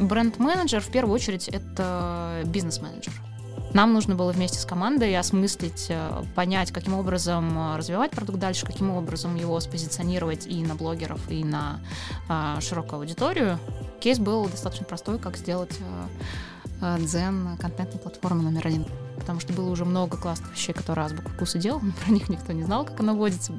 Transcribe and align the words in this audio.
Бренд-менеджер 0.00 0.80
в 0.80 0.90
первую 0.90 1.14
очередь 1.14 1.48
это 1.48 2.42
бизнес-менеджер. 2.46 3.12
Нам 3.74 3.92
нужно 3.92 4.14
было 4.14 4.32
вместе 4.32 4.58
с 4.58 4.64
командой 4.64 5.14
осмыслить, 5.16 5.86
э, 5.90 6.22
понять, 6.34 6.72
каким 6.72 6.94
образом 6.94 7.58
э, 7.58 7.76
развивать 7.76 8.12
продукт 8.12 8.38
дальше, 8.38 8.64
каким 8.64 8.90
образом 8.90 9.34
его 9.34 9.60
спозиционировать 9.60 10.46
и 10.46 10.64
на 10.64 10.74
блогеров, 10.74 11.20
и 11.30 11.44
на 11.44 11.80
а, 12.28 12.60
широкую 12.60 13.00
аудиторию. 13.00 13.58
Кейс 14.00 14.18
был 14.18 14.48
достаточно 14.48 14.86
простой, 14.86 15.18
как 15.18 15.36
сделать 15.36 15.78
Дзен 16.80 17.56
контентной 17.58 18.00
платформы 18.00 18.42
номер 18.42 18.66
один. 18.68 18.86
Потому 19.28 19.40
что 19.40 19.52
было 19.52 19.68
уже 19.68 19.84
много 19.84 20.16
классных 20.16 20.52
вещей, 20.52 20.72
которые 20.72 21.04
Азбука 21.04 21.28
вкуса 21.28 21.58
делал, 21.58 21.80
но 21.80 21.92
про 21.92 22.10
них 22.10 22.30
никто 22.30 22.54
не 22.54 22.62
знал, 22.62 22.86
как 22.86 22.98
она 23.00 23.12
водится. 23.12 23.52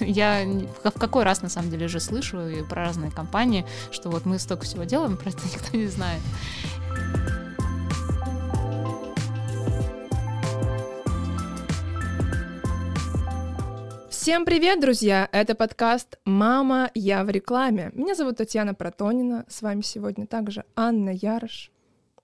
Я 0.00 0.44
в 0.82 0.98
какой 0.98 1.22
раз, 1.22 1.42
на 1.42 1.48
самом 1.48 1.70
деле, 1.70 1.86
уже 1.86 2.00
слышу 2.00 2.48
и 2.48 2.64
про 2.64 2.86
разные 2.86 3.12
компании, 3.12 3.64
что 3.92 4.10
вот 4.10 4.26
мы 4.26 4.40
столько 4.40 4.64
всего 4.64 4.82
делаем, 4.82 5.16
про 5.16 5.30
это 5.30 5.38
никто 5.44 5.76
не 5.76 5.86
знает. 5.86 6.20
Всем 14.10 14.44
привет, 14.44 14.80
друзья! 14.80 15.28
Это 15.30 15.54
подкаст 15.54 16.18
«Мама, 16.24 16.90
я 16.94 17.22
в 17.22 17.30
рекламе». 17.30 17.92
Меня 17.94 18.16
зовут 18.16 18.38
Татьяна 18.38 18.74
Протонина. 18.74 19.44
С 19.48 19.62
вами 19.62 19.82
сегодня 19.82 20.26
также 20.26 20.64
Анна 20.74 21.10
Ярош. 21.10 21.70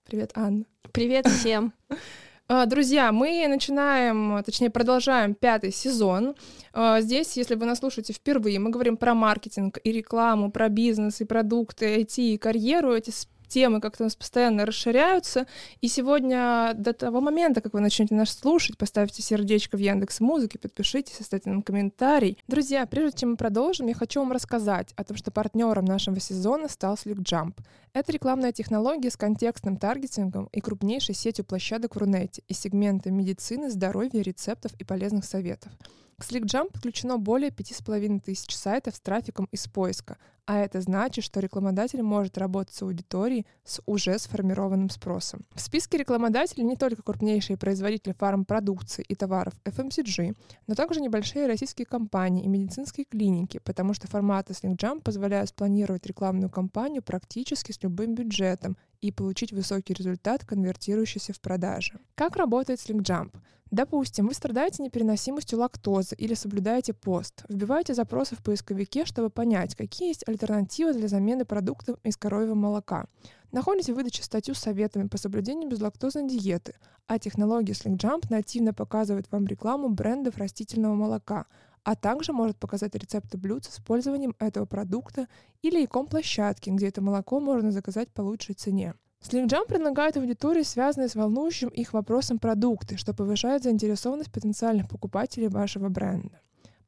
Привет, 0.05 0.31
Анна. 0.35 0.65
Привет 0.91 1.27
всем. 1.27 1.71
А, 2.49 2.65
друзья, 2.65 3.13
мы 3.13 3.45
начинаем, 3.47 4.43
точнее, 4.43 4.69
продолжаем 4.69 5.33
пятый 5.33 5.71
сезон. 5.71 6.35
А, 6.73 6.99
здесь, 6.99 7.37
если 7.37 7.55
вы 7.55 7.65
нас 7.65 7.79
слушаете 7.79 8.11
впервые, 8.11 8.59
мы 8.59 8.69
говорим 8.69 8.97
про 8.97 9.13
маркетинг 9.13 9.79
и 9.81 9.93
рекламу, 9.93 10.51
про 10.51 10.67
бизнес 10.67 11.21
и 11.21 11.25
продукты, 11.25 12.01
IT 12.01 12.17
и 12.17 12.37
карьеру. 12.37 12.93
Эти 12.93 13.11
темы 13.53 13.79
как-то 13.81 14.03
у 14.03 14.05
нас 14.05 14.15
постоянно 14.15 14.65
расширяются. 14.65 15.45
И 15.81 15.87
сегодня 15.87 16.73
до 16.75 16.93
того 16.93 17.21
момента, 17.21 17.61
как 17.61 17.73
вы 17.73 17.81
начнете 17.81 18.15
нас 18.15 18.31
слушать, 18.31 18.77
поставьте 18.77 19.21
сердечко 19.21 19.77
в 19.77 19.79
Яндекс 19.79 20.19
Музыке, 20.19 20.57
подпишитесь, 20.57 21.19
оставьте 21.19 21.51
нам 21.51 21.61
комментарий. 21.61 22.37
Друзья, 22.47 22.85
прежде 22.87 23.19
чем 23.19 23.31
мы 23.31 23.37
продолжим, 23.37 23.87
я 23.87 23.93
хочу 23.93 24.21
вам 24.21 24.31
рассказать 24.31 24.93
о 24.95 25.03
том, 25.03 25.17
что 25.17 25.29
партнером 25.29 25.85
нашего 25.85 26.19
сезона 26.19 26.67
стал 26.67 26.95
SlickJump. 26.95 27.53
Это 27.93 28.11
рекламная 28.11 28.51
технология 28.51 29.11
с 29.11 29.17
контекстным 29.17 29.77
таргетингом 29.77 30.49
и 30.51 30.59
крупнейшей 30.59 31.13
сетью 31.13 31.45
площадок 31.45 31.95
в 31.95 31.99
Рунете 31.99 32.41
из 32.47 32.59
сегмента 32.59 33.11
медицины, 33.11 33.69
здоровья, 33.69 34.23
рецептов 34.23 34.71
и 34.79 34.83
полезных 34.83 35.25
советов. 35.25 35.71
К 36.17 36.23
SlickJump 36.23 36.71
подключено 36.73 37.17
более 37.17 37.49
5,5 37.49 38.21
тысяч 38.21 38.55
сайтов 38.55 38.95
с 38.95 38.99
трафиком 38.99 39.47
из 39.51 39.67
поиска, 39.67 40.17
а 40.45 40.59
это 40.59 40.81
значит, 40.81 41.23
что 41.23 41.39
рекламодатель 41.39 42.01
может 42.01 42.37
работать 42.37 42.75
с 42.75 42.81
аудиторией 42.81 43.45
с 43.63 43.81
уже 43.85 44.19
сформированным 44.19 44.89
спросом. 44.89 45.45
В 45.53 45.61
списке 45.61 45.97
рекламодателей 45.97 46.63
не 46.63 46.75
только 46.75 47.01
крупнейшие 47.01 47.57
производители 47.57 48.13
фармпродукции 48.13 49.05
и 49.07 49.15
товаров 49.15 49.53
FMCG, 49.63 50.35
но 50.67 50.75
также 50.75 50.99
небольшие 50.99 51.47
российские 51.47 51.85
компании 51.85 52.43
и 52.43 52.49
медицинские 52.49 53.05
клиники, 53.05 53.59
потому 53.59 53.93
что 53.93 54.07
форматы 54.07 54.53
SlickJump 54.53 55.01
позволяют 55.01 55.49
спланировать 55.49 56.05
рекламную 56.05 56.49
кампанию 56.49 57.01
практически 57.01 57.71
с 57.71 57.81
любым 57.81 58.15
бюджетом 58.15 58.77
и 59.01 59.11
получить 59.11 59.51
высокий 59.51 59.93
результат, 59.93 60.45
конвертирующийся 60.45 61.33
в 61.33 61.39
продажи. 61.39 61.99
Как 62.15 62.35
работает 62.35 62.79
SlickJump? 62.79 63.33
Допустим, 63.73 64.27
вы 64.27 64.35
страдаете 64.35 64.83
непереносимостью 64.83 65.57
лактозы 65.57 66.15
или 66.15 66.35
соблюдаете 66.35 66.93
пост. 66.93 67.43
Вбиваете 67.49 67.95
запросы 67.95 68.35
в 68.35 68.43
поисковике, 68.43 69.03
чтобы 69.03 69.31
понять, 69.31 69.73
какие 69.73 70.09
есть 70.09 70.23
альтернативы 70.27 70.93
для 70.93 71.07
замены 71.07 71.43
продуктов 71.43 71.97
из 72.03 72.15
коровьего 72.15 72.53
молока. 72.53 73.07
Находите 73.51 73.91
в 73.91 73.95
выдаче 73.95 74.21
статью 74.21 74.53
с 74.53 74.59
советами 74.59 75.07
по 75.07 75.17
соблюдению 75.17 75.71
безлактозной 75.71 76.27
диеты, 76.27 76.75
а 77.07 77.17
технология 77.17 77.73
SlinkJump 77.73 78.27
нативно 78.29 78.75
показывает 78.75 79.25
вам 79.31 79.47
рекламу 79.47 79.89
брендов 79.89 80.37
растительного 80.37 80.93
молока, 80.93 81.47
а 81.83 81.95
также 81.95 82.31
может 82.31 82.57
показать 82.57 82.93
рецепты 82.93 83.39
блюд 83.39 83.65
с 83.65 83.79
использованием 83.79 84.35
этого 84.37 84.67
продукта 84.67 85.27
или 85.63 85.83
икон 85.83 86.05
площадки, 86.05 86.69
где 86.69 86.89
это 86.89 87.01
молоко 87.01 87.39
можно 87.39 87.71
заказать 87.71 88.09
по 88.09 88.21
лучшей 88.21 88.53
цене. 88.53 88.93
Slim 89.23 89.47
предлагает 89.67 90.17
аудитории, 90.17 90.63
связанные 90.63 91.07
с 91.07 91.15
волнующим 91.15 91.69
их 91.69 91.93
вопросом 91.93 92.39
продукты, 92.39 92.97
что 92.97 93.13
повышает 93.13 93.63
заинтересованность 93.63 94.31
потенциальных 94.31 94.89
покупателей 94.89 95.47
вашего 95.47 95.87
бренда. 95.87 96.41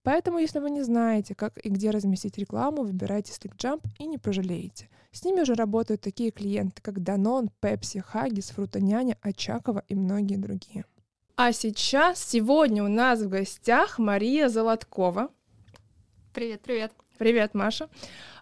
Поэтому, 0.04 0.38
если 0.38 0.60
вы 0.60 0.70
не 0.70 0.84
знаете, 0.84 1.34
как 1.34 1.58
и 1.66 1.70
где 1.70 1.90
разместить 1.90 2.38
рекламу, 2.38 2.84
выбирайте 2.84 3.32
SlickJump 3.32 3.82
и 3.98 4.06
не 4.06 4.18
пожалеете. 4.18 4.90
С 5.12 5.24
ними 5.24 5.42
уже 5.42 5.54
работают 5.54 6.02
такие 6.02 6.30
клиенты, 6.32 6.82
как 6.82 6.98
Danone, 6.98 7.48
Pepsi, 7.62 8.04
Huggies, 8.14 8.54
Фрутоняня, 8.54 9.18
Очакова 9.22 9.84
и 9.88 9.96
многие 9.96 10.36
другие. 10.36 10.86
А 11.38 11.54
сейчас, 11.54 12.20
сегодня 12.20 12.84
у 12.84 12.90
нас 12.90 13.22
в 13.22 13.30
гостях 13.30 13.98
Мария 13.98 14.50
Золоткова. 14.50 15.30
Привет, 16.34 16.62
привет. 16.62 16.92
Привет, 17.18 17.54
Маша. 17.54 17.88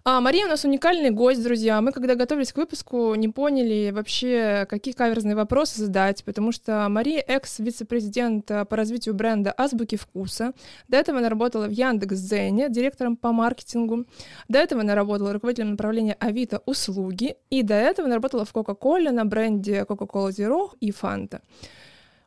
А, 0.03 0.19
Мария 0.19 0.47
у 0.47 0.50
нас 0.50 0.66
уникальный 0.66 1.11
гость, 1.11 1.44
друзья. 1.44 1.79
Мы, 1.79 1.91
когда 1.91 2.16
готовились 2.16 2.51
к 2.51 2.57
выпуску, 2.57 3.13
не 3.13 3.29
поняли 3.29 3.91
вообще, 3.91 4.66
какие 4.67 4.95
каверзные 4.95 5.35
вопросы 5.35 5.79
задать, 5.79 6.23
потому 6.23 6.51
что 6.51 6.88
Мария 6.89 7.22
экс-вице-президент 7.22 8.47
по 8.47 8.75
развитию 8.75 9.13
бренда 9.13 9.53
Азбуки 9.56 9.95
Вкуса. 9.95 10.53
До 10.88 10.97
этого 10.97 11.19
она 11.19 11.29
работала 11.29 11.67
в 11.67 11.72
Яндекс.Дзене, 11.72 12.69
директором 12.69 13.16
по 13.16 13.31
маркетингу. 13.31 14.06
До 14.47 14.57
этого 14.57 14.81
она 14.81 14.95
работала 14.95 15.34
руководителем 15.34 15.72
направления 15.72 16.17
Авито 16.19 16.63
услуги. 16.66 17.35
И 17.51 17.61
до 17.61 17.75
этого 17.75 18.07
она 18.07 18.16
работала 18.16 18.44
в 18.44 18.51
Кока-Коле 18.51 19.11
на 19.11 19.23
бренде 19.23 19.85
Coca-Cola 19.88 20.29
Zero 20.29 20.72
и 20.79 20.91
Фанта. 20.91 21.41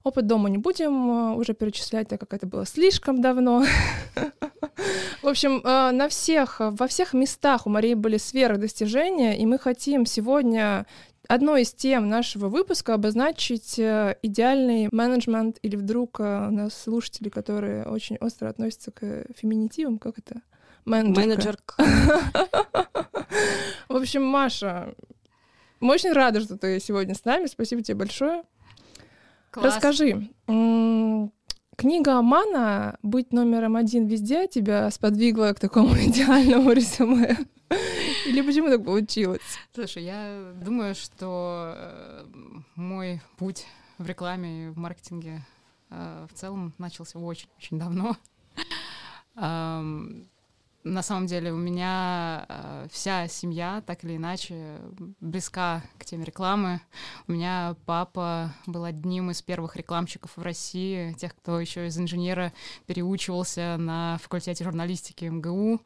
Опыт 0.07 0.29
дома 0.29 0.49
не 0.49 0.59
будем 0.59 1.11
э, 1.11 1.35
уже 1.35 1.53
перечислять, 1.53 2.07
так 2.07 2.21
как 2.21 2.33
это 2.33 2.47
было 2.47 2.65
слишком 2.65 3.21
давно. 3.21 3.65
В 5.23 5.27
общем, 5.27 5.61
э, 5.65 5.91
на 5.91 6.09
всех, 6.09 6.61
во 6.61 6.87
всех 6.87 7.13
местах 7.13 7.67
у 7.67 7.71
Марии 7.71 7.95
были 7.95 8.17
сферы 8.17 8.57
достижения, 8.57 9.37
и 9.37 9.45
мы 9.47 9.59
хотим 9.59 10.07
сегодня 10.07 10.87
одной 11.27 11.63
из 11.63 11.73
тем 11.73 12.09
нашего 12.09 12.49
выпуска 12.49 12.95
обозначить 12.95 13.81
э, 13.81 14.17
идеальный 14.23 14.87
менеджмент 14.93 15.59
или 15.63 15.75
вдруг 15.75 16.21
у 16.21 16.23
нас 16.23 16.81
слушатели, 16.81 17.29
которые 17.29 17.85
очень 17.85 18.17
остро 18.19 18.49
относятся 18.49 18.93
к 18.93 19.25
феминитивам, 19.35 19.99
как 19.99 20.21
это? 20.21 20.41
Менеджер. 20.85 21.59
В 23.89 23.97
общем, 23.97 24.23
Маша, 24.23 24.95
мы 25.81 25.95
очень 25.95 26.13
рады, 26.13 26.43
что 26.43 26.57
ты 26.57 26.79
сегодня 26.79 27.17
с 27.17 27.25
нами. 27.25 27.47
Спасибо 27.47 27.83
тебе 27.83 27.97
большое. 27.97 28.45
Класс. 29.57 29.77
Расскажи, 29.77 30.29
книга 31.77 32.19
Амана 32.19 32.99
«Быть 33.03 33.33
номером 33.33 33.77
один 33.77 34.07
везде» 34.07 34.49
тебя 34.49 34.91
сподвигла 34.91 35.55
к 35.55 35.61
такому 35.61 35.95
идеальному 35.95 36.73
резюме? 36.73 37.39
Или 38.27 38.43
почему 38.43 38.69
так 38.69 38.85
получилось? 38.85 39.41
Слушай, 39.75 40.05
я 40.05 40.53
думаю, 40.63 40.95
что 40.95 41.73
э, 41.75 42.27
мой 42.75 43.23
путь 43.39 43.65
в 43.97 44.07
рекламе 44.07 44.67
и 44.67 44.69
в 44.69 44.77
маркетинге 44.77 45.41
э, 45.89 46.27
в 46.31 46.35
целом 46.35 46.75
начался 46.77 47.19
очень-очень 47.19 47.79
давно 47.79 48.15
на 50.87 51.03
самом 51.03 51.27
деле 51.27 51.53
у 51.53 51.57
меня 51.57 52.47
э, 52.49 52.87
вся 52.93 53.27
семья 53.27 53.83
так 53.85 54.05
или 54.05 54.17
иначе 54.17 54.79
близка 55.21 55.83
к 55.99 56.05
теме 56.05 56.25
рекламы. 56.25 56.81
У 57.27 57.33
меня 57.33 57.75
папа 57.87 58.55
был 58.67 58.85
одним 58.85 59.33
из 59.33 59.43
первых 59.43 59.75
рекламщиков 59.75 60.37
в 60.37 60.43
России, 60.43 61.13
тех, 61.15 61.35
кто 61.35 61.59
еще 61.59 61.89
из 61.89 61.99
инженера 61.99 62.53
переучивался 62.87 63.77
на 63.79 64.19
факультете 64.23 64.63
журналистики 64.63 65.25
МГУ 65.25 65.81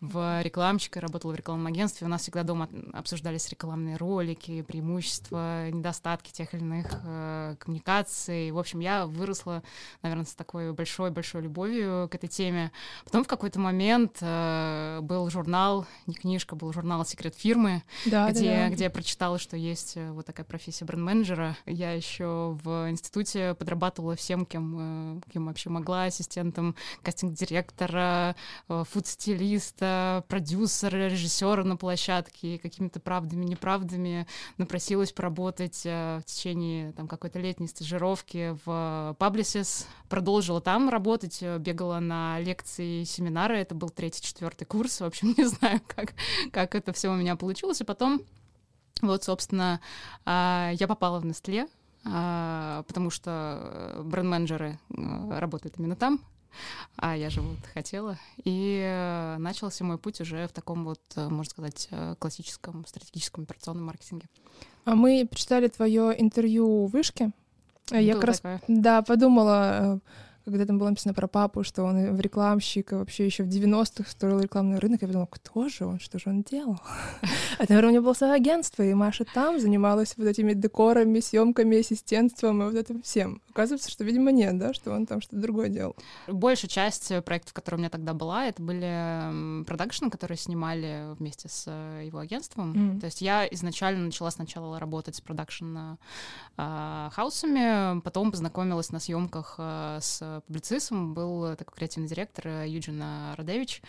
в 0.00 0.40
рекламщика, 0.42 1.02
работал 1.02 1.32
в 1.32 1.34
рекламном 1.34 1.66
агентстве. 1.66 2.06
У 2.06 2.10
нас 2.10 2.22
всегда 2.22 2.42
дома 2.42 2.70
обсуждались 2.94 3.50
рекламные 3.50 3.96
ролики, 3.96 4.62
преимущества, 4.62 5.68
недостатки 5.68 6.32
тех 6.32 6.54
или 6.54 6.62
иных 6.62 6.86
э, 7.04 7.56
коммуникаций. 7.58 8.50
В 8.52 8.58
общем, 8.58 8.80
я 8.80 9.04
выросла, 9.04 9.62
наверное, 10.00 10.24
с 10.24 10.34
такой 10.34 10.72
большой-большой 10.72 11.42
любовью 11.42 12.08
к 12.10 12.14
этой 12.14 12.30
теме. 12.30 12.72
Потом 13.04 13.22
в 13.22 13.28
какой-то 13.28 13.60
момент 13.60 14.16
э, 14.22 14.45
Э, 14.46 15.00
был 15.02 15.28
журнал, 15.30 15.86
не 16.06 16.14
книжка, 16.14 16.56
был 16.56 16.72
журнал 16.72 17.04
«Секрет 17.04 17.34
фирмы», 17.36 17.82
да, 18.04 18.30
где, 18.30 18.50
да, 18.50 18.56
да. 18.56 18.68
где 18.70 18.84
я 18.84 18.90
прочитала, 18.90 19.38
что 19.38 19.56
есть 19.56 19.96
э, 19.96 20.10
вот 20.12 20.26
такая 20.26 20.44
профессия 20.44 20.84
бренд-менеджера. 20.84 21.56
Я 21.66 21.92
еще 21.92 22.56
в 22.62 22.88
институте 22.90 23.54
подрабатывала 23.54 24.16
всем, 24.16 24.46
кем, 24.46 25.18
э, 25.18 25.20
кем 25.32 25.46
вообще 25.46 25.70
могла, 25.70 26.04
ассистентом 26.04 26.76
кастинг-директора, 27.02 28.36
фуд-стилиста, 28.68 30.24
продюсера, 30.28 31.08
режиссера 31.08 31.64
на 31.64 31.76
площадке, 31.76 32.58
какими-то 32.58 33.00
правдами, 33.00 33.44
неправдами 33.44 34.26
напросилась 34.58 35.12
поработать 35.12 35.84
в 35.84 36.22
течение 36.24 36.92
там, 36.92 37.08
какой-то 37.08 37.38
летней 37.38 37.68
стажировки 37.68 38.56
в 38.64 39.16
Publicis, 39.18 39.86
продолжила 40.08 40.60
там 40.60 40.88
работать, 40.88 41.42
бегала 41.42 41.98
на 41.98 42.38
лекции, 42.40 43.04
семинары, 43.04 43.58
это 43.58 43.74
был 43.74 43.90
третий 43.90 44.22
четвертый 44.36 44.66
курс. 44.66 45.00
В 45.00 45.04
общем, 45.04 45.34
не 45.38 45.44
знаю, 45.44 45.80
как, 45.86 46.12
как 46.52 46.74
это 46.74 46.92
все 46.92 47.08
у 47.08 47.16
меня 47.16 47.36
получилось. 47.36 47.80
И 47.80 47.84
потом, 47.84 48.20
вот, 49.00 49.24
собственно, 49.24 49.80
а, 50.26 50.72
я 50.74 50.86
попала 50.86 51.20
в 51.20 51.24
Nestle, 51.24 51.68
а, 52.04 52.82
потому 52.86 53.10
что 53.10 54.02
бренд-менеджеры 54.04 54.78
э, 54.90 55.38
работают 55.38 55.74
именно 55.78 55.96
там, 55.96 56.20
а 56.96 57.16
я 57.16 57.30
же 57.30 57.40
вот 57.40 57.58
хотела. 57.72 58.18
И 58.44 58.80
э, 58.84 59.36
начался 59.38 59.84
мой 59.84 59.98
путь 59.98 60.20
уже 60.20 60.46
в 60.46 60.52
таком 60.52 60.84
вот, 60.84 61.00
э, 61.16 61.28
можно 61.28 61.50
сказать, 61.50 61.88
классическом 62.18 62.86
стратегическом 62.86 63.44
операционном 63.44 63.86
маркетинге. 63.86 64.28
А 64.84 64.94
мы 64.94 65.26
прочитали 65.28 65.68
твое 65.68 66.14
интервью 66.20 66.86
в 66.86 66.90
Вышке. 66.90 67.32
Я 67.90 68.12
Было 68.12 68.20
как 68.20 68.28
раз, 68.28 68.42
да, 68.68 69.02
подумала, 69.02 70.00
когда 70.50 70.64
там 70.64 70.78
было 70.78 70.90
написано 70.90 71.14
про 71.14 71.26
папу, 71.26 71.64
что 71.64 71.82
он 71.82 72.14
в 72.14 72.20
рекламщик, 72.20 72.92
а 72.92 72.98
вообще 72.98 73.26
еще 73.26 73.42
в 73.42 73.48
90-х 73.48 74.08
строил 74.10 74.38
рекламный 74.40 74.78
рынок, 74.78 75.02
я 75.02 75.08
подумала, 75.08 75.28
кто 75.30 75.68
же 75.68 75.86
он, 75.86 75.98
что 75.98 76.18
же 76.18 76.30
он 76.30 76.42
делал? 76.42 76.78
А, 77.58 77.64
наверное, 77.68 77.90
у 77.90 77.94
него 77.94 78.04
было 78.04 78.12
свое 78.12 78.34
агентство, 78.34 78.82
и 78.82 78.94
Маша 78.94 79.24
там 79.24 79.58
занималась 79.58 80.14
вот 80.16 80.26
этими 80.26 80.52
декорами, 80.52 81.20
съемками, 81.20 81.78
ассистентством 81.78 82.62
и 82.62 82.66
вот 82.66 82.74
этим 82.74 83.00
всем. 83.02 83.40
Оказывается, 83.50 83.90
что, 83.90 84.04
видимо, 84.04 84.30
нет, 84.30 84.58
да, 84.58 84.74
что 84.74 84.92
он 84.92 85.06
там 85.06 85.22
что-то 85.22 85.40
другое 85.40 85.68
делал. 85.68 85.96
Большая 86.28 86.68
часть 86.68 87.12
проектов, 87.24 87.54
которые 87.54 87.78
у 87.78 87.80
меня 87.80 87.90
тогда 87.90 88.12
была, 88.12 88.44
это 88.46 88.62
были 88.62 89.64
продакшены, 89.64 90.10
которые 90.10 90.36
снимали 90.36 91.14
вместе 91.18 91.48
с 91.48 91.64
э, 91.66 92.02
его 92.06 92.18
агентством. 92.18 92.74
Mm. 92.74 93.00
То 93.00 93.06
есть 93.06 93.22
я 93.22 93.46
изначально 93.46 94.04
начала 94.04 94.28
сначала 94.30 94.78
работать 94.78 95.16
с 95.16 95.22
продакшн-хаусами, 95.22 98.02
потом 98.02 98.30
познакомилась 98.30 98.92
на 98.92 99.00
съемках 99.00 99.54
э, 99.58 99.98
с 100.02 100.35
Publicis, 100.40 100.96
там 100.96 101.14
был 101.14 101.56
такой 101.56 101.74
креативный 101.76 102.08
директор 102.08 102.48
э, 102.48 102.68
Юджин 102.68 103.02
Радевич, 103.36 103.82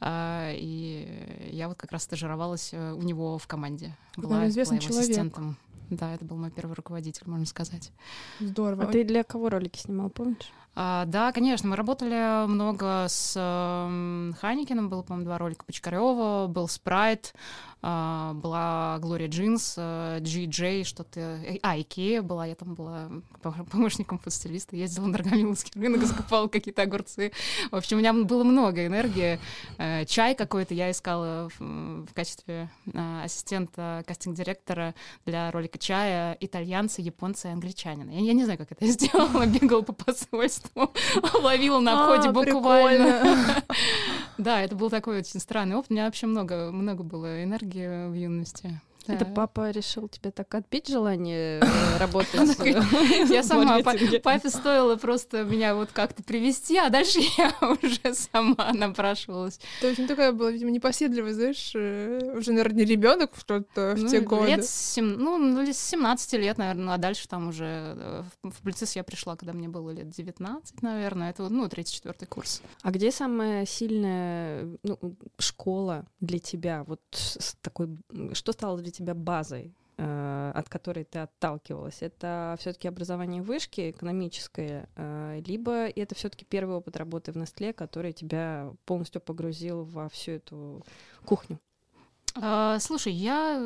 а, 0.00 0.52
и 0.54 1.50
я 1.50 1.68
вот 1.68 1.76
как 1.76 1.92
раз 1.92 2.04
стажировалась 2.04 2.70
э, 2.72 2.92
у 2.92 3.02
него 3.02 3.38
в 3.38 3.46
команде. 3.46 3.96
Была, 4.16 4.48
известный 4.48 4.78
была 4.78 4.84
его 4.84 4.92
человек. 4.92 5.10
ассистентом. 5.10 5.56
Да, 5.90 6.14
это 6.14 6.24
был 6.24 6.36
мой 6.36 6.50
первый 6.50 6.74
руководитель, 6.74 7.22
можно 7.26 7.46
сказать. 7.46 7.92
Здорово. 8.40 8.84
А 8.84 8.86
ты 8.86 9.04
для 9.04 9.24
кого 9.24 9.48
ролики 9.48 9.78
снимал, 9.78 10.10
помнишь? 10.10 10.52
А, 10.74 11.06
да, 11.06 11.32
конечно, 11.32 11.68
мы 11.68 11.76
работали 11.76 12.46
много 12.46 13.06
с 13.08 13.34
э, 13.36 14.32
Хейнекеном, 14.40 14.88
было, 14.88 15.02
по-моему, 15.02 15.24
два 15.24 15.38
ролика 15.38 15.64
Бочкарева, 15.64 16.46
был 16.46 16.68
Спрайт, 16.68 17.34
была 17.80 18.98
Глория 19.00 19.28
Джинс, 19.28 19.76
GJ, 19.78 20.84
что-то... 20.84 21.20
Э, 21.20 21.58
а, 21.62 21.78
Икея 21.80 22.22
была, 22.22 22.46
я 22.46 22.54
там 22.54 22.74
была 22.74 23.08
помощником 23.70 24.18
фудстилиста, 24.18 24.76
ездила 24.76 25.06
на 25.06 25.12
Дорогомиловский 25.12 25.80
рынок, 25.80 26.02
закупала 26.04 26.48
какие-то 26.48 26.82
огурцы. 26.82 27.32
В 27.70 27.76
общем, 27.76 27.96
у 27.96 28.00
меня 28.00 28.12
было 28.12 28.44
много 28.44 28.86
энергии. 28.86 29.38
Э, 29.78 30.04
чай 30.06 30.34
какой-то 30.34 30.74
я 30.74 30.90
искала 30.90 31.48
в, 31.58 32.12
качестве 32.14 32.70
а, 32.94 33.22
ассистента 33.24 34.02
кастинг-директора 34.06 34.94
для 35.24 35.50
ролика 35.50 35.78
чая 35.78 36.36
итальянца, 36.40 37.02
японца 37.02 37.48
и 37.48 37.52
англичанина. 37.52 38.10
Я, 38.10 38.20
я 38.20 38.32
не 38.32 38.44
знаю, 38.44 38.58
как 38.58 38.72
это 38.72 38.86
сделала, 38.86 39.46
бегала 39.60 39.82
по 39.82 39.92
посольству, 39.92 40.92
ловила 41.42 41.80
на 41.80 42.04
входе 42.04 42.28
а, 42.28 42.32
буквально. 42.32 43.62
Да, 44.38 44.62
это 44.62 44.76
был 44.76 44.88
такой 44.88 45.18
очень 45.18 45.40
странный 45.40 45.76
опыт. 45.76 45.90
У 45.90 45.94
меня 45.94 46.04
вообще 46.04 46.26
много, 46.26 46.70
много 46.70 47.02
было 47.02 47.42
энергии 47.42 48.08
в 48.08 48.14
юности. 48.14 48.80
Это 49.12 49.24
папа 49.24 49.70
решил 49.70 50.08
тебе 50.08 50.30
так 50.30 50.54
отбить 50.54 50.88
желание 50.88 51.60
э, 51.60 51.98
работать? 51.98 52.58
Я 53.30 53.42
сама, 53.42 53.80
папе 53.82 54.50
стоило 54.50 54.96
просто 54.96 55.44
меня 55.44 55.74
вот 55.74 55.90
как-то 55.92 56.22
привести, 56.22 56.76
а 56.76 56.90
дальше 56.90 57.18
я 57.38 57.54
уже 57.60 58.14
сама 58.14 58.72
напрашивалась. 58.72 59.60
То 59.80 59.86
есть 59.86 59.98
не 59.98 60.06
такая 60.06 60.32
была, 60.32 60.50
видимо, 60.50 60.70
непоседливая, 60.70 61.34
знаешь, 61.34 61.72
э, 61.74 62.34
уже, 62.36 62.52
наверное, 62.52 62.78
не 62.78 62.84
ребенок 62.84 63.34
в 63.34 63.44
тот-то, 63.44 63.94
в 63.96 64.08
те 64.08 64.20
годы. 64.20 64.48
Лет 64.48 64.66
ну, 64.96 65.64
с 65.66 65.78
17 65.78 66.32
лет, 66.34 66.58
наверное, 66.58 66.94
а 66.94 66.98
дальше 66.98 67.28
там 67.28 67.48
уже 67.48 67.64
э, 67.96 68.22
в 68.42 68.62
публицist 68.62 68.92
я 68.94 69.04
пришла, 69.04 69.36
когда 69.36 69.52
мне 69.52 69.68
было 69.68 69.90
лет 69.90 70.10
19, 70.10 70.82
наверное, 70.82 71.30
это, 71.30 71.48
ну, 71.48 71.66
34-й 71.66 72.26
курс. 72.26 72.62
А 72.82 72.90
где 72.90 73.10
самая 73.10 73.66
сильная 73.66 74.68
ну, 74.82 74.98
школа 75.38 76.06
для 76.20 76.38
тебя? 76.38 76.84
Вот 76.84 77.00
такой, 77.62 77.96
что 78.32 78.52
стало 78.52 78.78
для 78.78 78.90
тебя 78.90 78.97
тебя 78.98 79.14
базой, 79.14 79.74
э, 79.96 80.52
от 80.54 80.68
которой 80.68 81.04
ты 81.04 81.20
отталкивалась? 81.20 82.02
Это 82.02 82.56
все-таки 82.58 82.88
образование 82.88 83.42
вышки 83.42 83.90
экономическое, 83.90 84.88
э, 84.96 85.40
либо 85.46 85.88
это 85.88 86.14
все-таки 86.14 86.44
первый 86.44 86.76
опыт 86.76 86.96
работы 86.96 87.32
в 87.32 87.36
Nestle, 87.36 87.72
который 87.72 88.12
тебя 88.12 88.72
полностью 88.84 89.20
погрузил 89.20 89.84
во 89.84 90.08
всю 90.08 90.32
эту 90.32 90.84
кухню? 91.24 91.58
А, 92.34 92.78
слушай, 92.78 93.12
я 93.12 93.60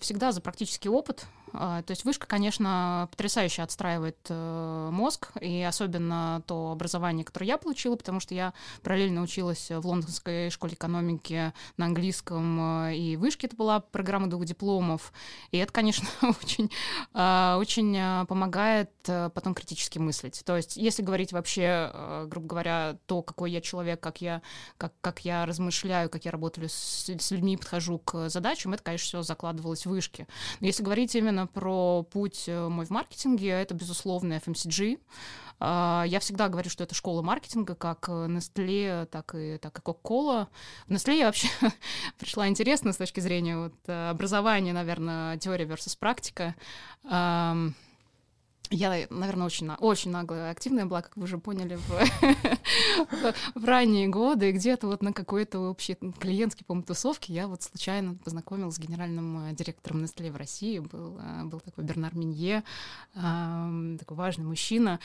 всегда 0.00 0.32
за 0.32 0.40
практический 0.40 0.88
опыт. 0.88 1.26
А, 1.52 1.82
то 1.82 1.92
есть 1.92 2.04
вышка, 2.04 2.26
конечно, 2.26 3.08
потрясающе 3.10 3.62
отстраивает 3.62 4.18
э, 4.28 4.88
мозг, 4.92 5.30
и 5.40 5.62
особенно 5.62 6.42
то 6.46 6.72
образование, 6.72 7.24
которое 7.24 7.46
я 7.46 7.58
получила, 7.58 7.96
потому 7.96 8.20
что 8.20 8.34
я 8.34 8.52
параллельно 8.82 9.22
училась 9.22 9.70
в 9.70 9.86
лондонской 9.86 10.50
школе 10.50 10.74
экономики 10.74 11.52
на 11.76 11.86
английском, 11.86 12.88
э, 12.88 12.96
и 12.96 13.16
вышке 13.16 13.46
это 13.46 13.56
была 13.56 13.80
программа 13.80 14.28
двух 14.28 14.44
дипломов. 14.44 15.12
И 15.50 15.58
это, 15.58 15.72
конечно, 15.72 16.08
очень, 16.42 16.70
а, 17.14 17.56
очень 17.58 17.96
э, 17.96 18.26
помогает 18.26 18.90
потом 19.06 19.54
критически 19.54 19.98
мыслить. 19.98 20.42
То 20.44 20.56
есть, 20.56 20.76
если 20.76 21.02
говорить 21.02 21.32
вообще, 21.32 22.24
грубо 22.26 22.48
говоря, 22.48 22.96
то, 23.06 23.22
какой 23.22 23.52
я 23.52 23.60
человек, 23.60 24.00
как 24.00 24.20
я, 24.20 24.42
как, 24.78 24.94
как 25.00 25.24
я 25.24 25.46
размышляю, 25.46 26.10
как 26.10 26.24
я 26.24 26.32
работаю 26.32 26.68
с, 26.68 27.08
с 27.08 27.30
людьми, 27.30 27.56
подхожу 27.56 28.00
к 28.00 28.28
задачам, 28.28 28.74
это, 28.74 28.82
конечно, 28.82 29.06
все 29.06 29.22
закладывалось 29.22 29.86
в 29.86 29.90
вышке. 29.90 30.26
Но 30.58 30.66
если 30.66 30.82
говорить 30.82 31.14
именно 31.14 31.45
про 31.46 32.02
путь 32.02 32.44
э, 32.46 32.68
мой 32.68 32.86
в 32.86 32.90
маркетинге, 32.90 33.50
это, 33.50 33.74
безусловно, 33.74 34.34
FMCG. 34.34 35.00
А, 35.58 36.04
я 36.06 36.20
всегда 36.20 36.48
говорю, 36.48 36.70
что 36.70 36.84
это 36.84 36.94
школа 36.94 37.22
маркетинга, 37.22 37.74
как 37.74 38.08
Nestle, 38.08 39.06
так 39.06 39.34
и, 39.34 39.58
так 39.58 39.78
и 39.78 39.82
Coca-Cola. 39.82 40.48
В 40.86 40.90
Nestle 40.90 41.18
я 41.18 41.26
вообще 41.26 41.48
пришла 42.18 42.48
интересно 42.48 42.92
с 42.92 42.96
точки 42.96 43.20
зрения 43.20 43.56
вот 43.56 43.74
образования, 43.88 44.72
наверное, 44.72 45.38
теория 45.38 45.66
versus 45.66 45.96
практика. 45.98 46.54
Я, 48.70 49.06
наверное, 49.10 49.46
очень, 49.46 49.70
очень 49.70 50.10
наглая, 50.10 50.50
активная 50.50 50.86
была, 50.86 51.02
как 51.02 51.16
вы 51.16 51.24
уже 51.24 51.38
поняли, 51.38 51.76
в, 51.76 53.54
в, 53.54 53.64
ранние 53.64 54.08
годы. 54.08 54.50
где-то 54.52 54.88
вот 54.88 55.02
на 55.02 55.12
какой-то 55.12 55.60
общей 55.70 55.94
клиентской, 56.18 56.64
по 56.66 56.80
тусовке 56.82 57.32
я 57.32 57.46
вот 57.46 57.62
случайно 57.62 58.14
познакомилась 58.16 58.74
с 58.74 58.78
генеральным 58.78 59.50
э, 59.50 59.54
директором 59.54 60.02
Nestle 60.02 60.32
в 60.32 60.36
России. 60.36 60.80
Был, 60.80 61.18
э, 61.20 61.44
был 61.44 61.60
такой 61.60 61.84
Бернар 61.84 62.14
Минье, 62.16 62.64
такой 63.14 64.16
важный 64.16 64.44
мужчина. 64.44 65.00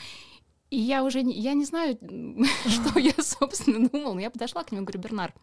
И 0.72 0.78
я 0.78 1.04
уже 1.04 1.22
не, 1.22 1.38
я 1.38 1.52
не 1.52 1.66
знаю, 1.66 1.98
что 2.66 2.98
я, 2.98 3.12
собственно, 3.18 3.90
думала. 3.90 4.14
Но 4.14 4.20
я 4.20 4.30
подошла 4.30 4.64
к 4.64 4.72
нему 4.72 4.80
и 4.80 4.84
говорю, 4.86 5.00
Бернар, 5.00 5.34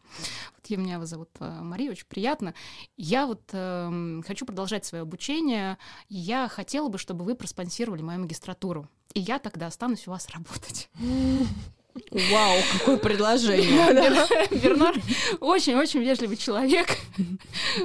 вот 0.56 0.66
я, 0.66 0.78
меня 0.78 1.06
зовут 1.06 1.30
э, 1.40 1.62
Мария, 1.62 1.92
очень 1.92 2.08
приятно. 2.08 2.56
Я 2.98 3.28
вот 3.28 3.44
э, 3.54 4.22
хочу 4.26 4.48
продолжать 4.48 4.86
свое 4.86 5.04
обучение. 5.04 5.78
Я 6.08 6.48
хотела 6.48 6.90
бы, 6.90 6.98
чтобы 6.98 7.26
вы 7.26 7.36
проспонсировали 7.36 8.02
мою 8.02 8.22
магистратуру. 8.22 8.90
И 9.14 9.20
я 9.20 9.38
тогда 9.38 9.68
останусь 9.68 10.08
у 10.08 10.12
вас 10.12 10.28
работать. 10.30 10.90
Вау, 12.12 12.58
какое 12.78 12.98
предложение. 12.98 13.94
Бернар 14.52 14.96
очень-очень 15.40 16.02
вежливый 16.02 16.38
человек. 16.38 16.88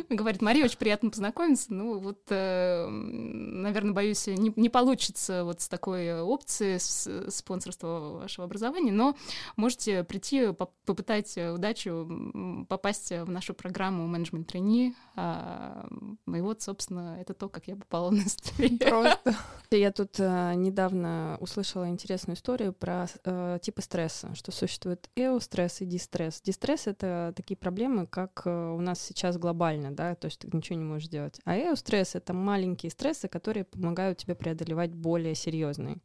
Говорит, 0.08 0.42
Мария, 0.42 0.64
очень 0.64 0.78
приятно 0.78 1.10
познакомиться. 1.10 1.72
Ну, 1.72 1.98
вот, 1.98 2.20
э, 2.28 2.86
наверное, 2.86 3.92
боюсь, 3.92 4.26
не, 4.26 4.52
не 4.56 4.68
получится 4.68 5.44
вот 5.44 5.60
с 5.60 5.68
такой 5.68 6.20
опцией 6.20 6.78
с, 6.78 7.30
спонсорства 7.30 8.20
вашего 8.22 8.44
образования, 8.44 8.92
но 8.92 9.16
можете 9.56 10.04
прийти, 10.04 10.52
попытать 10.84 11.36
удачу 11.36 12.66
попасть 12.68 13.10
в 13.10 13.30
нашу 13.30 13.54
программу 13.54 14.06
менеджмент 14.06 14.48
трени. 14.48 14.94
А, 15.16 15.86
и 16.26 16.40
вот, 16.40 16.62
собственно, 16.62 17.16
это 17.20 17.34
то, 17.34 17.48
как 17.48 17.66
я 17.68 17.76
попала 17.76 18.10
на 18.10 18.28
стрим. 18.28 18.78
Просто. 18.78 19.34
Я 19.70 19.90
тут 19.90 20.18
э, 20.18 20.52
недавно 20.54 21.36
услышала 21.40 21.88
интересную 21.88 22.36
историю 22.36 22.72
про 22.72 23.06
э, 23.24 23.58
типы 23.60 23.82
стресса, 23.94 24.34
что 24.34 24.50
существует 24.50 25.08
эостресс 25.14 25.80
и 25.80 25.86
дистресс. 25.86 26.40
Дистресс— 26.40 26.86
это 26.88 27.32
такие 27.36 27.56
проблемы, 27.56 28.08
как 28.08 28.42
э, 28.44 28.50
у 28.50 28.80
нас 28.80 29.00
сейчас 29.00 29.38
глобально, 29.38 29.92
да, 29.92 30.16
то 30.16 30.24
есть 30.24 30.40
ты 30.40 30.48
ничего 30.52 30.76
не 30.76 30.84
можешь 30.84 31.08
делать. 31.08 31.40
А 31.44 31.56
эостресс— 31.56 32.14
это 32.16 32.32
маленькие 32.32 32.90
стрессы, 32.90 33.28
которые 33.28 33.62
помогают 33.62 34.18
тебе 34.18 34.34
преодолевать 34.34 34.92
более 34.92 35.36
серьезные. 35.36 35.98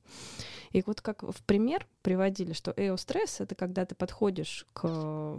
И 0.70 0.84
вот 0.86 1.02
как 1.02 1.24
в 1.24 1.44
пример 1.48 1.88
приводили, 2.02 2.54
что 2.54 2.74
эо-стресс— 2.76 3.38
это 3.42 3.56
когда 3.56 3.86
ты 3.86 3.96
подходишь 3.96 4.66
к 4.74 4.88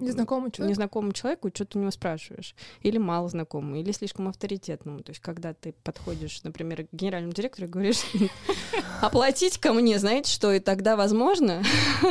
незнакомому 0.00 0.50
человеку, 0.50 0.71
незнакомому 0.71 1.12
человеку 1.12 1.49
и 1.49 1.55
что-то 1.55 1.79
у 1.79 1.81
него 1.81 1.90
спрашиваешь. 1.90 2.55
Или 2.83 2.99
мало 2.99 3.29
знакомому, 3.29 3.76
или 3.76 3.93
слишком 3.93 4.29
авторитетному. 4.29 5.00
То 5.02 5.11
есть 5.11 5.21
когда 5.21 5.55
ты 5.55 5.75
подходишь, 5.83 6.43
например, 6.43 6.87
к 6.87 6.93
генеральному 6.93 7.33
директору 7.33 7.67
и 7.67 7.71
говоришь, 7.71 8.02
оплатить 9.00 9.59
ко 9.59 9.73
мне, 9.73 9.99
знаете 9.99 10.31
что, 10.31 10.52
и 10.52 10.61
тогда, 10.61 10.97
возможно, 10.97 11.62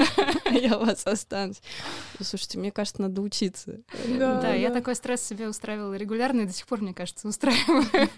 я 0.51 0.77
у 0.77 0.85
вас 0.85 1.05
останусь. 1.05 1.61
Слушайте, 2.19 2.57
мне 2.57 2.71
кажется, 2.71 3.01
надо 3.01 3.21
учиться. 3.21 3.79
Да, 4.17 4.53
я 4.53 4.71
такой 4.71 4.95
стресс 4.95 5.21
себе 5.21 5.47
устраивала 5.47 5.93
регулярно 5.93 6.41
и 6.41 6.45
до 6.45 6.53
сих 6.53 6.65
пор, 6.65 6.81
мне 6.81 6.93
кажется, 6.93 7.27
устраиваю. 7.27 8.09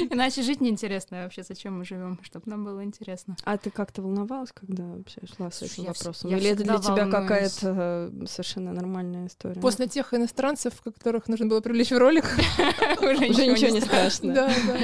Иначе 0.10 0.42
жить 0.42 0.60
неинтересно 0.60 1.22
вообще, 1.22 1.42
зачем 1.42 1.78
мы 1.78 1.84
живем, 1.84 2.18
чтобы 2.22 2.50
нам 2.50 2.64
было 2.64 2.82
интересно. 2.82 3.36
А 3.44 3.56
ты 3.56 3.70
как-то 3.70 4.02
волновалась, 4.02 4.52
когда 4.52 4.84
вообще 4.84 5.20
шла 5.36 5.50
с 5.50 5.62
этим 5.62 5.75
вопросом? 5.82 6.30
Или 6.30 6.50
это 6.50 6.64
для 6.64 6.78
тебя 6.78 7.06
какая-то 7.06 8.10
э, 8.12 8.26
совершенно 8.26 8.72
нормальная 8.72 9.26
история? 9.26 9.60
После 9.60 9.86
тех 9.86 10.12
иностранцев, 10.14 10.74
которых 10.82 11.28
нужно 11.28 11.46
было 11.46 11.60
привлечь 11.60 11.90
в 11.90 11.98
ролик, 11.98 12.24
уже 13.00 13.28
ничего 13.28 13.70
не 13.70 13.80
страшно. 13.80 14.34
Да, 14.34 14.48
да. 14.66 14.78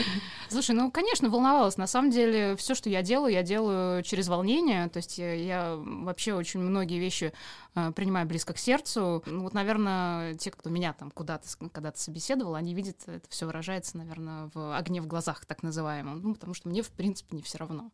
Слушай, 0.52 0.76
ну, 0.76 0.90
конечно, 0.90 1.30
волновалась. 1.30 1.78
На 1.78 1.86
самом 1.86 2.10
деле, 2.10 2.56
все, 2.56 2.74
что 2.74 2.90
я 2.90 3.00
делаю, 3.00 3.32
я 3.32 3.42
делаю 3.42 4.02
через 4.02 4.28
волнение. 4.28 4.88
То 4.90 4.98
есть 4.98 5.16
я, 5.16 5.32
я 5.32 5.76
вообще 5.76 6.34
очень 6.34 6.60
многие 6.60 6.98
вещи 6.98 7.32
э, 7.74 7.90
принимаю 7.92 8.26
близко 8.26 8.52
к 8.52 8.58
сердцу. 8.58 9.22
Ну, 9.24 9.44
вот, 9.44 9.54
наверное, 9.54 10.34
те, 10.34 10.50
кто 10.50 10.68
меня 10.68 10.92
там 10.92 11.10
куда-то 11.10 11.48
когда-то 11.72 11.98
собеседовал, 11.98 12.54
они 12.54 12.74
видят, 12.74 12.96
это 13.06 13.26
все 13.30 13.46
выражается, 13.46 13.96
наверное, 13.96 14.50
в 14.52 14.76
огне 14.76 15.00
в 15.00 15.06
глазах, 15.06 15.46
так 15.46 15.62
называемом. 15.62 16.20
Ну, 16.22 16.34
потому 16.34 16.52
что 16.52 16.68
мне, 16.68 16.82
в 16.82 16.90
принципе, 16.90 17.34
не 17.36 17.42
все 17.42 17.56
равно. 17.56 17.90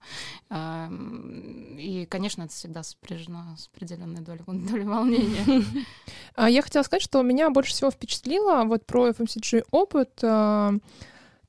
Э, 0.51 0.89
и, 1.79 2.07
конечно, 2.11 2.43
это 2.43 2.53
всегда 2.53 2.83
сопряжено 2.83 3.57
с 3.57 3.69
определенной 3.69 4.21
долей, 4.21 4.43
долей 4.47 4.85
волнения. 4.85 5.65
А 6.35 6.49
я 6.49 6.63
хотела 6.63 6.85
сказать, 6.85 7.03
что 7.03 7.21
меня 7.23 7.51
больше 7.51 7.73
всего 7.73 7.91
впечатлило 7.91 8.63
вот 8.65 8.87
про 8.87 9.09
FMCG 9.09 9.67
опыт 9.71 10.21
э, 10.23 10.79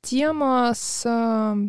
тема 0.01 0.71
с 0.75 1.03
э, 1.05 1.65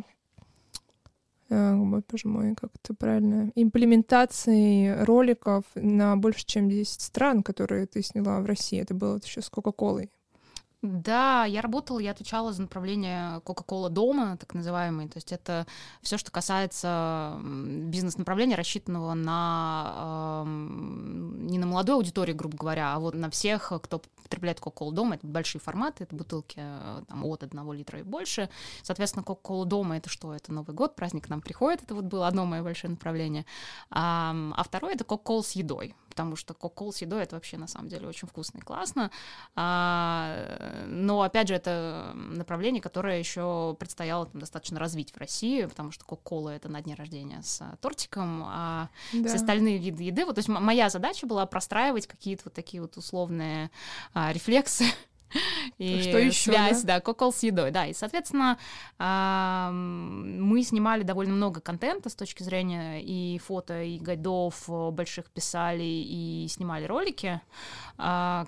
боже 1.50 2.28
мой, 2.28 2.54
как 2.54 2.70
это 2.82 2.94
правильно, 2.94 3.50
имплементацией 3.54 5.02
роликов 5.04 5.64
на 5.74 6.16
больше, 6.16 6.44
чем 6.46 6.68
10 6.68 7.00
стран, 7.00 7.42
которые 7.42 7.86
ты 7.86 8.02
сняла 8.02 8.40
в 8.40 8.46
России. 8.46 8.80
Это 8.80 8.94
было 8.94 9.20
еще 9.22 9.42
с 9.42 9.50
Кока-Колой. 9.50 10.10
Да, 10.82 11.44
я 11.44 11.60
работала, 11.60 11.98
я 11.98 12.12
отвечала 12.12 12.54
за 12.54 12.62
направление 12.62 13.40
Coca-Cola 13.40 13.90
дома, 13.90 14.38
так 14.38 14.54
называемый. 14.54 15.08
То 15.08 15.18
есть 15.18 15.30
это 15.30 15.66
все, 16.00 16.16
что 16.16 16.30
касается 16.30 17.38
бизнес-направления, 17.42 18.54
рассчитанного 18.56 19.12
на 19.12 20.44
э, 20.46 20.48
не 20.48 21.58
на 21.58 21.66
молодой 21.66 21.96
аудитории, 21.96 22.32
грубо 22.32 22.56
говоря, 22.56 22.94
а 22.94 22.98
вот 22.98 23.14
на 23.14 23.28
всех, 23.28 23.70
кто 23.82 24.00
потребляет 24.22 24.58
Coca-Cola 24.58 24.92
дома. 24.92 25.16
Это 25.16 25.26
большие 25.26 25.60
форматы, 25.60 26.04
это 26.04 26.16
бутылки 26.16 26.56
э, 26.58 27.02
там, 27.06 27.26
от 27.26 27.42
одного 27.42 27.74
литра 27.74 28.00
и 28.00 28.02
больше. 28.02 28.48
Соответственно, 28.82 29.22
Coca-Cola 29.22 29.66
дома 29.66 29.98
это 29.98 30.08
что? 30.08 30.34
Это 30.34 30.50
Новый 30.50 30.74
год, 30.74 30.96
праздник 30.96 31.26
к 31.26 31.28
нам 31.28 31.42
приходит. 31.42 31.82
Это 31.82 31.94
вот 31.94 32.04
было 32.04 32.26
одно 32.26 32.46
мое 32.46 32.62
большое 32.62 32.92
направление. 32.92 33.44
А, 33.90 34.34
а 34.56 34.64
второе 34.64 34.94
это 34.94 35.04
Coca-Cola 35.04 35.42
с 35.42 35.52
едой 35.52 35.94
потому 36.10 36.36
что 36.36 36.52
кока-кола 36.52 36.90
с 36.90 37.00
едой 37.00 37.22
это 37.22 37.36
вообще 37.36 37.56
на 37.56 37.66
самом 37.66 37.88
деле 37.88 38.06
очень 38.06 38.28
вкусно 38.28 38.58
и 38.58 38.60
классно. 38.60 39.10
А, 39.54 40.69
но 40.86 41.22
опять 41.22 41.48
же, 41.48 41.54
это 41.54 42.12
направление, 42.14 42.82
которое 42.82 43.18
еще 43.18 43.76
предстояло 43.78 44.26
там, 44.26 44.40
достаточно 44.40 44.78
развить 44.78 45.12
в 45.12 45.16
России, 45.16 45.64
потому 45.64 45.92
что 45.92 46.04
кока-кола 46.04 46.50
это 46.50 46.68
на 46.68 46.80
дне 46.80 46.94
рождения 46.94 47.42
с 47.42 47.62
тортиком, 47.80 48.44
а 48.44 48.88
да. 49.12 49.28
все 49.28 49.36
остальные 49.36 49.78
виды 49.78 50.04
еды. 50.04 50.24
Вот, 50.24 50.34
то 50.34 50.40
есть 50.40 50.48
моя 50.48 50.88
задача 50.90 51.26
была 51.26 51.46
простраивать 51.46 52.06
какие-то 52.06 52.42
вот 52.46 52.54
такие 52.54 52.80
вот 52.82 52.96
условные 52.96 53.70
а, 54.14 54.32
рефлексы 54.32 54.84
и 55.78 56.02
что 56.02 56.18
еще, 56.18 56.52
связь, 56.52 56.82
да, 56.82 56.96
да 56.96 57.00
кокол 57.00 57.32
с 57.32 57.42
едой, 57.42 57.70
да. 57.70 57.86
И, 57.86 57.94
соответственно, 57.94 58.58
мы 58.98 60.62
снимали 60.62 61.02
довольно 61.02 61.34
много 61.34 61.60
контента 61.60 62.08
с 62.10 62.14
точки 62.14 62.42
зрения 62.42 63.00
и 63.02 63.38
фото, 63.38 63.82
и 63.82 63.98
гайдов 63.98 64.64
больших 64.68 65.30
писали, 65.30 65.82
и 65.84 66.46
снимали 66.48 66.84
ролики, 66.84 67.40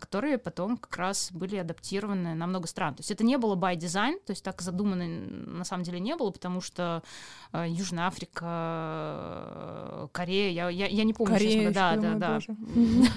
которые 0.01 0.39
потом 0.39 0.77
как 0.77 0.97
раз 0.97 1.31
были 1.33 1.57
адаптированы 1.57 2.35
на 2.35 2.47
много 2.47 2.67
стран. 2.67 2.95
То 2.95 3.01
есть 3.01 3.11
это 3.11 3.25
не 3.25 3.39
было 3.39 3.57
by 3.57 3.77
design, 3.77 4.19
то 4.25 4.33
есть 4.33 4.43
так 4.43 4.61
задумано 4.63 5.07
на 5.07 5.65
самом 5.65 5.85
деле 5.85 6.01
не 6.01 6.17
было, 6.17 6.31
потому 6.31 6.61
что 6.61 7.03
а, 7.53 7.67
Южная 7.67 8.07
Африка, 8.07 10.09
Корея, 10.13 10.51
я, 10.51 10.69
я, 10.69 10.87
я 10.87 11.05
не 11.05 11.13
помню, 11.13 11.35
Корея, 11.35 11.73
честно, 11.73 11.73
да, 11.73 11.97
да, 12.15 12.15
да. 12.15 12.39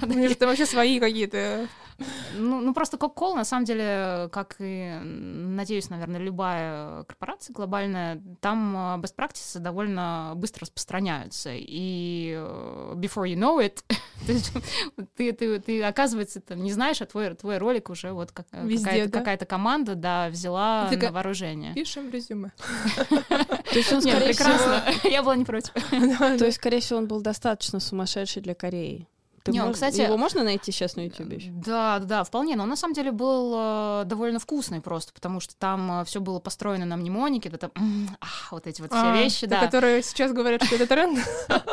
У 0.04 0.18
них 0.18 0.30
же 0.30 0.36
там 0.36 0.50
вообще 0.50 0.65
свои 0.65 1.00
какие-то 1.00 1.68
ну, 2.34 2.60
ну 2.60 2.74
просто 2.74 2.98
Coca-Cola, 2.98 3.36
на 3.36 3.46
самом 3.46 3.65
деле, 3.65 4.30
как 4.32 4.56
и, 4.60 5.00
надеюсь, 5.01 5.89
наверное, 5.89 6.20
любая 6.20 7.04
корпорация 7.04 7.54
глобальная, 7.54 8.22
там 8.42 8.75
э, 8.75 9.01
best 9.01 9.15
practices 9.15 9.60
довольно 9.60 10.34
быстро 10.36 10.62
распространяются. 10.62 11.51
И 11.54 12.34
э, 12.36 12.94
before 12.96 13.25
you 13.25 13.36
know 13.36 13.63
it, 13.63 13.84
ты, 15.15 15.32
ты, 15.32 15.60
ты, 15.60 15.84
оказывается, 15.84 16.25
там, 16.25 16.63
не 16.63 16.72
знаешь, 16.72 17.01
а 17.01 17.05
твой, 17.05 17.34
твой 17.36 17.58
ролик 17.58 17.89
уже 17.89 18.12
вот 18.12 18.32
как, 18.32 18.48
э, 18.51 18.67
какая-то, 18.77 19.12
да? 19.12 19.20
какая-то 19.20 19.46
команда, 19.46 19.96
да, 19.96 20.29
взяла 20.29 20.88
ты 20.89 20.98
на 20.98 21.12
вооружение. 21.12 21.74
Пишем 21.74 22.10
резюме. 22.10 22.51
То 23.17 23.77
есть 23.77 23.91
он, 23.94 24.01
скорее 24.01 24.27
прекрасно. 24.27 24.84
Я 25.03 25.24
была 25.24 25.36
не 25.36 25.46
против. 25.46 25.74
То 26.39 26.46
есть, 26.46 26.58
скорее 26.58 26.79
всего, 26.79 27.00
он 27.00 27.08
был 27.08 27.22
достаточно 27.22 27.79
сумасшедший 27.79 28.41
для 28.41 28.55
Кореи. 28.55 29.08
Ты 29.46 29.52
не, 29.52 29.62
мож... 29.62 29.74
кстати, 29.74 30.02
его 30.02 30.18
можно 30.18 30.44
найти 30.44 30.72
сейчас 30.72 30.96
на 30.96 31.02
YouTube 31.02 31.34
еще? 31.34 31.52
Да, 31.52 32.00
да, 32.00 32.24
вполне. 32.24 32.56
Но 32.56 32.64
он 32.64 32.70
на 32.70 32.75
самом 32.75 32.96
деле 32.96 33.12
был 33.12 33.54
э, 33.56 34.04
довольно 34.06 34.40
вкусный 34.40 34.82
просто, 34.82 35.14
потому 35.14 35.40
что 35.40 35.56
там 35.56 36.02
э, 36.02 36.06
все 36.06 36.20
было 36.20 36.40
построено 36.40 36.88
на 36.88 36.98
мнемонике, 36.98 37.50
это 37.50 37.70
а, 37.75 38.25
вот 38.50 38.66
эти 38.66 38.82
вот 38.82 38.92
все 38.92 39.04
а, 39.04 39.16
вещи, 39.16 39.46
да. 39.46 39.62
Которые 39.62 40.02
сейчас 40.02 40.34
говорят, 40.34 40.64
что 40.64 40.75
это 40.75 40.88
тренд. 40.88 41.20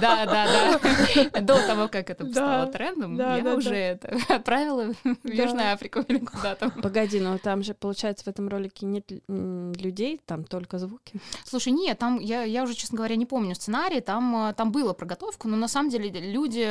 Да, 0.00 0.26
да, 0.26 0.46
да. 0.46 1.40
До 1.40 1.66
того, 1.66 1.88
как 1.88 2.10
это 2.10 2.30
стало 2.30 2.66
трендом, 2.66 3.16
я 3.16 3.54
уже 3.54 3.74
это 3.74 4.16
отправила 4.28 4.92
в 5.02 5.28
Южную 5.28 5.72
Африку 5.72 6.00
или 6.00 6.18
куда 6.18 6.54
там. 6.54 6.70
Погоди, 6.70 7.18
но 7.18 7.38
там 7.38 7.62
же, 7.62 7.72
получается, 7.74 8.24
в 8.24 8.28
этом 8.28 8.48
ролике 8.48 8.86
нет 8.86 9.10
людей, 9.28 10.20
там 10.26 10.44
только 10.44 10.78
звуки. 10.78 11.20
Слушай, 11.44 11.72
нет, 11.72 11.98
там 11.98 12.18
я, 12.18 12.42
я 12.42 12.62
уже, 12.62 12.74
честно 12.74 12.96
говоря, 12.96 13.16
не 13.16 13.26
помню 13.26 13.54
сценарий, 13.54 14.00
там, 14.00 14.48
э, 14.48 14.54
там 14.54 14.70
было 14.70 14.92
проготовка, 14.92 15.48
но 15.48 15.56
на 15.56 15.68
самом 15.68 15.90
деле 15.90 16.10
люди 16.10 16.62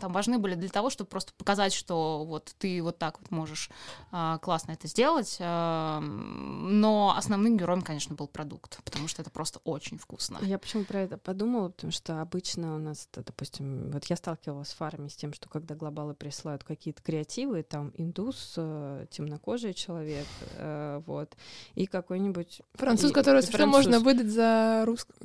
там 0.00 0.12
важны 0.12 0.38
были 0.38 0.54
для 0.54 0.68
того, 0.68 0.90
чтобы 0.90 1.08
просто 1.08 1.32
показать, 1.36 1.72
что 1.72 2.24
вот 2.24 2.54
ты 2.58 2.82
вот 2.82 2.98
так 2.98 3.20
вот 3.20 3.30
можешь 3.30 3.70
а, 4.10 4.38
классно 4.38 4.72
это 4.72 4.88
сделать. 4.88 5.36
А, 5.40 6.00
но 6.00 7.14
основным 7.16 7.56
героем, 7.56 7.82
конечно, 7.82 8.14
был 8.14 8.26
продукт, 8.26 8.82
потому 8.84 9.08
что 9.08 9.22
это 9.22 9.30
просто 9.30 9.60
очень 9.64 9.98
вкусно. 9.98 10.38
Я 10.42 10.58
почему 10.58 10.84
про 10.84 11.00
это 11.00 11.18
подумала, 11.18 11.68
потому 11.68 11.92
что 11.92 12.20
обычно 12.20 12.76
у 12.76 12.78
нас, 12.78 13.08
допустим, 13.14 13.90
вот 13.90 14.04
я 14.06 14.16
сталкивалась 14.16 14.68
с 14.68 14.74
фарами 14.74 15.08
с 15.08 15.16
тем, 15.16 15.32
что 15.32 15.48
когда 15.48 15.74
глобалы 15.74 16.14
присылают 16.14 16.64
какие-то 16.64 17.02
креативы, 17.02 17.62
там 17.62 17.92
индус, 17.96 18.54
э, 18.56 19.06
темнокожий 19.10 19.74
человек, 19.74 20.26
э, 20.56 21.02
вот, 21.06 21.36
и 21.74 21.86
какой-нибудь... 21.86 22.62
Француз, 22.74 23.12
который 23.12 23.42
все 23.42 23.66
можно 23.66 24.00
выдать 24.00 24.28
за 24.28 24.82
русского. 24.84 25.16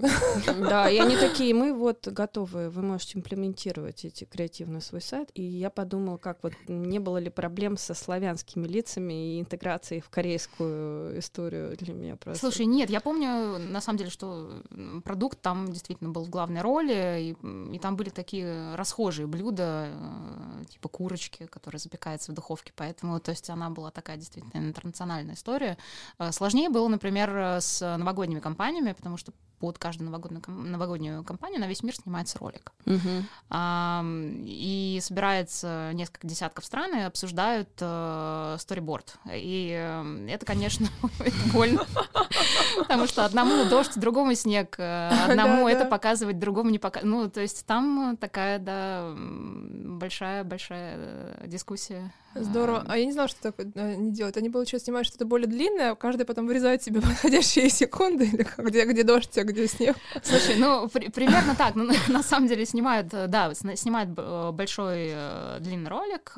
Да, 0.59 0.89
и 0.89 0.97
они 0.97 1.15
такие, 1.15 1.53
мы 1.53 1.73
вот 1.73 2.07
готовы, 2.07 2.69
вы 2.69 2.81
можете 2.81 3.17
имплементировать 3.17 4.05
эти 4.05 4.23
креативно 4.29 4.81
свой 4.81 5.01
сайт, 5.01 5.29
и 5.33 5.41
я 5.41 5.69
подумала, 5.69 6.17
как 6.17 6.43
вот 6.43 6.53
не 6.67 6.99
было 6.99 7.17
ли 7.17 7.29
проблем 7.29 7.77
со 7.77 7.93
славянскими 7.93 8.67
лицами 8.67 9.35
и 9.35 9.41
интеграцией 9.41 10.01
в 10.01 10.09
корейскую 10.09 11.19
историю 11.19 11.75
для 11.77 11.93
меня 11.93 12.15
просто. 12.15 12.39
Слушай, 12.39 12.65
нет, 12.65 12.89
я 12.89 13.01
помню, 13.01 13.57
на 13.57 13.81
самом 13.81 13.97
деле, 13.97 14.09
что 14.09 14.63
продукт 15.03 15.41
там 15.41 15.71
действительно 15.71 16.09
был 16.11 16.25
в 16.25 16.29
главной 16.29 16.61
роли, 16.61 17.35
и, 17.41 17.75
и 17.75 17.79
там 17.79 17.95
были 17.95 18.09
такие 18.09 18.75
расхожие 18.75 19.27
блюда, 19.27 19.89
э, 19.91 20.65
типа 20.69 20.89
курочки, 20.89 21.45
которые 21.47 21.79
запекаются 21.79 22.31
в 22.31 22.35
духовке, 22.35 22.71
поэтому, 22.75 23.19
то 23.19 23.31
есть 23.31 23.49
она 23.49 23.69
была 23.69 23.91
такая 23.91 24.17
действительно 24.17 24.61
интернациональная 24.63 25.35
история. 25.35 25.77
Э, 26.17 26.31
сложнее 26.31 26.69
было, 26.69 26.87
например, 26.87 27.29
с 27.59 27.81
новогодними 27.97 28.39
компаниями, 28.39 28.93
потому 28.93 29.17
что 29.17 29.33
под 29.59 29.77
каждую 29.77 30.09
новогоднюю, 30.09 30.43
новогоднюю 30.47 31.23
кампанию 31.23 31.59
на 31.59 31.67
весь 31.67 31.83
мир 31.83 31.95
снимается 31.95 32.39
ролик. 32.39 32.71
Uh-huh. 32.85 33.23
А, 33.49 34.03
и 34.05 34.99
собирается 35.01 35.91
несколько 35.93 36.27
десятков 36.27 36.65
стран 36.65 36.95
и 36.95 37.01
обсуждают 37.01 37.69
э, 37.79 38.57
сториборд. 38.59 39.17
И 39.31 39.75
э, 39.77 40.27
это, 40.29 40.45
конечно, 40.45 40.87
больно. 41.53 41.85
Потому 42.77 43.07
что 43.07 43.25
одному 43.25 43.69
дождь, 43.69 43.99
другому 43.99 44.33
снег, 44.35 44.75
э, 44.77 45.09
одному 45.29 45.67
это 45.67 45.85
показывать, 45.85 46.39
другому 46.39 46.69
не 46.69 46.79
показывать. 46.79 47.13
Ну, 47.13 47.29
то 47.29 47.41
есть 47.41 47.65
там 47.65 48.17
такая, 48.17 48.59
да, 48.59 49.13
большая-большая 49.15 51.47
дискуссия 51.47 52.11
Здорово. 52.35 52.85
А 52.87 52.97
я 52.97 53.05
не 53.05 53.11
знала, 53.11 53.27
что 53.27 53.41
такое 53.41 53.71
они 53.75 54.11
делают. 54.11 54.37
Они, 54.37 54.49
получается, 54.49 54.85
снимают 54.85 55.07
что-то 55.07 55.25
более 55.25 55.47
длинное, 55.47 55.95
каждый 55.95 56.25
потом 56.25 56.47
вырезает 56.47 56.83
себе 56.83 57.01
подходящие 57.01 57.69
секунды, 57.69 58.25
или 58.25 58.47
где, 58.57 58.85
где 58.85 59.03
дождь, 59.03 59.37
а 59.37 59.43
где 59.43 59.67
снег. 59.67 59.97
Слушай, 60.23 60.55
ну, 60.57 60.87
при, 60.87 61.09
примерно 61.09 61.55
так. 61.55 61.75
Ну, 61.75 61.91
на 62.07 62.23
самом 62.23 62.47
деле 62.47 62.65
снимают, 62.65 63.07
да, 63.07 63.53
снимают 63.53 64.09
большой 64.09 65.13
длинный 65.59 65.89
ролик, 65.89 66.33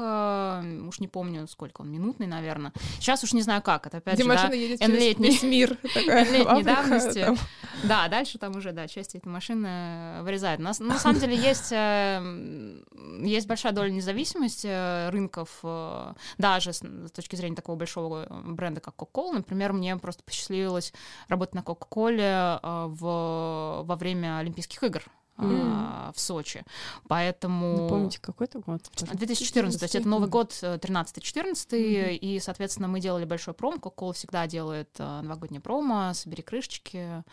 уж 0.88 1.00
не 1.00 1.08
помню, 1.08 1.48
сколько 1.48 1.82
он, 1.82 1.92
минутный, 1.92 2.28
наверное. 2.28 2.72
Сейчас 3.00 3.24
уж 3.24 3.34
не 3.34 3.42
знаю 3.42 3.62
как, 3.62 3.88
это 3.88 3.98
опять 3.98 4.16
где 4.16 4.24
же, 4.24 4.30
машина 4.30 4.50
да, 4.50 4.56
едет 4.56 4.80
через 4.80 5.18
весь 5.18 5.44
мир. 5.44 5.78
Летней 5.96 6.64
давности. 6.64 7.26
Там. 7.26 7.38
Да, 7.84 8.08
дальше 8.08 8.38
там 8.38 8.56
уже, 8.56 8.72
да, 8.72 8.88
часть 8.88 9.16
этой 9.16 9.28
машины 9.28 10.22
вырезают. 10.22 10.62
На, 10.62 10.72
на 10.80 11.00
самом 11.00 11.20
деле 11.20 11.36
есть, 11.36 11.72
есть 11.72 13.48
большая 13.48 13.74
доля 13.74 13.90
независимости 13.90 15.10
рынков 15.10 15.50
даже 16.38 16.74
с, 16.74 16.80
с 16.80 17.12
точки 17.12 17.36
зрения 17.36 17.56
такого 17.56 17.76
большого 17.76 18.26
бренда, 18.46 18.82
как 18.82 18.96
Coca-Cola, 18.96 19.34
например, 19.34 19.74
мне 19.74 19.96
просто 19.98 20.24
посчастливилось 20.24 20.94
работать 21.28 21.56
на 21.56 21.60
Coca-Cola 21.60 22.60
э, 22.62 22.88
в, 22.88 23.84
во 23.86 23.96
время 23.96 24.38
Олимпийских 24.38 24.84
игр 24.84 25.04
mm. 25.44 26.14
в 26.14 26.20
Сочи. 26.20 26.64
Поэтому... 27.08 27.84
Напомните, 27.84 28.20
какой 28.20 28.48
это 28.48 28.60
год? 28.60 28.82
2014, 28.94 29.18
2014, 29.18 29.80
то 29.80 29.84
есть 29.86 29.96
это 29.96 30.08
Новый 30.08 30.30
год 30.30 30.52
13-14, 30.52 31.70
mm-hmm. 31.72 32.16
и, 32.16 32.40
соответственно, 32.40 32.88
мы 32.88 33.00
делали 33.00 33.26
большой 33.26 33.54
промо. 33.54 33.78
Coca-Cola 33.78 34.14
всегда 34.14 34.48
делает 34.48 34.90
uh, 35.00 35.22
новогоднее 35.22 35.62
промо, 35.62 36.14
собери 36.14 36.44
крышечки, 36.44 37.24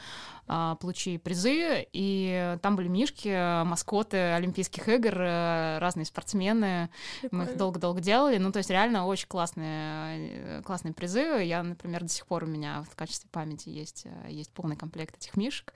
uh, 0.46 0.76
получи 0.76 1.18
призы, 1.18 1.86
и 1.92 2.56
там 2.62 2.76
были 2.76 2.88
мишки, 2.88 3.64
маскоты 3.64 4.16
Олимпийских 4.16 4.88
игр, 4.88 5.14
разные 5.16 6.04
спортсмены. 6.04 6.90
Прикольно. 7.20 7.44
Мы 7.44 7.50
их 7.50 7.56
долго-долго 7.56 8.00
делали, 8.00 8.38
ну, 8.38 8.52
то 8.52 8.58
есть 8.58 8.70
реально 8.70 9.06
очень 9.06 9.28
классные, 9.28 10.62
классные 10.62 10.94
призы. 10.94 11.42
Я, 11.44 11.62
например, 11.62 12.02
до 12.02 12.08
сих 12.08 12.26
пор 12.26 12.44
у 12.44 12.46
меня 12.46 12.84
в 12.90 12.96
качестве 12.96 13.28
памяти 13.30 13.68
есть, 13.68 14.06
есть 14.28 14.50
полный 14.52 14.76
комплект 14.76 15.16
этих 15.16 15.36
мишек, 15.36 15.74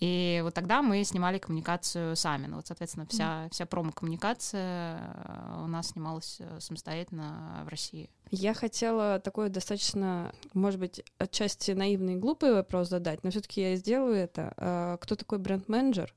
и 0.00 0.40
вот 0.42 0.54
тогда 0.54 0.80
мы 0.80 1.04
снимали 1.04 1.38
коммуникацию 1.38 2.16
сами. 2.16 2.46
Ну, 2.46 2.56
вот, 2.56 2.66
соответственно, 2.66 3.06
вся, 3.06 3.48
вся 3.50 3.66
промо-коммуникация 3.66 4.98
э, 4.98 5.62
у 5.62 5.66
нас 5.66 5.88
снималась 5.88 6.38
э, 6.40 6.58
самостоятельно 6.58 7.62
в 7.66 7.68
России. 7.68 8.08
Я 8.30 8.54
хотела 8.54 9.20
такой 9.20 9.50
достаточно, 9.50 10.32
может 10.54 10.80
быть, 10.80 11.04
отчасти 11.18 11.72
наивный 11.72 12.14
и 12.14 12.16
глупый 12.16 12.54
вопрос 12.54 12.88
задать, 12.88 13.22
но 13.24 13.30
все-таки 13.30 13.60
я 13.60 13.76
сделаю 13.76 14.14
это. 14.14 14.54
А, 14.56 14.96
кто 14.96 15.16
такой 15.16 15.38
бренд-менеджер? 15.38 16.14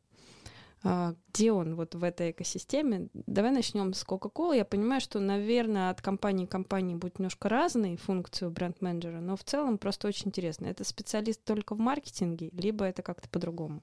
А, 0.86 1.16
где 1.30 1.52
он 1.54 1.75
вот 1.75 1.96
в 1.96 2.04
этой 2.04 2.32
экосистеме. 2.32 3.08
Давай 3.13 3.52
начнем 3.52 3.94
с 3.94 4.04
Coca-Cola. 4.06 4.58
Я 4.58 4.66
понимаю, 4.66 5.00
что, 5.00 5.20
наверное, 5.20 5.90
от 5.90 6.02
компании 6.02 6.46
к 6.46 6.52
компании 6.52 6.96
будет 6.96 7.20
немножко 7.20 7.48
разные 7.48 7.96
функции 7.96 8.46
у 8.46 8.50
бренд-менеджера, 8.50 9.22
но 9.22 9.38
в 9.38 9.44
целом 9.46 9.78
просто 9.78 10.10
очень 10.10 10.28
интересно. 10.28 10.66
Это 10.66 10.84
специалист 10.84 11.42
только 11.44 11.74
в 11.74 11.80
маркетинге, 11.80 12.50
либо 12.52 12.84
это 12.84 13.02
как-то 13.02 13.30
по-другому? 13.30 13.82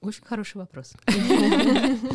Очень 0.00 0.24
хороший 0.24 0.58
вопрос. 0.58 0.94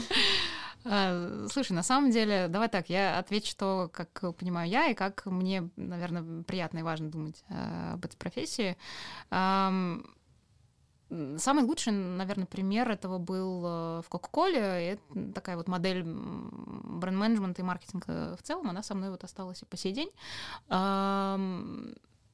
А, 0.86 1.46
слушай, 1.52 1.74
на 1.74 1.84
самом 1.84 2.10
деле, 2.10 2.48
давай 2.48 2.70
так, 2.70 2.90
я 2.90 3.20
отвечу 3.20 3.54
то, 3.58 3.92
как 3.92 4.34
понимаю 4.38 4.70
я, 4.70 4.88
и 4.88 4.94
как 4.94 5.26
мне, 5.26 5.70
наверное, 5.76 6.44
приятно 6.44 6.80
и 6.80 6.84
важно 6.84 7.12
думать 7.12 7.44
а, 7.50 7.96
об 7.96 8.06
этой 8.06 8.16
профессии. 8.16 8.78
Самый 11.38 11.64
лучший, 11.64 11.92
наверное, 11.92 12.46
пример 12.46 12.90
этого 12.92 13.18
был 13.18 13.64
э, 13.66 14.02
в 14.02 14.10
Кока-Коле. 14.10 14.94
Это 14.94 15.32
такая 15.34 15.58
вот 15.58 15.68
модель 15.68 16.04
бренд-менеджмента 16.04 17.62
и 17.62 17.66
маркетинга 17.66 18.38
в 18.38 18.44
целом, 18.44 18.70
она 18.70 18.84
со 18.84 18.94
мной 18.94 19.10
вот 19.10 19.24
осталась 19.24 19.62
и 19.64 19.66
по 19.66 19.76
сей 19.76 19.92
день. 19.92 20.12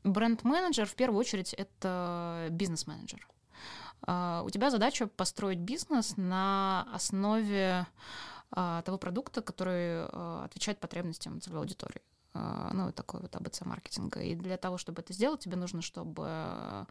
Бренд-менеджер 0.03 0.85
в 0.85 0.95
первую 0.95 1.19
очередь 1.19 1.53
это 1.53 2.47
бизнес-менеджер. 2.51 3.27
А, 4.07 4.43
у 4.45 4.49
тебя 4.49 4.69
задача 4.69 5.07
построить 5.07 5.59
бизнес 5.59 6.15
на 6.17 6.87
основе 6.93 7.87
а, 8.51 8.81
того 8.83 8.97
продукта, 8.97 9.41
который 9.41 10.05
э, 10.05 10.41
отвечает 10.45 10.79
потребностям 10.79 11.41
целевой 11.41 11.61
аудитории. 11.61 12.01
А, 12.37 12.71
ну, 12.73 12.91
такой 12.91 13.21
вот 13.21 13.33
АБЦ 13.33 13.61
маркетинга. 13.61 14.19
И 14.19 14.35
для 14.35 14.57
того, 14.57 14.77
чтобы 14.77 15.01
это 15.01 15.13
сделать, 15.13 15.39
тебе 15.39 15.55
нужно, 15.55 15.81
чтобы 15.81 16.25
а, 16.27 16.85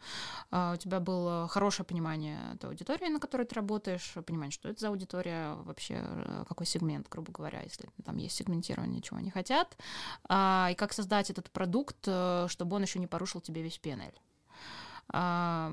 у 0.73 0.77
тебя 0.77 1.01
было 1.01 1.47
хорошее 1.49 1.85
понимание 1.85 2.39
той 2.61 2.71
аудитории, 2.71 3.09
на 3.09 3.21
которой 3.21 3.45
ты 3.47 3.55
работаешь, 3.55 4.15
понимание, 4.27 4.53
что 4.53 4.71
это 4.71 4.81
за 4.81 4.89
аудитория, 4.89 5.55
вообще 5.65 6.01
э, 6.01 6.45
какой 6.49 6.65
сегмент, 6.67 7.09
грубо 7.11 7.31
говоря, 7.31 7.61
если 7.61 7.91
там 8.05 8.17
есть 8.17 8.37
сегментирование, 8.37 9.03
чего 9.03 9.19
они 9.19 9.31
хотят, 9.31 9.77
а, 10.29 10.71
и 10.73 10.75
как 10.75 10.95
создать 10.95 11.29
этот 11.29 11.51
продукт, 11.51 11.99
э, 12.07 12.47
чтобы 12.49 12.77
он 12.77 12.83
еще 12.83 12.99
не 12.99 13.07
порушил 13.07 13.43
тебе 13.43 13.63
весь 13.63 13.79
PNL. 13.79 14.15
А, 15.09 15.73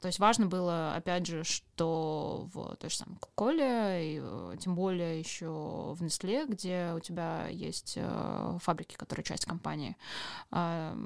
то 0.00 0.06
есть 0.06 0.18
важно 0.18 0.46
было, 0.46 0.94
опять 0.94 1.26
же, 1.26 1.44
что 1.44 2.48
в 2.52 2.76
той 2.76 2.90
же 2.90 2.96
самой 2.96 3.16
Кока-Коле, 3.18 4.14
и 4.14 4.20
э, 4.22 4.56
тем 4.58 4.74
более 4.74 5.18
еще 5.18 5.46
в 5.46 6.02
Nestle, 6.02 6.46
где 6.46 6.92
у 6.96 7.00
тебя 7.00 7.46
есть 7.48 7.94
э, 7.96 8.58
фабрики, 8.62 8.96
которые 8.96 9.24
часть 9.24 9.44
компании, 9.44 9.96
а, 10.50 10.96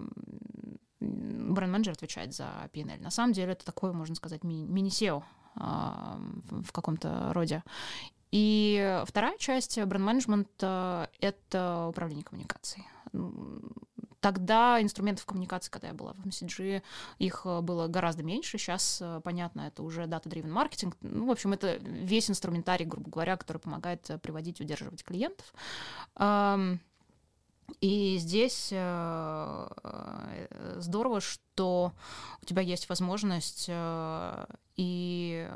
бренд-менеджер 1.01 1.93
отвечает 1.93 2.33
за 2.35 2.49
PNL. 2.73 3.03
На 3.03 3.11
самом 3.11 3.33
деле 3.33 3.53
это 3.53 3.65
такое, 3.65 3.93
можно 3.93 4.15
сказать, 4.15 4.45
ми- 4.45 4.67
мини-SEO 4.67 5.23
а, 5.57 6.19
в 6.51 6.73
каком-то 6.73 7.33
роде. 7.33 7.63
И 8.31 9.03
вторая 9.07 9.37
часть 9.37 9.83
бренд-менеджмента— 9.83 11.11
это 11.21 11.87
управление 11.89 12.25
коммуникацией. 12.25 12.87
Тогда 14.23 14.81
инструментов 14.81 15.27
коммуникации, 15.27 15.69
когда 15.69 15.89
я 15.89 15.95
была 15.95 16.13
в 16.13 16.25
MCG, 16.25 16.85
их 17.19 17.43
э, 17.45 17.61
было 17.61 17.89
гораздо 17.89 18.23
меньше. 18.23 18.57
Сейчас, 18.57 19.01
э, 19.03 19.21
понятно, 19.25 19.63
это 19.63 19.83
уже 19.83 20.05
data-driven 20.05 20.49
маркетинг. 20.49 20.97
Ну, 21.01 21.27
в 21.27 21.33
общем, 21.33 21.53
это 21.55 21.75
весь 21.79 22.31
инструментарий, 22.31 22.87
грубо 22.87 23.11
говоря, 23.11 23.37
который 23.37 23.59
помогает 23.59 24.09
э, 24.11 24.19
приводить 24.19 24.61
и 24.61 24.63
удерживать 24.63 25.03
клиентов. 25.03 25.53
И 27.81 28.17
здесь 28.19 28.67
здорово, 30.77 31.21
что 31.21 31.93
у 32.43 32.45
тебя 32.45 32.63
есть 32.63 32.89
возможность 32.89 33.69
и 34.77 35.49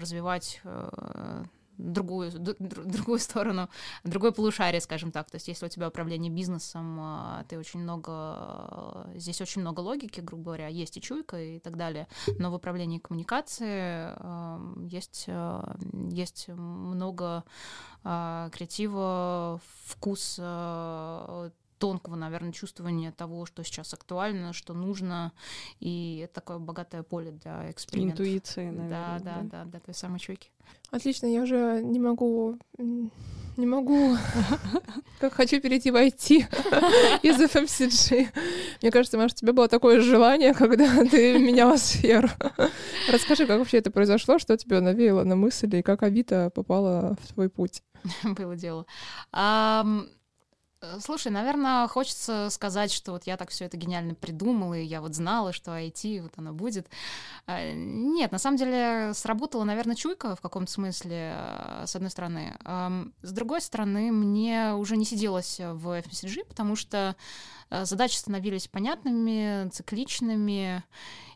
развивать 0.00 0.62
другую, 1.80 2.30
другую 2.32 3.18
сторону, 3.18 3.68
другое 4.04 4.32
полушарие, 4.32 4.80
скажем 4.80 5.12
так. 5.12 5.30
То 5.30 5.36
есть 5.36 5.48
если 5.48 5.66
у 5.66 5.68
тебя 5.68 5.88
управление 5.88 6.30
бизнесом, 6.30 6.98
а, 7.00 7.44
ты 7.48 7.58
очень 7.58 7.80
много, 7.80 9.06
здесь 9.14 9.40
очень 9.40 9.60
много 9.60 9.80
логики, 9.80 10.20
грубо 10.20 10.44
говоря, 10.44 10.68
есть 10.68 10.96
и 10.96 11.00
чуйка 11.00 11.40
и 11.40 11.58
так 11.58 11.76
далее, 11.76 12.06
но 12.38 12.50
в 12.50 12.54
управлении 12.54 12.98
коммуникации 12.98 14.14
есть, 14.88 15.24
а, 15.28 15.76
есть 16.10 16.48
много 16.48 17.44
а, 18.02 18.48
креатива, 18.50 19.60
вкус 19.86 20.40
тонкого, 21.80 22.14
наверное, 22.14 22.52
чувствования 22.52 23.10
того, 23.10 23.46
что 23.46 23.64
сейчас 23.64 23.92
актуально, 23.94 24.52
что 24.52 24.74
нужно, 24.74 25.32
и 25.80 26.20
это 26.24 26.34
такое 26.34 26.58
богатое 26.58 27.02
поле 27.02 27.32
для 27.32 27.70
экспериментов. 27.70 28.20
Интуиции, 28.20 28.66
наверное. 28.66 28.90
Да, 28.90 29.18
да, 29.18 29.40
да, 29.42 29.48
да, 29.50 29.64
для 29.64 29.80
той 29.80 29.94
самой 29.94 30.20
чуйки. 30.20 30.50
Отлично, 30.90 31.26
я 31.26 31.42
уже 31.42 31.80
не 31.82 31.98
могу, 31.98 32.58
не 33.56 33.66
могу, 33.66 34.16
как 35.20 35.32
хочу 35.32 35.60
перейти 35.60 35.90
в 35.90 35.96
IT 35.96 36.28
из 37.22 37.40
FMCG. 37.40 38.28
Мне 38.82 38.90
кажется, 38.90 39.16
Маша, 39.16 39.34
у 39.34 39.38
тебя 39.38 39.52
было 39.54 39.68
такое 39.68 40.00
желание, 40.00 40.52
когда 40.52 41.04
ты 41.10 41.38
меняла 41.38 41.76
сферу. 41.76 42.28
Расскажи, 43.10 43.46
как 43.46 43.58
вообще 43.58 43.78
это 43.78 43.90
произошло, 43.90 44.38
что 44.38 44.56
тебя 44.56 44.80
навеяло 44.80 45.24
на 45.24 45.34
мысли, 45.34 45.78
и 45.78 45.82
как 45.82 46.02
Авито 46.02 46.50
попала 46.54 47.16
в 47.22 47.32
твой 47.32 47.48
путь? 47.48 47.82
Было 48.22 48.54
дело. 48.54 48.86
Слушай, 51.00 51.30
наверное, 51.30 51.86
хочется 51.88 52.48
сказать, 52.50 52.92
что 52.92 53.12
вот 53.12 53.24
я 53.24 53.36
так 53.36 53.50
все 53.50 53.66
это 53.66 53.76
гениально 53.76 54.14
придумала, 54.14 54.74
и 54.74 54.84
я 54.84 55.00
вот 55.00 55.14
знала, 55.14 55.52
что 55.52 55.72
IT 55.72 56.22
вот 56.22 56.32
оно 56.36 56.52
будет. 56.52 56.88
Э, 57.46 57.72
нет, 57.72 58.32
на 58.32 58.38
самом 58.38 58.56
деле 58.56 59.12
сработала, 59.14 59.64
наверное, 59.64 59.96
чуйка 59.96 60.36
в 60.36 60.40
каком-то 60.40 60.70
смысле, 60.70 61.34
э, 61.36 61.84
с 61.86 61.96
одной 61.96 62.10
стороны. 62.10 62.56
С 63.22 63.32
другой 63.32 63.60
стороны, 63.60 64.12
мне 64.12 64.74
уже 64.74 64.96
не 64.96 65.04
сиделось 65.04 65.58
в 65.58 65.98
FMCG, 65.98 66.44
потому 66.46 66.76
что 66.76 67.16
задачи 67.70 68.16
становились 68.16 68.68
понятными, 68.68 69.68
цикличными, 69.70 70.82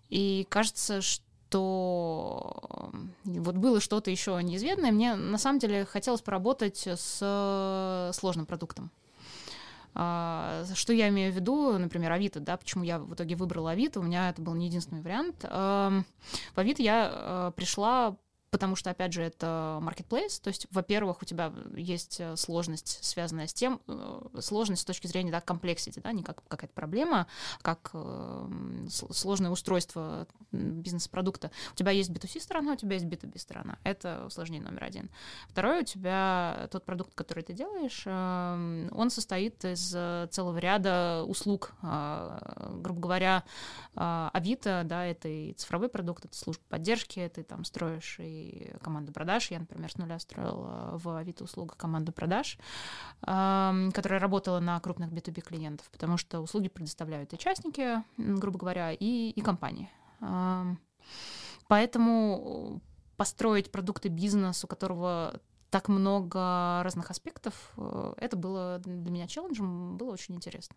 и 0.08 0.46
кажется, 0.48 1.00
что 1.00 1.24
что 1.54 2.90
вот 3.22 3.54
было 3.54 3.78
что-то 3.78 4.10
еще 4.10 4.40
неизведанное, 4.42 4.90
мне 4.90 5.14
на 5.14 5.38
самом 5.38 5.60
деле 5.60 5.84
хотелось 5.84 6.20
поработать 6.20 6.84
с 6.84 8.10
сложным 8.12 8.44
продуктом. 8.44 8.90
А, 9.94 10.64
что 10.74 10.92
я 10.92 11.08
имею 11.08 11.32
в 11.32 11.36
виду, 11.36 11.78
например, 11.78 12.12
Авито, 12.12 12.40
да, 12.40 12.56
почему 12.56 12.84
я 12.84 12.98
в 12.98 13.14
итоге 13.14 13.36
выбрала 13.36 13.70
Авито, 13.70 14.00
у 14.00 14.02
меня 14.02 14.30
это 14.30 14.42
был 14.42 14.54
не 14.54 14.66
единственный 14.66 15.02
вариант. 15.02 15.44
В 15.44 16.04
Авито 16.56 16.82
я 16.82 17.10
а, 17.12 17.50
пришла 17.52 18.16
потому 18.54 18.76
что, 18.76 18.90
опять 18.90 19.12
же, 19.12 19.20
это 19.20 19.80
marketplace, 19.82 20.40
то 20.40 20.46
есть, 20.46 20.68
во-первых, 20.70 21.22
у 21.22 21.24
тебя 21.24 21.52
есть 21.74 22.20
э, 22.20 22.36
сложность, 22.36 23.04
связанная 23.04 23.48
с 23.48 23.52
тем, 23.52 23.80
э, 23.88 24.38
сложность 24.40 24.82
с 24.82 24.84
точки 24.84 25.08
зрения, 25.08 25.32
да, 25.32 25.40
комплексити, 25.40 25.98
да, 25.98 26.12
не 26.12 26.22
как 26.22 26.40
какая-то 26.46 26.72
проблема, 26.72 27.26
а 27.58 27.62
как 27.62 27.90
э, 27.94 28.86
сложное 29.10 29.50
устройство 29.50 30.28
бизнес-продукта. 30.52 31.50
У 31.72 31.74
тебя 31.74 31.90
есть 31.90 32.10
B2C 32.10 32.40
сторона, 32.40 32.74
у 32.74 32.76
тебя 32.76 32.94
есть 32.94 33.06
B2B 33.06 33.40
сторона. 33.40 33.76
Это 33.82 34.22
усложнение 34.24 34.62
номер 34.62 34.84
один. 34.84 35.10
Второе, 35.48 35.80
у 35.80 35.84
тебя 35.84 36.68
тот 36.70 36.84
продукт, 36.84 37.12
который 37.16 37.42
ты 37.42 37.54
делаешь, 37.54 38.04
э, 38.06 38.88
он 38.92 39.10
состоит 39.10 39.64
из 39.64 39.88
целого 40.30 40.58
ряда 40.58 41.24
услуг, 41.26 41.72
э, 41.82 42.38
грубо 42.76 43.00
говоря, 43.00 43.42
э, 43.96 44.30
Авито, 44.32 44.82
да, 44.84 45.06
это 45.06 45.26
и 45.26 45.54
цифровой 45.54 45.88
продукт, 45.88 46.24
это 46.24 46.36
служба 46.36 46.62
поддержки, 46.68 47.28
ты 47.34 47.42
там 47.42 47.64
строишь 47.64 48.16
и 48.20 48.43
команду 48.82 49.12
продаж. 49.12 49.50
Я, 49.50 49.60
например, 49.60 49.90
с 49.90 49.96
нуля 49.96 50.18
строила 50.18 50.90
в 50.96 51.16
Авито 51.16 51.44
услугу 51.44 51.74
команду 51.76 52.12
продаж, 52.12 52.58
которая 53.20 54.20
работала 54.20 54.60
на 54.60 54.78
крупных 54.80 55.10
B2B 55.10 55.40
клиентов, 55.42 55.88
потому 55.90 56.16
что 56.16 56.40
услуги 56.40 56.68
предоставляют 56.68 57.32
и 57.32 57.38
частники, 57.38 58.02
грубо 58.16 58.58
говоря, 58.58 58.92
и, 58.92 59.30
и 59.30 59.40
компании. 59.40 59.90
Поэтому 61.68 62.80
построить 63.16 63.70
продукты 63.70 64.08
бизнес, 64.08 64.64
у 64.64 64.66
которого 64.66 65.40
так 65.70 65.88
много 65.88 66.82
разных 66.84 67.10
аспектов, 67.10 67.72
э, 67.76 68.14
это 68.18 68.36
было 68.36 68.78
для 68.78 69.10
меня 69.10 69.26
челленджем, 69.26 69.96
было 69.96 70.12
очень 70.12 70.36
интересно 70.36 70.76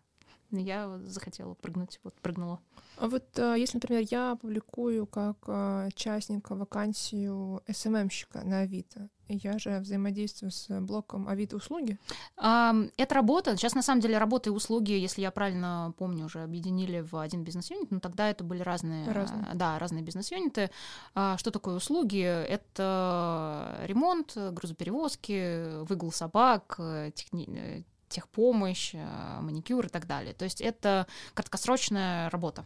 я 0.51 0.99
захотела 0.99 1.53
прыгнуть, 1.55 1.99
вот 2.03 2.13
прыгнула. 2.21 2.59
А 2.97 3.07
вот 3.07 3.25
э, 3.37 3.55
если, 3.57 3.77
например, 3.77 4.05
я 4.09 4.35
публикую 4.35 5.05
как 5.05 5.37
э, 5.47 5.89
частника 5.93 6.55
вакансию 6.55 7.61
СММщика 7.67 8.43
на 8.43 8.61
Авито, 8.61 9.09
я 9.29 9.59
же 9.59 9.79
взаимодействую 9.79 10.51
с 10.51 10.67
блоком 10.81 11.27
Авито 11.27 11.57
услуги? 11.57 11.97
Это 12.37 12.87
работа. 13.09 13.57
Сейчас, 13.57 13.75
на 13.75 13.81
самом 13.81 14.01
деле, 14.01 14.17
работа 14.17 14.49
и 14.49 14.53
услуги, 14.53 14.93
если 14.93 15.21
я 15.21 15.31
правильно 15.31 15.93
помню, 15.97 16.25
уже 16.25 16.43
объединили 16.43 17.01
в 17.01 17.17
один 17.17 17.43
бизнес-юнит, 17.43 17.91
но 17.91 17.99
тогда 17.99 18.29
это 18.29 18.43
были 18.43 18.61
разные, 18.61 19.11
разные. 19.11 19.45
да, 19.53 19.77
разные 19.79 20.01
бизнес-юниты. 20.01 20.69
А 21.13 21.37
что 21.37 21.51
такое 21.51 21.75
услуги? 21.75 22.23
Это 22.23 23.81
ремонт, 23.83 24.37
грузоперевозки, 24.37 25.83
выгул 25.83 26.11
собак, 26.11 26.75
э, 26.79 27.11
техни 27.13 27.85
техпомощь, 28.09 28.91
э, 28.93 29.39
маникюр 29.41 29.85
и 29.85 29.89
так 29.89 30.07
далее. 30.07 30.33
То 30.33 30.45
есть 30.45 30.61
это 30.61 31.07
краткосрочная 31.33 32.29
работа. 32.29 32.65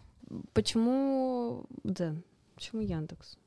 Почему, 0.54 1.66
да, 1.84 2.16
почему 2.56 2.82
Яндекс? 2.82 3.38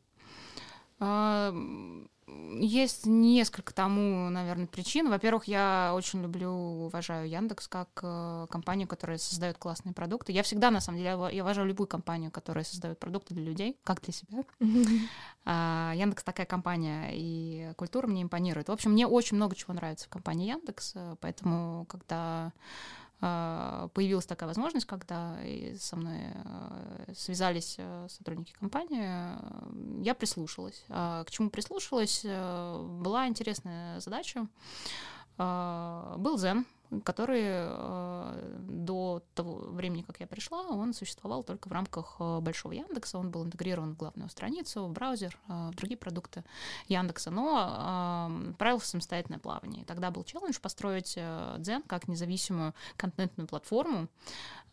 Есть 2.61 3.07
несколько 3.07 3.75
тому, 3.75 4.29
наверное, 4.31 4.67
причин. 4.67 5.09
Во-первых, 5.11 5.45
я 5.45 5.93
очень 5.95 6.23
люблю, 6.23 6.51
уважаю 6.51 7.29
Яндекс 7.29 7.69
как 7.69 7.89
э, 8.03 8.47
компанию, 8.49 8.87
которая 8.87 9.19
создает 9.19 9.59
классные 9.59 9.93
продукты. 9.93 10.33
Я 10.33 10.43
всегда, 10.43 10.71
на 10.71 10.81
самом 10.81 10.99
деле, 10.99 11.11
я 11.33 11.43
уважаю 11.43 11.67
любую 11.67 11.87
компанию, 11.87 12.31
которая 12.31 12.65
создает 12.65 12.99
продукты 12.99 13.35
для 13.35 13.45
людей, 13.45 13.79
как 13.85 14.01
для 14.03 14.13
себя. 14.13 14.45
А, 15.47 15.93
Яндекс 15.95 16.23
такая 16.25 16.47
компания, 16.47 17.11
и 17.13 17.75
культура 17.77 18.07
мне 18.07 18.23
импонирует. 18.23 18.69
В 18.69 18.73
общем, 18.73 18.93
мне 18.93 19.07
очень 19.07 19.37
много 19.37 19.55
чего 19.55 19.75
нравится 19.75 20.07
в 20.07 20.09
компании 20.09 20.49
Яндекс, 20.49 20.93
э, 20.95 21.17
поэтому, 21.21 21.85
когда 21.85 22.51
появилась 23.95 24.27
такая 24.27 24.49
возможность, 24.49 24.87
когда 24.87 25.39
со 25.79 25.97
мной 25.97 26.19
э, 26.35 27.13
связались 27.17 27.77
э, 27.79 28.07
сотрудники 28.11 28.53
компании, 28.53 30.03
я 30.05 30.15
прислушалась. 30.15 30.85
А 30.91 31.25
к 31.25 31.31
чему 31.31 31.49
прислушалась? 31.49 32.23
Э, 32.25 32.83
была 33.01 33.27
интересная 33.27 34.01
задача. 34.01 34.47
А, 35.39 36.17
был 36.19 36.37
Zen, 36.37 36.67
который 37.03 37.43
э, 37.45 38.59
до 38.61 39.23
того 39.35 39.55
времени, 39.71 40.03
как 40.03 40.21
я 40.21 40.27
пришла, 40.27 40.63
он 40.63 40.93
существовал 40.93 41.43
только 41.43 41.69
в 41.69 41.73
рамках 41.73 42.17
э, 42.21 42.41
большого 42.41 42.73
Яндекса, 42.73 43.19
он 43.19 43.31
был 43.31 43.45
интегрирован 43.45 43.95
в 43.95 43.97
главную 43.97 44.29
страницу, 44.31 44.87
в 44.87 44.93
браузер, 44.93 45.39
э, 45.49 45.71
в 45.73 45.75
другие 45.75 45.99
продукты 45.99 46.45
Яндекса, 46.89 47.31
но 47.31 48.55
правил 48.59 48.79
в 48.79 48.87
самостоятельное 48.87 49.39
плавание. 49.39 49.83
И 49.83 49.85
тогда 49.85 50.11
был 50.11 50.25
челлендж 50.25 50.59
построить 50.61 51.19
Дзен 51.59 51.83
как 51.83 52.09
независимую 52.09 52.75
контентную 52.97 53.49
платформу, 53.49 54.09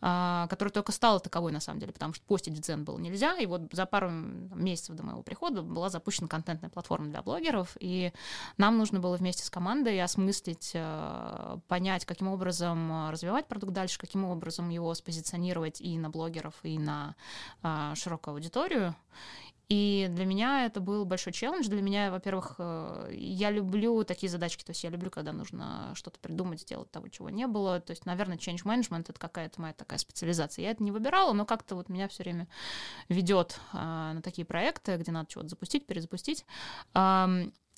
которая 0.02 0.72
только 0.72 0.90
стала 0.90 1.20
таковой 1.20 1.52
на 1.52 1.60
самом 1.60 1.78
деле, 1.78 1.92
потому 1.92 2.12
что 2.12 2.24
постить 2.26 2.60
Дзен 2.60 2.84
было 2.84 2.98
нельзя, 2.98 3.38
и 3.38 3.46
вот 3.46 3.62
за 3.72 3.86
пару 3.86 4.10
месяцев 4.10 4.96
до 4.96 5.04
моего 5.04 5.22
прихода 5.22 5.62
была 5.62 5.90
запущена 5.90 6.26
контентная 6.26 6.70
платформа 6.70 7.06
для 7.08 7.22
блогеров, 7.22 7.76
и 7.78 8.12
нам 8.56 8.78
нужно 8.78 8.98
было 8.98 9.16
вместе 9.16 9.44
с 9.44 9.50
командой 9.50 10.00
осмыслить, 10.02 10.74
понять, 11.68 12.04
каким 12.04 12.28
образом 12.28 12.92
а, 12.92 13.10
развивать 13.10 13.46
продукт 13.46 13.72
дальше, 13.72 13.98
каким 13.98 14.24
образом 14.24 14.68
его 14.68 14.92
спозиционировать 14.94 15.80
и 15.80 15.98
на 15.98 16.10
блогеров, 16.10 16.54
и 16.62 16.78
на 16.78 17.14
а, 17.62 17.94
широкую 17.94 18.34
аудиторию. 18.34 18.94
И 19.72 20.06
для 20.10 20.26
меня 20.26 20.66
это 20.66 20.80
был 20.82 21.06
большой 21.06 21.32
челлендж. 21.32 21.66
Для 21.66 21.80
меня, 21.80 22.10
во-первых, 22.10 22.56
э, 22.58 23.08
я 23.14 23.50
люблю 23.50 24.04
такие 24.04 24.28
задачки, 24.28 24.62
то 24.62 24.72
есть 24.72 24.84
я 24.84 24.90
люблю, 24.90 25.10
когда 25.10 25.32
нужно 25.32 25.92
что-то 25.94 26.20
придумать, 26.20 26.60
сделать 26.60 26.90
того, 26.90 27.08
чего 27.08 27.30
не 27.30 27.46
было. 27.46 27.80
То 27.80 27.92
есть, 27.92 28.04
наверное, 28.04 28.36
change 28.36 28.64
management— 28.64 29.06
это 29.08 29.18
какая-то 29.18 29.62
моя 29.62 29.72
такая 29.72 29.98
специализация. 29.98 30.64
Я 30.64 30.72
это 30.72 30.82
не 30.82 30.92
выбирала, 30.92 31.32
но 31.32 31.46
как-то 31.46 31.74
вот 31.74 31.88
меня 31.88 32.06
все 32.08 32.22
время 32.22 32.48
ведет 33.08 33.58
а, 33.72 34.12
на 34.12 34.20
такие 34.20 34.44
проекты, 34.44 34.98
где 34.98 35.10
надо 35.10 35.30
чего-то 35.30 35.48
запустить, 35.48 35.86
перезапустить. 35.86 36.44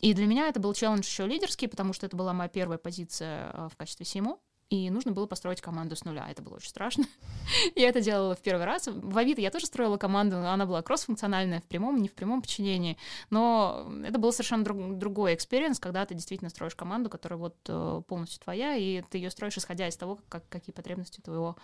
И 0.00 0.14
для 0.14 0.26
меня 0.26 0.48
это 0.48 0.58
был 0.58 0.74
челлендж 0.74 1.06
еще 1.06 1.28
лидерский, 1.28 1.68
потому 1.68 1.92
что 1.92 2.06
это 2.06 2.16
была 2.16 2.32
моя 2.32 2.48
первая 2.48 2.78
позиция 2.78 3.52
э, 3.52 3.68
в 3.72 3.76
качестве 3.76 4.04
CMO 4.04 4.40
и 4.70 4.90
нужно 4.90 5.12
было 5.12 5.26
построить 5.26 5.60
команду 5.60 5.94
с 5.94 6.04
нуля. 6.04 6.26
Это 6.30 6.42
было 6.42 6.56
очень 6.56 6.68
страшно. 6.68 7.04
я 7.74 7.88
это 7.88 8.00
делала 8.00 8.34
в 8.34 8.40
первый 8.40 8.64
раз. 8.64 8.86
В 8.86 9.16
Авито 9.18 9.40
я 9.40 9.50
тоже 9.50 9.66
строила 9.66 9.96
команду, 9.96 10.36
но 10.36 10.52
она 10.52 10.66
была 10.66 10.82
кросс-функциональная 10.82 11.60
в 11.60 11.64
прямом, 11.64 12.00
не 12.00 12.08
в 12.08 12.14
прямом 12.14 12.42
подчинении. 12.42 12.96
Но 13.30 13.90
это 14.04 14.18
был 14.18 14.32
совершенно 14.32 14.64
друг, 14.64 14.98
другой 14.98 15.34
experience, 15.34 15.78
когда 15.78 16.04
ты 16.06 16.14
действительно 16.14 16.50
строишь 16.50 16.74
команду, 16.74 17.10
которая 17.10 17.38
вот 17.38 17.56
э, 17.68 18.02
полностью 18.06 18.40
твоя, 18.42 18.76
и 18.76 19.02
ты 19.02 19.18
ее 19.18 19.30
строишь 19.30 19.58
исходя 19.58 19.86
из 19.86 19.96
того, 19.96 20.18
как, 20.28 20.48
какие 20.48 20.72
потребности 20.72 21.20
твоего, 21.20 21.56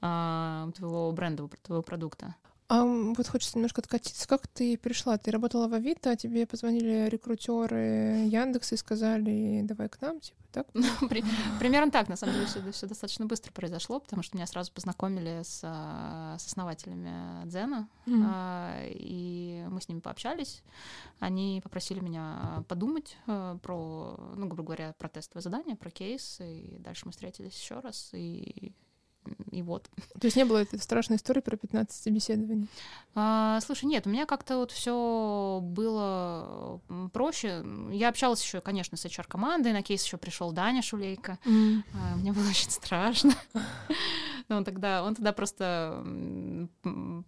э, 0.00 0.70
твоего 0.76 1.12
бренда, 1.12 1.48
твоего 1.62 1.82
продукта. 1.82 2.34
А 2.68 2.84
вот 2.84 3.28
хочется 3.28 3.56
немножко 3.56 3.80
откатиться. 3.80 4.26
Как 4.26 4.48
ты 4.48 4.76
пришла? 4.76 5.16
Ты 5.18 5.30
работала 5.30 5.68
в 5.68 5.74
Авито, 5.74 6.10
а 6.10 6.16
тебе 6.16 6.46
позвонили 6.46 7.08
рекрутеры 7.08 8.26
Яндекса 8.26 8.74
и 8.74 8.78
сказали, 8.78 9.60
давай 9.62 9.88
к 9.88 10.00
нам, 10.00 10.18
типа, 10.18 10.36
так? 10.50 10.66
Ну, 10.74 10.82
при, 11.08 11.22
примерно 11.60 11.92
так, 11.92 12.08
на 12.08 12.16
самом 12.16 12.34
деле, 12.34 12.46
все, 12.46 12.72
все 12.72 12.86
достаточно 12.88 13.26
быстро 13.26 13.52
произошло, 13.52 14.00
потому 14.00 14.24
что 14.24 14.36
меня 14.36 14.46
сразу 14.48 14.72
познакомили 14.72 15.42
с, 15.44 15.60
с 15.60 16.46
основателями 16.46 17.46
Дзена, 17.46 17.88
mm-hmm. 18.06 18.22
а, 18.26 18.84
и 18.88 19.64
мы 19.68 19.80
с 19.80 19.88
ними 19.88 20.00
пообщались. 20.00 20.62
Они 21.20 21.60
попросили 21.62 22.00
меня 22.00 22.64
подумать 22.68 23.16
а, 23.28 23.58
про, 23.58 24.18
ну, 24.34 24.46
грубо 24.46 24.64
говоря, 24.64 24.94
про 24.98 25.08
тестовое 25.08 25.42
задание, 25.42 25.76
про 25.76 25.90
кейс, 25.90 26.38
и 26.40 26.78
дальше 26.80 27.02
мы 27.06 27.12
встретились 27.12 27.56
еще 27.56 27.78
раз, 27.78 28.10
и 28.12 28.72
и 29.50 29.62
вот. 29.62 29.88
То 30.20 30.26
есть 30.26 30.36
не 30.36 30.44
было 30.44 30.58
этой 30.58 30.78
страшной 30.78 31.16
истории 31.16 31.40
про 31.40 31.56
15 31.56 32.02
собеседований? 32.02 32.68
А, 33.14 33.60
слушай, 33.60 33.86
нет, 33.86 34.06
у 34.06 34.10
меня 34.10 34.26
как-то 34.26 34.58
вот 34.58 34.72
все 34.72 35.60
было 35.62 36.80
проще. 37.12 37.64
Я 37.90 38.08
общалась 38.08 38.42
еще, 38.42 38.60
конечно, 38.60 38.96
с 38.96 39.04
HR-командой, 39.04 39.72
на 39.72 39.82
кейс 39.82 40.04
еще 40.04 40.16
пришел 40.16 40.52
Даня 40.52 40.82
Шулейко. 40.82 41.38
Mm. 41.44 41.82
А, 41.94 42.16
мне 42.16 42.32
было 42.32 42.46
очень 42.48 42.70
страшно. 42.70 43.34
Но 44.48 44.58
он 44.58 44.64
тогда, 44.64 45.02
он 45.02 45.14
тогда 45.14 45.32
просто 45.32 46.04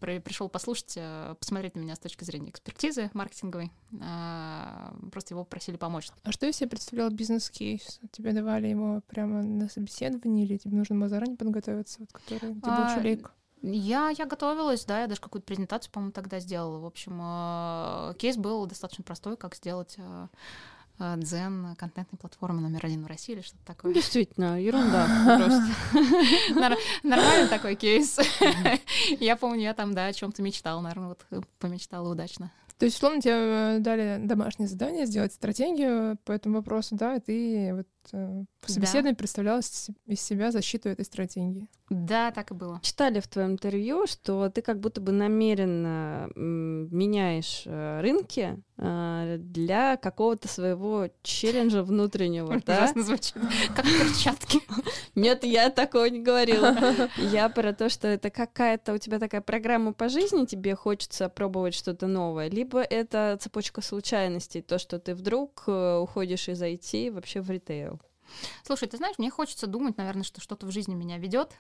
пришел 0.01 0.49
послушать, 0.49 0.95
э, 0.97 1.35
посмотреть 1.39 1.75
на 1.75 1.81
меня 1.81 1.97
с 1.97 1.99
точки 1.99 2.23
зрения 2.23 2.51
экспертизы 2.51 3.11
маркетинговой. 3.13 3.73
А, 4.01 4.95
просто 5.11 5.35
его 5.35 5.45
просили 5.45 5.77
помочь. 5.77 6.11
А 6.23 6.31
что 6.31 6.47
если 6.47 6.67
представлял 6.67 7.11
бизнес-кейс? 7.11 8.01
Тебе 8.13 8.33
давали 8.33 8.69
его 8.69 9.03
прямо 9.09 9.43
на 9.43 9.69
собеседовании 9.69 10.45
или 10.45 10.59
тебе 10.59 10.77
нужно 10.77 10.97
было 10.97 11.09
заранее 11.09 11.37
подготовиться, 11.37 11.88
вот, 11.99 12.13
который 12.13 12.53
где 12.53 12.71
был 12.71 12.89
шулейк? 12.95 13.33
Я, 13.63 14.11
я 14.11 14.27
готовилась, 14.27 14.85
да, 14.85 15.01
я 15.01 15.07
даже 15.09 15.21
какую-то 15.21 15.47
презентацию, 15.47 15.91
по-моему, 15.93 16.13
тогда 16.13 16.39
сделала. 16.39 16.79
В 16.79 16.87
общем, 16.87 17.19
э, 17.21 18.15
кейс 18.19 18.37
был 18.37 18.67
достаточно 18.67 19.03
простой, 19.03 19.37
как 19.37 19.57
сделать 19.57 19.97
э, 19.99 20.29
Э, 20.99 21.15
Дзен 21.17 21.77
контентной 21.77 22.19
платформы 22.19 22.61
номер 22.61 22.85
один 22.85 23.05
в 23.05 23.07
России 23.07 23.35
или 23.35 23.43
что-то 23.43 23.65
такое. 23.65 23.95
Действительно, 23.95 24.61
ерунда 24.61 25.07
просто. 25.39 26.79
Нормальный 27.03 27.49
такой 27.51 27.77
кейс. 27.77 28.19
Я 29.21 29.37
помню, 29.37 29.63
я 29.63 29.75
там, 29.75 29.95
да, 29.95 30.07
о 30.07 30.13
чем-то 30.13 30.43
мечтала, 30.43 30.81
наверное, 30.81 31.09
вот 31.31 31.45
помечтала 31.59 32.11
удачно. 32.11 32.51
То 32.79 32.85
есть, 32.85 32.97
условно, 32.97 33.21
тебе 33.21 33.79
дали 33.81 34.19
домашнее 34.25 34.69
задание 34.69 35.07
сделать 35.07 35.33
стратегию 35.33 36.17
по 36.25 36.33
этому 36.33 36.57
вопросу, 36.57 36.95
да, 36.95 37.17
и 37.17 37.21
ты 37.21 37.75
вот 37.75 37.87
что 38.09 38.45
собеседование 38.67 39.13
да. 39.13 39.19
представляло 39.19 39.61
из 39.61 40.21
себя 40.21 40.51
защиту 40.51 40.89
этой 40.89 41.05
стратегии. 41.05 41.69
Да, 41.91 42.31
так 42.33 42.51
и 42.51 42.55
было. 42.55 42.81
Читали 42.83 43.21
в 43.21 43.29
твоем 43.29 43.53
интервью, 43.53 44.07
что 44.07 44.51
ты 44.51 44.61
как 44.61 44.79
будто 44.79 45.01
бы 45.01 45.11
намеренно 45.13 46.29
меняешь 46.37 47.63
э, 47.65 48.01
рынки 48.03 48.63
э, 48.77 49.37
для 49.39 49.97
какого-то 49.97 50.49
своего 50.49 51.09
челленджа 51.23 51.83
внутреннего, 51.83 52.61
да? 52.67 52.79
Ужасно 52.79 53.03
звучит, 53.03 53.37
как 53.75 53.87
перчатки. 53.87 54.61
Нет, 55.15 55.45
я 55.45 55.71
такого 55.71 56.05
не 56.07 56.21
говорила. 56.21 56.77
Я 57.17 57.49
про 57.49 57.73
то, 57.73 57.89
что 57.89 58.07
это 58.07 58.31
какая-то 58.31 58.93
у 58.93 58.99
тебя 58.99 59.19
такая 59.19 59.41
программа 59.41 59.93
по 59.93 60.09
жизни, 60.09 60.45
тебе 60.45 60.75
хочется 60.75 61.29
пробовать 61.29 61.75
что-то 61.75 62.07
новое, 62.07 62.51
либо 62.51 62.83
это 62.83 63.39
цепочка 63.41 63.81
случайностей, 63.81 64.61
то, 64.61 64.79
что 64.79 64.99
ты 64.99 65.15
вдруг 65.15 65.65
э, 65.67 65.99
уходишь 65.99 66.49
из 66.49 66.63
IT 66.63 67.13
вообще 67.13 67.41
в 67.41 67.51
ритейл. 67.51 67.98
Слушай, 68.65 68.89
ты 68.89 68.97
знаешь, 68.97 69.19
мне 69.19 69.31
хочется 69.31 69.67
думать, 69.67 69.97
наверное, 69.97 70.23
что 70.25 70.41
что-то 70.41 70.67
в 70.67 70.71
жизни 70.71 70.95
меня 70.95 71.19
ведет, 71.19 71.53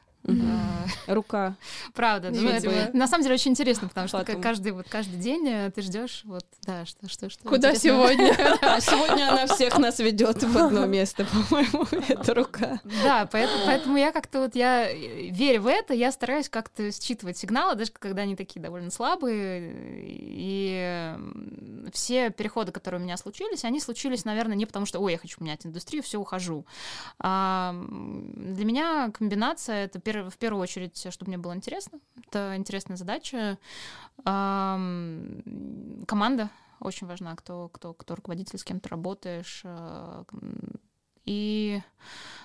Рука. 1.06 1.56
Правда. 1.94 2.30
На 2.30 3.06
самом 3.06 3.22
деле 3.22 3.34
очень 3.34 3.52
интересно, 3.52 3.88
потому 3.88 4.08
что 4.08 4.24
каждый, 4.24 4.72
вот, 4.72 4.86
каждый 4.88 5.18
день 5.18 5.46
э, 5.48 5.70
ты 5.70 5.82
ждешь, 5.82 6.22
вот, 6.24 6.44
да, 6.62 6.84
что, 6.84 7.08
что, 7.08 7.30
что. 7.30 7.48
Куда 7.48 7.74
сегодня? 7.74 8.34
Сегодня 8.80 9.30
она 9.30 9.46
всех 9.46 9.78
нас 9.78 9.98
ведет 9.98 10.42
в 10.42 10.56
одно 10.56 10.86
место, 10.86 11.24
по-моему, 11.24 11.86
это 12.08 12.34
рука. 12.34 12.80
Да, 13.02 13.28
поэтому, 13.30 13.64
поэтому 13.66 13.96
я 13.96 14.12
как-то 14.12 14.40
вот, 14.40 14.54
я 14.54 14.92
верю 14.92 15.62
в 15.62 15.66
это, 15.66 15.94
я 15.94 16.12
стараюсь 16.12 16.48
как-то 16.48 16.90
считывать 16.92 17.38
сигналы, 17.38 17.74
даже 17.74 17.92
когда 17.92 18.22
они 18.22 18.36
такие 18.36 18.60
довольно 18.60 18.90
слабые, 18.90 19.72
и 20.06 21.14
все 21.92 22.30
переходы, 22.30 22.72
которые 22.72 23.00
у 23.00 23.04
меня 23.04 23.16
случились, 23.16 23.64
они 23.64 23.80
случились, 23.80 24.24
наверное, 24.24 24.56
не 24.56 24.66
потому 24.66 24.86
что, 24.86 25.00
ой, 25.00 25.12
я 25.12 25.18
хочу 25.18 25.42
менять 25.42 25.64
индустрию, 25.64 26.02
все, 26.02 26.18
ухожу. 26.18 26.66
А 27.18 27.74
для 27.88 28.64
меня 28.64 29.10
комбинация— 29.12 29.84
это 29.86 30.00
в 30.22 30.38
первую 30.38 30.62
очередь, 30.62 31.06
чтобы 31.10 31.28
мне 31.28 31.38
было 31.38 31.54
интересно. 31.54 32.00
Это 32.26 32.54
интересная 32.56 32.96
задача. 32.96 33.58
Команда 34.24 36.50
очень 36.80 37.06
важна, 37.06 37.34
кто, 37.36 37.68
кто, 37.68 37.94
кто 37.94 38.14
руководитель, 38.14 38.58
с 38.58 38.64
кем 38.64 38.80
ты 38.80 38.88
работаешь. 38.88 39.62
Э, 39.64 40.24
и, 41.24 41.82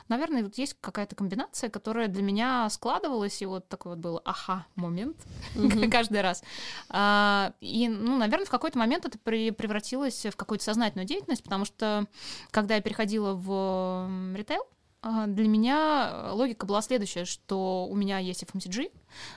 наверное, 0.09 0.43
вот 0.43 0.57
есть 0.57 0.75
какая-то 0.81 1.15
комбинация, 1.15 1.69
которая 1.69 2.07
для 2.07 2.21
меня 2.21 2.69
складывалась, 2.69 3.41
и 3.41 3.45
вот 3.45 3.69
такой 3.69 3.93
вот 3.93 3.99
был 3.99 4.21
аха-момент 4.25 5.17
mm-hmm. 5.55 5.87
каждый 5.91 6.21
раз. 6.21 6.43
А, 6.89 7.53
и, 7.61 7.87
ну, 7.87 8.17
наверное, 8.17 8.45
в 8.45 8.49
какой-то 8.49 8.77
момент 8.77 9.05
это 9.05 9.17
превратилось 9.19 10.25
в 10.25 10.35
какую-то 10.35 10.65
сознательную 10.65 11.07
деятельность, 11.07 11.43
потому 11.43 11.65
что 11.65 12.07
когда 12.51 12.75
я 12.75 12.81
переходила 12.81 13.33
в 13.33 14.35
ритейл, 14.35 14.63
а, 14.63 14.82
для 15.03 15.47
меня 15.47 16.09
э, 16.11 16.31
логика 16.31 16.65
была 16.65 16.81
следующая, 16.81 17.25
что 17.25 17.87
у 17.89 17.95
меня 17.95 18.19
есть 18.19 18.43
FMCG, 18.43 18.91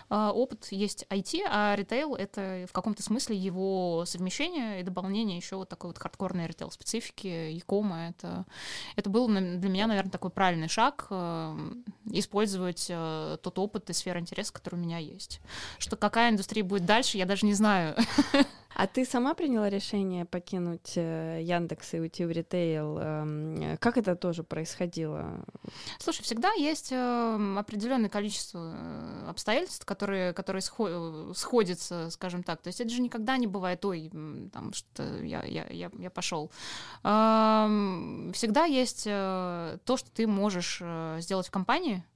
опыт 0.08 0.68
есть 0.70 1.06
IT, 1.10 1.42
а 1.48 1.74
ритейл— 1.76 2.14
это 2.16 2.66
в 2.68 2.72
каком-то 2.72 3.02
смысле 3.02 3.36
его 3.36 4.04
совмещение 4.06 4.80
и 4.80 4.82
дополнение 4.82 5.36
еще 5.36 5.56
вот 5.56 5.68
такой 5.68 5.90
вот 5.90 5.98
хардкорной 5.98 6.46
ритейл-специфики, 6.46 7.52
якома. 7.52 8.08
Это, 8.08 8.44
это 8.96 9.10
был 9.10 9.28
для 9.28 9.68
меня, 9.68 9.86
наверное, 9.86 10.10
такой 10.10 10.30
правильный 10.30 10.68
шаг 10.68 11.06
э, 11.10 11.56
использовать 12.12 12.86
э, 12.88 13.38
тот 13.42 13.58
опыт 13.58 13.90
и 13.90 13.92
сферу 13.92 14.20
интереса, 14.20 14.52
который 14.52 14.76
у 14.76 14.78
меня 14.78 14.98
есть. 14.98 15.40
Что 15.78 15.96
какая 15.96 16.30
индустрия 16.30 16.64
будет 16.64 16.86
дальше, 16.86 17.18
я 17.18 17.26
даже 17.26 17.46
не 17.46 17.54
знаю. 17.54 17.96
А 18.78 18.86
ты 18.86 19.06
сама 19.06 19.32
приняла 19.32 19.70
решение 19.70 20.26
покинуть 20.26 20.92
э, 20.96 21.40
Яндекс 21.42 21.94
и 21.94 22.00
уйти 22.00 22.26
в 22.26 22.30
ритейл? 22.30 22.98
Эм, 22.98 23.78
как 23.78 23.96
это 23.96 24.16
тоже 24.16 24.42
происходило? 24.42 25.46
Слушай, 25.98 26.22
всегда 26.24 26.52
есть 26.52 26.92
эм, 26.92 27.56
определенное 27.56 28.10
количество 28.10 28.74
э, 28.76 29.30
обстоятельств, 29.66 29.85
которые, 29.85 30.33
которые 30.33 30.62
сходятся, 31.35 32.11
скажем 32.11 32.42
так. 32.42 32.62
То 32.62 32.68
есть 32.68 32.81
это 32.81 32.90
же 32.90 33.02
никогда 33.02 33.37
не 33.37 33.46
бывает, 33.46 33.85
ой, 33.85 34.11
там 34.52 34.72
что 34.72 35.02
я, 35.22 35.42
я, 35.44 35.66
я, 35.70 35.90
я 35.98 36.11
пошел. 36.11 36.50
Всегда 37.02 38.64
есть 38.64 39.05
э, 39.07 39.79
то, 39.85 39.96
что 39.96 40.11
ты 40.11 40.26
можешь 40.26 40.83
сделать 41.20 41.48
в 41.48 41.50
компании, 41.50 42.02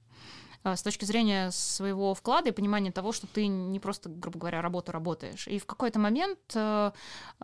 с 0.63 0.83
точки 0.83 1.05
зрения 1.05 1.51
своего 1.51 2.13
вклада 2.13 2.49
и 2.49 2.51
понимания 2.51 2.91
того, 2.91 3.11
что 3.11 3.27
ты 3.27 3.47
не 3.47 3.79
просто, 3.79 4.09
грубо 4.09 4.39
говоря, 4.39 4.61
работу 4.61 4.91
работаешь. 4.91 5.47
И 5.47 5.57
в 5.57 5.65
какой-то 5.65 5.99
момент 5.99 6.39
э, 6.53 6.91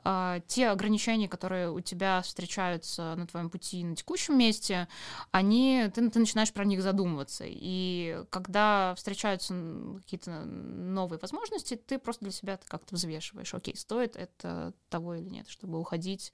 э, 0.03 0.41
те 0.47 0.69
ограничения, 0.69 1.27
которые 1.27 1.71
у 1.71 1.79
тебя 1.79 2.21
встречаются 2.21 3.15
на 3.15 3.25
твоем 3.25 3.49
пути 3.49 3.83
на 3.83 3.95
текущем 3.95 4.37
месте, 4.37 4.87
они, 5.31 5.89
ты, 5.93 6.09
ты 6.09 6.19
начинаешь 6.19 6.53
про 6.53 6.65
них 6.65 6.81
задумываться. 6.81 7.43
И 7.47 8.23
когда 8.29 8.93
встречаются 8.95 9.53
какие-то 9.97 10.45
новые 10.45 11.19
возможности, 11.19 11.75
ты 11.75 11.97
просто 11.97 12.25
для 12.25 12.31
себя 12.31 12.59
как-то 12.67 12.95
взвешиваешь, 12.95 13.53
окей, 13.53 13.75
стоит 13.75 14.15
это 14.15 14.73
того 14.89 15.15
или 15.15 15.29
нет, 15.29 15.49
чтобы 15.49 15.79
уходить 15.79 16.33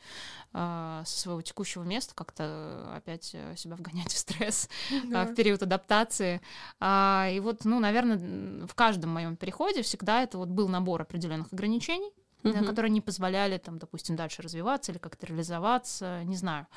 э, 0.53 1.03
со 1.05 1.19
своего 1.19 1.41
текущего 1.41 1.83
места, 1.83 2.13
как-то 2.13 2.91
опять 2.95 3.23
себя 3.55 3.75
вгонять 3.75 4.11
в 4.11 4.17
стресс 4.17 4.69
да. 5.05 5.25
в 5.25 5.35
период 5.35 5.63
адаптации. 5.63 6.41
А, 6.85 7.29
и 7.31 7.39
вот, 7.39 7.63
ну, 7.63 7.79
наверное, 7.79 8.67
в 8.67 8.75
каждом 8.75 9.11
моем 9.11 9.37
переходе 9.37 9.83
всегда 9.83 10.21
это 10.21 10.37
вот 10.37 10.49
был 10.49 10.67
набор 10.67 11.01
определенных 11.01 11.53
ограничений, 11.53 12.11
uh-huh. 12.43 12.65
которые 12.65 12.91
не 12.91 12.99
позволяли, 12.99 13.57
там, 13.57 13.79
допустим, 13.79 14.17
дальше 14.17 14.41
развиваться 14.41 14.91
или 14.91 14.99
как-то 14.99 15.25
реализоваться, 15.25 16.25
не 16.25 16.35
знаю, 16.35 16.67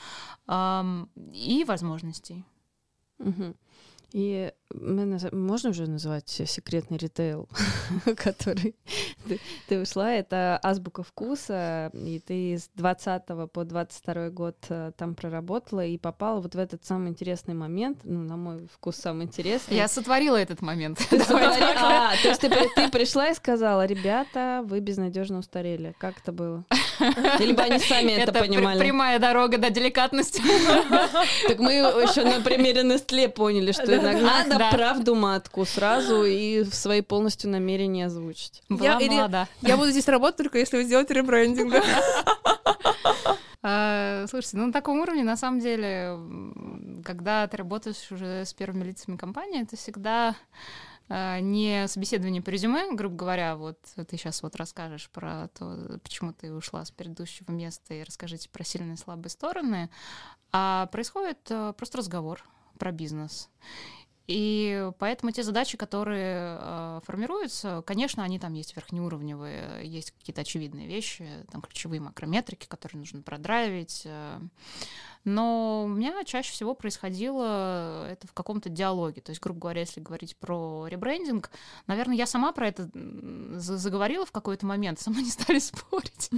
и 1.32 1.64
возможностей. 1.66 2.44
Uh-huh. 3.18 3.56
И 4.12 4.52
можно 4.74 5.70
уже 5.70 5.86
называть 5.86 6.28
секретный 6.28 6.98
ритейл, 6.98 7.48
который 8.16 8.74
ты, 9.28 9.40
ты 9.68 9.80
ушла. 9.80 10.12
Это 10.12 10.58
азбука 10.62 11.02
вкуса, 11.02 11.90
и 11.94 12.18
ты 12.18 12.58
с 12.58 12.68
20 12.74 13.22
по 13.52 13.64
22 13.64 14.30
год 14.30 14.56
э, 14.68 14.92
там 14.96 15.14
проработала 15.14 15.84
и 15.84 15.98
попала 15.98 16.40
вот 16.40 16.54
в 16.54 16.58
этот 16.58 16.84
самый 16.84 17.10
интересный 17.10 17.54
момент, 17.54 18.00
ну, 18.04 18.22
на 18.22 18.36
мой 18.36 18.66
вкус, 18.72 18.96
самый 18.96 19.26
интересный. 19.26 19.76
Я 19.76 19.88
сотворила 19.88 20.36
этот 20.36 20.62
момент. 20.62 21.00
А, 21.78 22.12
то 22.22 22.28
есть 22.28 22.40
ты 22.40 22.90
пришла 22.90 23.28
и 23.28 23.34
сказала, 23.34 23.84
ребята, 23.84 24.62
вы 24.64 24.80
безнадежно 24.80 25.38
устарели. 25.38 25.94
Как 25.98 26.18
это 26.18 26.32
было? 26.32 26.64
Либо 27.38 27.62
они 27.62 27.78
сами 27.78 28.12
это 28.12 28.32
понимали? 28.32 28.78
прямая 28.78 29.18
дорога 29.18 29.58
до 29.58 29.70
деликатности. 29.70 30.42
Так 31.48 31.58
мы 31.58 31.72
еще 31.72 32.24
на 32.24 32.40
примере 32.40 32.82
Нестле 32.82 33.28
поняли, 33.28 33.72
что 33.72 33.94
иногда 33.94 34.44
надо 34.58 34.76
правду 34.76 35.14
матку 35.14 35.64
сразу 35.64 36.24
и 36.24 36.64
свои 36.64 37.00
полностью 37.00 37.50
намерения 37.50 38.06
озвучить. 38.06 38.62
Я, 38.68 38.98
или, 38.98 39.46
я 39.62 39.76
буду 39.76 39.90
здесь 39.90 40.08
работать 40.08 40.36
только 40.36 40.58
если 40.58 40.76
вы 40.76 40.84
сделаете 40.84 41.14
ребрендинг. 41.14 41.74
А, 43.62 44.26
слушайте, 44.30 44.56
ну 44.56 44.66
на 44.66 44.72
таком 44.72 45.00
уровне, 45.00 45.24
на 45.24 45.36
самом 45.36 45.60
деле, 45.60 46.18
когда 47.04 47.46
ты 47.46 47.56
работаешь 47.56 48.10
уже 48.10 48.44
с 48.44 48.52
первыми 48.52 48.84
лицами 48.84 49.16
компании, 49.16 49.62
это 49.62 49.76
всегда 49.76 50.34
а, 51.08 51.38
не 51.40 51.86
собеседование 51.86 52.42
по 52.42 52.50
резюме, 52.50 52.92
грубо 52.92 53.16
говоря, 53.16 53.56
вот 53.56 53.78
ты 53.94 54.16
сейчас 54.16 54.42
вот 54.42 54.56
расскажешь 54.56 55.08
про 55.10 55.48
то, 55.56 55.98
почему 56.02 56.32
ты 56.32 56.52
ушла 56.52 56.84
с 56.84 56.90
предыдущего 56.90 57.50
места 57.52 57.94
и 57.94 58.02
расскажите 58.02 58.48
про 58.48 58.64
сильные 58.64 58.94
и 58.94 58.98
слабые 58.98 59.30
стороны, 59.30 59.88
а 60.52 60.86
происходит 60.86 61.38
а, 61.50 61.72
просто 61.74 61.98
разговор 61.98 62.42
про 62.78 62.90
бизнес. 62.90 63.48
И 64.26 64.90
поэтому 64.98 65.30
те 65.30 65.42
задачи, 65.42 65.76
которые 65.76 66.58
э, 66.60 67.00
формируются, 67.04 67.82
конечно, 67.86 68.24
они 68.24 68.38
там 68.38 68.54
есть 68.54 68.74
верхнеуровневые, 68.74 69.82
есть 69.84 70.10
какие-то 70.10 70.40
очевидные 70.40 70.88
вещи, 70.88 71.28
там 71.52 71.62
ключевые 71.62 72.00
макрометрики, 72.00 72.66
которые 72.66 72.98
нужно 72.98 73.22
продравить. 73.22 74.02
Э, 74.04 74.40
но 75.26 75.82
у 75.86 75.88
меня 75.88 76.22
чаще 76.24 76.52
всего 76.52 76.72
происходило 76.74 78.06
это 78.08 78.28
в 78.28 78.32
каком-то 78.32 78.68
диалоге. 78.68 79.20
То 79.20 79.30
есть, 79.30 79.42
грубо 79.42 79.58
говоря, 79.58 79.80
если 79.80 80.00
говорить 80.00 80.36
про 80.36 80.86
ребрендинг, 80.86 81.50
наверное, 81.88 82.14
я 82.14 82.26
сама 82.26 82.52
про 82.52 82.68
это 82.68 82.88
заговорила 83.58 84.24
в 84.24 84.30
какой-то 84.30 84.66
момент, 84.66 85.00
сама 85.00 85.20
не 85.20 85.30
стали 85.30 85.58
спорить. 85.58 86.30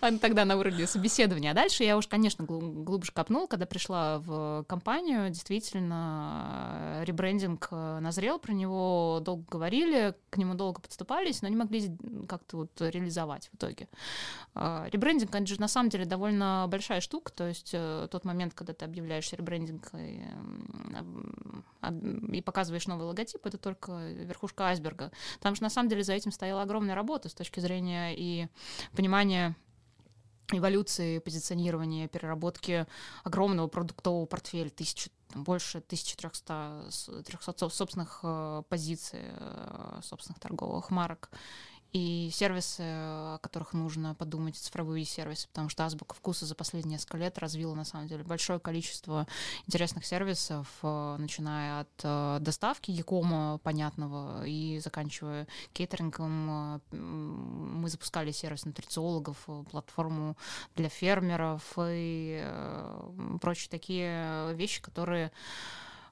Тогда 0.20 0.44
на 0.44 0.58
уровне 0.58 0.86
собеседования. 0.86 1.52
А 1.52 1.54
дальше 1.54 1.82
я 1.82 1.96
уж, 1.96 2.06
конечно, 2.08 2.44
глубже 2.44 3.10
копнул, 3.12 3.48
когда 3.48 3.64
пришла 3.64 4.18
в 4.18 4.64
компанию. 4.68 5.30
Действительно, 5.30 7.02
ребрендинг 7.06 7.68
э, 7.70 7.98
назрел, 8.00 8.38
про 8.38 8.52
него 8.52 9.20
долго 9.24 9.44
говорили, 9.48 10.14
к 10.28 10.36
нему 10.36 10.52
долго 10.52 10.82
подступались, 10.82 11.40
но 11.40 11.48
не 11.48 11.56
могли 11.56 11.96
как-то 12.28 12.58
вот 12.58 12.80
реализовать 12.80 13.48
в 13.50 13.56
итоге. 13.56 13.88
А, 14.54 14.86
ребрендинг, 14.92 15.34
это 15.34 15.46
же 15.46 15.58
на 15.58 15.68
самом 15.68 15.88
деле 15.88 16.04
довольно 16.04 16.66
большая 16.68 17.00
штука, 17.00 17.32
то 17.32 17.48
есть 17.48 17.70
э, 17.72 18.08
тот 18.10 18.24
момент, 18.24 18.54
когда 18.54 18.72
ты 18.72 18.84
объявляешь 18.84 19.32
ребрендинг 19.32 19.90
и, 19.94 20.22
и 22.32 22.42
показываешь 22.42 22.86
новый 22.86 23.06
логотип, 23.06 23.44
это 23.46 23.58
только 23.58 24.10
верхушка 24.12 24.64
айсберга. 24.64 25.10
Там 25.40 25.54
же 25.54 25.62
на 25.62 25.70
самом 25.70 25.88
деле 25.88 26.02
за 26.02 26.12
этим 26.12 26.32
стояла 26.32 26.62
огромная 26.62 26.94
работа 26.94 27.28
с 27.28 27.34
точки 27.34 27.60
зрения 27.60 28.14
и 28.16 28.48
понимания 28.94 29.56
эволюции 30.52 31.18
позиционирования, 31.18 32.08
переработки 32.08 32.86
огромного 33.24 33.68
продуктового 33.68 34.26
портфеля, 34.26 34.70
тысячи, 34.70 35.10
больше 35.34 35.78
1300 35.78 36.90
300 37.24 37.68
собственных 37.68 38.20
э, 38.22 38.62
позиций, 38.68 39.20
э, 39.22 40.00
собственных 40.02 40.40
торговых 40.40 40.90
марок 40.90 41.30
и 41.92 42.30
сервисы, 42.32 42.82
о 42.82 43.38
которых 43.38 43.72
нужно 43.72 44.14
подумать, 44.14 44.56
цифровые 44.56 45.04
сервисы, 45.04 45.48
потому 45.48 45.68
что 45.68 45.84
Азбука 45.84 46.14
Вкуса 46.14 46.46
за 46.46 46.54
последние 46.54 46.92
несколько 46.92 47.18
лет 47.18 47.38
развила, 47.38 47.74
на 47.74 47.84
самом 47.84 48.06
деле, 48.06 48.22
большое 48.22 48.60
количество 48.60 49.26
интересных 49.66 50.06
сервисов, 50.06 50.68
э, 50.82 51.16
начиная 51.18 51.80
от 51.80 52.00
э, 52.02 52.38
доставки 52.40 52.90
Якома 52.90 53.58
понятного 53.58 54.44
и 54.46 54.78
заканчивая 54.78 55.48
кейтерингом. 55.72 56.80
Э, 56.92 56.96
мы 56.96 57.88
запускали 57.88 58.30
сервис 58.30 58.64
нутрициологов, 58.64 59.48
платформу 59.70 60.36
для 60.76 60.88
фермеров 60.88 61.62
и 61.78 62.44
прочие 63.40 63.70
такие 63.70 64.54
вещи, 64.54 64.80
которые 64.80 65.32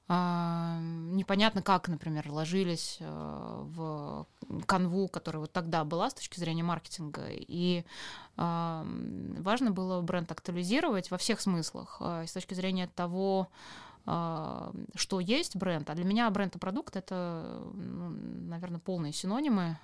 непонятно, 0.09 1.61
как, 1.61 1.87
например, 1.87 2.31
ложились 2.31 2.97
э, 2.99 3.63
в 3.75 4.25
канву, 4.65 5.07
которая 5.07 5.41
вот 5.41 5.51
тогда 5.51 5.83
была 5.83 6.09
с 6.09 6.15
точки 6.15 6.39
зрения 6.39 6.63
маркетинга. 6.63 7.27
И 7.29 7.85
а, 8.35 8.87
важно 9.37 9.69
было 9.69 10.01
бренд 10.01 10.31
актуализировать 10.31 11.11
во 11.11 11.17
всех 11.19 11.39
смыслах. 11.39 11.97
А, 11.99 12.25
с 12.25 12.33
точки 12.33 12.55
зрения 12.55 12.87
того, 12.87 13.49
что 14.95 15.19
есть 15.19 15.55
бренд, 15.55 15.87
а 15.89 15.93
для 15.93 16.03
меня 16.03 16.27
бренд 16.31 16.55
и 16.55 16.57
продукт 16.57 16.95
это, 16.95 17.61
ну, 17.75 18.09
наверное, 18.47 18.79
полные 18.79 19.13
синонимы 19.13 19.77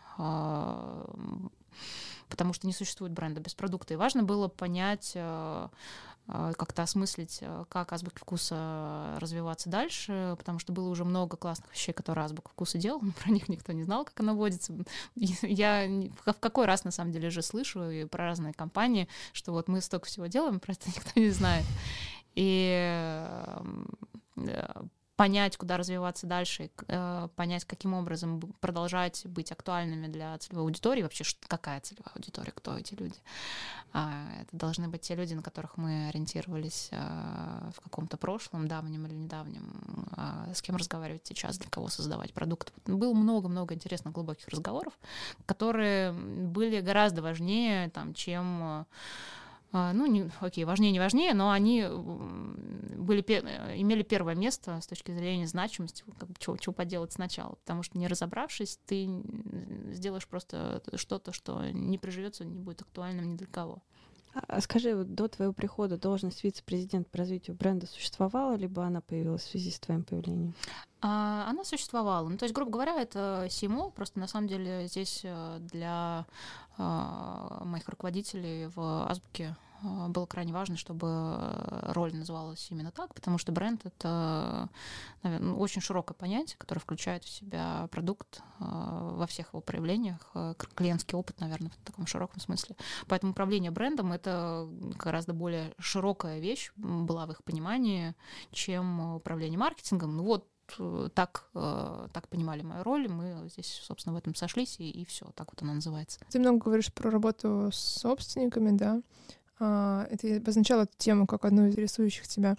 потому 2.27 2.53
что 2.53 2.65
не 2.65 2.73
существует 2.73 3.13
бренда 3.13 3.39
без 3.39 3.53
продукта. 3.53 3.93
И 3.93 3.97
важно 3.97 4.23
было 4.23 4.47
понять, 4.47 5.15
как-то 6.27 6.81
осмыслить, 6.81 7.39
э, 7.41 7.65
как 7.69 7.93
азбуки 7.93 8.17
вкуса 8.17 9.15
развиваться 9.19 9.69
дальше, 9.69 10.35
потому 10.37 10.57
что 10.57 10.73
было 10.73 10.89
уже 10.89 11.05
много 11.05 11.37
классных 11.37 11.71
вещей, 11.71 11.93
которые 11.93 12.25
азбука 12.25 12.49
вкуса 12.49 12.77
делал, 12.79 12.99
но 13.01 13.11
про 13.23 13.31
них 13.31 13.47
никто 13.47 13.73
не 13.73 13.83
знал, 13.83 14.05
как 14.05 14.19
она 14.19 14.33
водится. 14.33 14.73
Я 15.15 15.87
в 16.25 16.39
какой 16.39 16.65
раз, 16.65 16.83
на 16.83 16.91
самом 16.91 17.11
деле, 17.11 17.29
же 17.29 17.41
слышу 17.41 17.89
и 17.89 18.05
про 18.05 18.25
разные 18.25 18.53
компании, 18.53 19.07
что 19.33 19.51
вот 19.51 19.67
мы 19.67 19.81
столько 19.81 20.07
всего 20.07 20.25
делаем, 20.25 20.59
просто 20.59 20.89
никто 20.95 21.19
не 21.19 21.29
знает. 21.29 21.65
И 22.33 23.41
понять, 25.15 25.57
куда 25.57 25.77
развиваться 25.77 26.27
дальше, 26.27 26.69
э, 26.87 27.29
понять, 27.35 27.65
каким 27.65 27.93
образом 27.93 28.39
продолжать 28.59 29.25
быть 29.25 29.51
актуальными 29.51 30.07
для 30.07 30.37
целевой 30.37 30.65
аудитории, 30.65 31.03
вообще 31.03 31.23
какая 31.47 31.79
целевая 31.81 32.13
аудитория, 32.15 32.51
кто 32.51 32.77
эти 32.77 32.93
люди. 32.95 33.15
А, 33.93 34.25
это 34.41 34.57
должны 34.57 34.89
быть 34.89 35.01
те 35.01 35.15
люди, 35.15 35.33
на 35.33 35.41
которых 35.41 35.77
мы 35.77 36.09
ориентировались 36.09 36.89
э, 36.91 36.97
в 37.75 37.81
каком-то 37.81 38.17
прошлом, 38.17 38.67
давнем 38.67 39.05
или 39.05 39.13
недавнем, 39.13 40.07
а, 40.17 40.51
с 40.53 40.61
кем 40.61 40.75
разговаривать 40.75 41.25
сейчас, 41.25 41.57
для 41.57 41.69
кого 41.69 41.87
создавать 41.87 42.33
продукт. 42.33 42.73
Было 42.85 43.13
много-много 43.13 43.73
интересных 43.73 44.13
глубоких 44.13 44.49
разговоров, 44.49 44.93
которые 45.45 46.11
были 46.11 46.81
гораздо 46.81 47.21
важнее, 47.21 47.89
там, 47.89 48.13
чем 48.13 48.63
а, 48.63 48.85
ну, 49.75 50.05
не, 50.05 50.29
окей, 50.39 50.63
важнее, 50.63 50.91
не 50.91 50.99
важнее, 50.99 51.33
но 51.33 51.51
они 51.51 51.85
были, 52.97 53.21
имели 53.21 54.03
первое 54.03 54.35
место 54.35 54.79
с 54.81 54.87
точки 54.87 55.11
зрения 55.11 55.47
значимости, 55.47 56.03
как 56.17 56.29
бы, 56.29 56.35
чего, 56.39 56.57
чего 56.57 56.73
поделать 56.73 57.13
сначала, 57.13 57.55
потому 57.55 57.83
что 57.83 57.97
не 57.97 58.07
разобравшись, 58.07 58.79
ты 58.85 59.09
сделаешь 59.91 60.27
просто 60.27 60.81
что-то, 60.95 61.31
что 61.31 61.69
не 61.71 61.97
приживется, 61.97 62.45
не 62.45 62.59
будет 62.59 62.81
актуальным 62.81 63.31
ни 63.31 63.37
для 63.37 63.47
кого. 63.47 63.81
А 64.47 64.59
скажи, 64.59 64.93
вот 64.95 65.15
до 65.15 65.29
твоего 65.29 65.53
прихода 65.53 65.97
должность 65.97 66.43
вице-президент 66.43 67.07
по 67.09 67.19
развитию 67.19 67.55
бренда 67.55 67.87
существовала, 67.87 68.55
либо 68.55 68.83
она 68.83 68.99
появилась 68.99 69.43
в 69.43 69.49
связи 69.49 69.71
с 69.71 69.79
твоим 69.79 70.03
появлением? 70.03 70.53
А, 71.01 71.45
она 71.47 71.63
существовала. 71.63 72.27
Ну, 72.27 72.37
то 72.37 72.43
есть, 72.43 72.53
грубо 72.53 72.71
говоря, 72.71 72.99
это 73.01 73.47
СИМО, 73.49 73.91
просто 73.91 74.19
на 74.19 74.27
самом 74.27 74.47
деле 74.47 74.87
здесь 74.87 75.21
э, 75.23 75.57
для 75.59 76.25
а, 76.77 77.63
моих 77.63 77.87
руководителей 77.87 78.67
в 78.75 79.09
Азбуке 79.09 79.55
а, 79.55 79.64
было 79.81 80.25
крайне 80.25 80.53
важно, 80.53 80.77
чтобы 80.77 81.51
роль 81.93 82.15
называлась 82.15 82.67
именно 82.71 82.91
так, 82.91 83.13
потому 83.13 83.37
что 83.37 83.51
бренд— 83.51 83.81
это 83.85 84.69
наверное, 85.23 85.49
ну, 85.49 85.59
очень 85.59 85.81
широкое 85.81 86.15
понятие, 86.15 86.57
которое 86.57 86.81
включает 86.81 87.23
в 87.23 87.29
себя 87.29 87.87
продукт 87.91 88.41
а, 88.59 89.11
во 89.15 89.27
всех 89.27 89.49
его 89.49 89.61
проявлениях, 89.61 90.33
клиентский 90.75 91.17
опыт, 91.17 91.39
наверное, 91.39 91.71
в 91.71 91.77
таком 91.85 92.07
широком 92.07 92.39
смысле. 92.39 92.75
Поэтому 93.07 93.31
управление 93.31 93.71
брендом— 93.71 94.11
это 94.13 94.67
гораздо 94.97 95.33
более 95.33 95.73
широкая 95.79 96.39
вещь 96.39 96.71
была 96.75 97.25
в 97.25 97.31
их 97.31 97.43
понимании, 97.43 98.15
чем 98.51 99.15
управление 99.15 99.59
маркетингом. 99.59 100.15
Ну 100.17 100.23
вот 100.23 100.47
Э, 100.79 101.09
так, 101.13 101.49
э, 101.53 102.07
так 102.13 102.27
понимали 102.27 102.61
мою 102.61 102.83
роль, 102.83 103.07
мы 103.07 103.47
здесь, 103.49 103.81
собственно, 103.83 104.15
в 104.15 104.17
этом 104.17 104.35
сошлись, 104.35 104.79
и, 104.79 104.89
и 104.89 105.05
все, 105.05 105.31
так 105.35 105.51
вот 105.51 105.61
она 105.61 105.73
называется. 105.73 106.19
Ты 106.29 106.39
много 106.39 106.65
говоришь 106.65 106.93
про 106.93 107.11
работу 107.11 107.69
с 107.71 107.77
собственниками, 107.77 108.75
да? 108.75 109.01
А, 109.59 110.07
это 110.09 110.37
обозначало 110.37 110.83
эту 110.83 110.93
тему 110.97 111.27
как 111.27 111.45
одну 111.45 111.67
из 111.67 111.75
рисующих 111.75 112.27
тебя. 112.27 112.57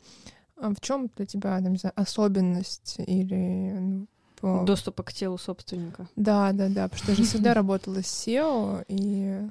А 0.56 0.70
в 0.70 0.80
чем 0.80 1.10
для 1.16 1.26
тебя, 1.26 1.60
там, 1.60 1.72
не 1.72 1.78
знаю, 1.78 1.92
особенность 1.96 2.96
или 2.98 3.72
ну, 3.78 4.06
по... 4.40 4.62
доступа 4.64 5.02
к 5.02 5.12
телу 5.12 5.36
собственника? 5.36 6.08
Да, 6.16 6.52
да, 6.52 6.68
да, 6.68 6.88
потому 6.88 7.02
что 7.02 7.12
я 7.12 7.16
же 7.16 7.24
всегда 7.24 7.54
работала 7.54 8.02
с 8.02 8.26
SEO 8.26 8.84
и 8.88 9.48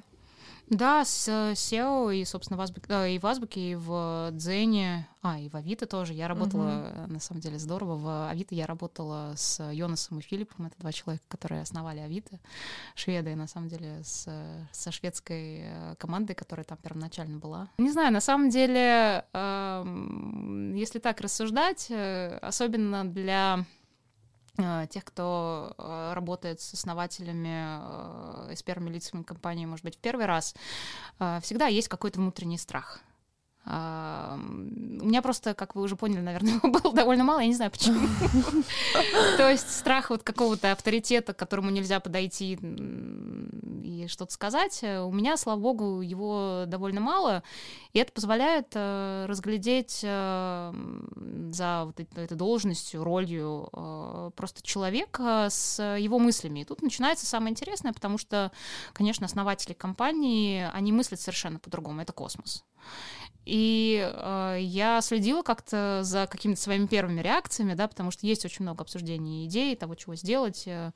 да, 0.68 1.04
с 1.04 1.28
SEO 1.28 2.14
и, 2.14 2.24
собственно, 2.24 2.56
в 2.56 2.60
Азбуке, 2.60 3.14
и 3.14 3.18
в 3.18 3.26
Азбуке, 3.26 3.60
и 3.72 3.74
в 3.76 4.30
Дзене, 4.32 5.08
а, 5.22 5.38
и 5.38 5.48
в 5.48 5.54
Авито 5.54 5.86
тоже. 5.86 6.12
Я 6.12 6.26
работала, 6.28 6.68
uh-huh. 6.68 7.06
на 7.06 7.20
самом 7.20 7.40
деле, 7.40 7.58
здорово. 7.58 7.96
В 7.96 8.30
Авито 8.30 8.54
я 8.54 8.66
работала 8.66 9.34
с 9.36 9.62
Йонасом 9.72 10.18
и 10.18 10.22
Филиппом. 10.22 10.66
Это 10.66 10.76
два 10.78 10.92
человека, 10.92 11.24
которые 11.28 11.62
основали 11.62 12.00
Авито. 12.00 12.40
Шведы, 12.94 13.36
на 13.36 13.46
самом 13.46 13.68
деле, 13.68 14.02
с, 14.02 14.28
со 14.72 14.90
шведской 14.90 15.62
э, 15.62 15.94
командой, 15.98 16.34
которая 16.34 16.64
там 16.64 16.78
первоначально 16.78 17.38
была. 17.38 17.68
Не 17.78 17.90
знаю, 17.90 18.12
на 18.12 18.20
самом 18.20 18.50
деле, 18.50 19.24
э, 19.32 20.72
если 20.74 20.98
так 20.98 21.20
рассуждать, 21.20 21.86
э, 21.90 22.38
особенно 22.38 23.04
для 23.04 23.36
Э, 23.56 23.75
тех, 24.56 25.04
кто 25.04 25.74
э, 25.76 26.12
работает 26.14 26.60
с 26.60 26.74
основателями 26.74 28.52
и 28.52 28.56
с 28.56 28.62
первыми 28.62 28.90
лицами 28.90 29.22
компании, 29.22 29.66
может 29.66 29.84
быть, 29.84 29.96
в 29.96 30.00
первый 30.00 30.26
раз, 30.26 30.54
э, 31.18 31.40
всегда 31.42 31.66
есть 31.66 31.88
какой-то 31.88 32.18
внутренний 32.20 32.58
страх. 32.58 33.00
У 33.66 35.08
меня 35.08 35.22
просто, 35.22 35.52
как 35.54 35.74
вы 35.74 35.82
уже 35.82 35.96
поняли, 35.96 36.20
наверное, 36.20 36.60
было 36.62 36.94
довольно 36.94 37.24
мало, 37.24 37.40
я 37.40 37.46
не 37.46 37.54
знаю 37.54 37.72
почему. 37.72 37.98
То 39.36 39.50
есть 39.50 39.68
страх 39.70 40.10
вот 40.10 40.22
какого-то 40.22 40.70
авторитета, 40.72 41.34
к 41.34 41.36
которому 41.36 41.70
нельзя 41.70 41.98
подойти 41.98 42.56
и 43.82 44.06
что-то 44.08 44.32
сказать, 44.32 44.82
у 44.82 45.10
меня, 45.10 45.36
слава 45.36 45.58
богу, 45.58 46.00
его 46.00 46.64
довольно 46.66 47.00
мало, 47.00 47.42
и 47.92 47.98
это 47.98 48.12
позволяет 48.12 48.68
э, 48.74 49.26
разглядеть 49.26 50.00
э, 50.02 50.72
за 51.50 51.84
вот 51.86 51.98
этой 51.98 52.36
должностью, 52.36 53.02
ролью 53.02 53.68
э, 53.72 54.30
просто 54.36 54.62
человека 54.62 55.48
с 55.50 55.82
его 55.82 56.18
мыслями. 56.18 56.60
И 56.60 56.64
тут 56.64 56.82
начинается 56.82 57.26
самое 57.26 57.50
интересное, 57.50 57.92
потому 57.92 58.18
что, 58.18 58.52
конечно, 58.92 59.26
основатели 59.26 59.72
компании, 59.72 60.68
они 60.72 60.92
мыслят 60.92 61.20
совершенно 61.20 61.58
по-другому, 61.58 62.02
это 62.02 62.12
космос. 62.12 62.64
И 63.46 64.12
э, 64.12 64.58
я 64.60 65.00
следила 65.00 65.42
как-то 65.42 66.00
за 66.02 66.26
какими-то 66.26 66.60
своими 66.60 66.86
первыми 66.86 67.20
реакциями, 67.20 67.74
да, 67.74 67.86
потому 67.86 68.10
что 68.10 68.26
есть 68.26 68.44
очень 68.44 68.64
много 68.64 68.82
обсуждений 68.82 69.46
идей, 69.46 69.76
того, 69.76 69.94
чего 69.94 70.16
сделать. 70.16 70.64
Э, 70.66 70.90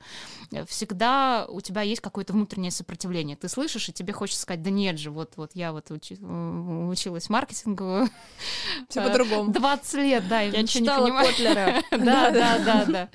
всегда 0.67 1.45
у 1.47 1.61
тебя 1.61 1.81
есть 1.81 2.01
какое-то 2.01 2.33
внутреннее 2.33 2.71
сопротивление. 2.71 3.37
Ты 3.37 3.47
слышишь, 3.47 3.87
и 3.87 3.93
тебе 3.93 4.11
хочется 4.11 4.41
сказать, 4.41 4.61
да 4.63 4.69
нет 4.69 4.99
же, 4.99 5.11
вот, 5.11 5.37
вот 5.37 5.51
я 5.53 5.71
вот 5.71 5.91
учи, 5.91 6.15
училась 6.15 7.29
маркетингу. 7.29 8.09
Все 8.89 9.01
по-другому. 9.01 9.53
20 9.53 9.93
лет, 9.93 10.27
да, 10.27 10.41
я 10.41 10.67
читала 10.67 11.07
Котлера. 11.07 11.81
Да, 11.91 12.31
да, 12.31 12.59
да, 12.59 12.85
да. 12.85 13.09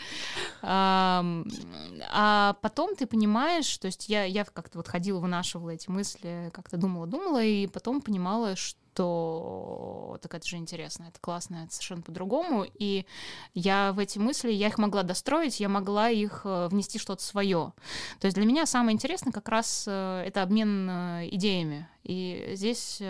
А 0.63 2.57
потом 2.63 2.97
ты 2.97 3.07
понимаешь, 3.07 3.77
то 3.77 3.87
есть 3.87 4.09
я, 4.09 4.47
как-то 4.47 4.79
вот 4.79 4.89
ходила, 4.89 5.21
вынашивала 5.21 5.71
эти 5.71 5.91
мысли, 5.91 6.51
как-то 6.55 6.79
думала, 6.79 7.07
думала, 7.07 7.45
и 7.45 7.67
потом 7.67 8.01
понимала, 8.01 8.57
что 8.57 8.86
то 8.97 10.19
так 10.23 10.35
это 10.35 10.49
же 10.49 10.57
интересно, 10.57 11.05
это 11.05 11.21
классно, 11.21 11.65
это 11.65 11.75
совершенно 11.75 12.01
по-другому. 12.01 12.65
И 12.79 13.05
я 13.53 13.93
в 13.93 13.99
эти 13.99 14.19
мысли, 14.19 14.51
я 14.51 14.69
их 14.69 14.79
могла 14.79 15.03
достроить, 15.03 15.61
я 15.61 15.69
могла 15.69 16.09
их 16.09 16.43
э, 16.45 16.69
внести 16.69 16.99
что-то 16.99 17.23
свое. 17.23 17.75
То 18.21 18.27
есть 18.27 18.37
для 18.37 18.47
меня 18.47 18.65
самое 18.65 18.95
интересное 18.95 19.33
как 19.33 19.51
раз 19.51 19.85
э, 19.87 20.25
это 20.27 20.43
обмен 20.43 20.89
э, 20.89 21.29
идеями. 21.31 21.87
И 22.05 22.53
здесь, 22.55 23.03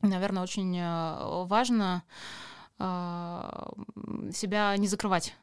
наверное, 0.00 0.42
очень 0.44 0.80
важно 1.46 2.02
себя 2.78 4.76
не 4.76 4.88
закрывать 4.88 5.34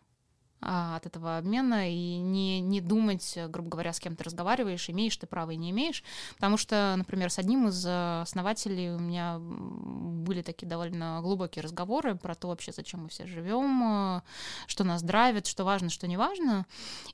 от 0.62 1.06
этого 1.06 1.38
обмена 1.38 1.92
и 1.92 2.18
не, 2.18 2.60
не 2.60 2.82
думать, 2.82 3.38
грубо 3.50 3.70
говоря, 3.70 3.94
с 3.94 4.00
кем 4.00 4.16
ты 4.16 4.24
разговариваешь, 4.24 4.90
имеешь 4.90 5.18
ты 5.18 5.28
право 5.28 5.52
и 5.52 5.58
не 5.58 5.72
имеешь. 5.72 6.04
Потому 6.36 6.58
что, 6.58 6.94
например, 6.98 7.30
с 7.30 7.40
одним 7.40 7.68
из 7.68 7.86
основателей 7.86 8.92
у 8.92 9.00
меня 9.00 9.38
были 9.40 10.42
такие 10.42 10.68
довольно 10.68 11.20
глубокие 11.22 11.64
разговоры 11.64 12.16
про 12.16 12.36
то 12.36 12.48
вообще, 12.50 12.72
зачем 12.72 13.04
мы 13.04 13.10
все 13.10 13.26
живем, 13.26 14.22
что 14.68 14.84
нас 14.84 15.02
драйвит, 15.02 15.48
что 15.48 15.64
важно, 15.64 15.90
что 15.90 16.08
не 16.08 16.18
важно. 16.18 16.66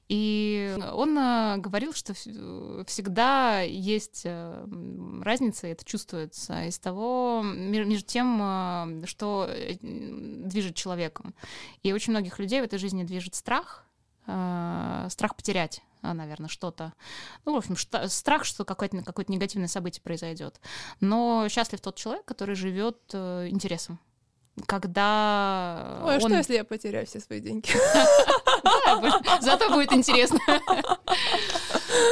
И 0.10 0.78
он 0.94 1.16
говорил, 1.62 1.94
что 1.94 2.14
всегда 2.14 3.62
есть 3.62 4.26
разница, 4.26 5.68
и 5.68 5.72
это 5.72 5.86
чувствуется 5.86 6.66
из 6.66 6.80
того, 6.80 7.42
между 7.44 8.06
тем, 8.06 9.04
что 9.06 9.48
э, 9.50 9.76
движет 9.82 10.76
человеком. 10.76 11.34
И 11.84 11.94
очень 11.94 12.12
многих 12.12 12.40
людей 12.40 12.62
в 12.62 12.66
этой 12.66 12.80
жизни 12.80 13.04
движет 13.04 13.36
страх, 13.38 13.86
э, 14.28 15.08
страх 15.10 15.36
потерять 15.36 15.82
э, 16.04 16.14
наверное, 16.14 16.50
что-то. 16.50 16.94
Ну, 17.46 17.54
в 17.54 17.58
общем, 17.58 17.76
что, 17.76 18.08
страх, 18.10 18.46
что 18.46 18.66
какое-то 18.66 19.04
какое 19.04 19.26
негативное 19.28 19.68
событие 19.68 20.02
произойдет. 20.02 20.60
Но 21.00 21.48
счастлив 21.50 21.80
тот 21.82 21.96
человек, 21.96 22.26
который 22.26 22.56
живет 22.56 22.98
э, 23.14 23.48
интересом. 23.50 24.00
Когда. 24.66 26.02
Ой, 26.04 26.16
а 26.16 26.18
он... 26.18 26.22
что, 26.22 26.38
если 26.38 26.56
я 26.56 26.64
потеряю 26.64 27.06
все 27.06 27.20
свои 27.20 27.40
деньги? 27.40 27.70
Зато 29.42 29.70
будет 29.70 29.94
интересно. 29.94 30.40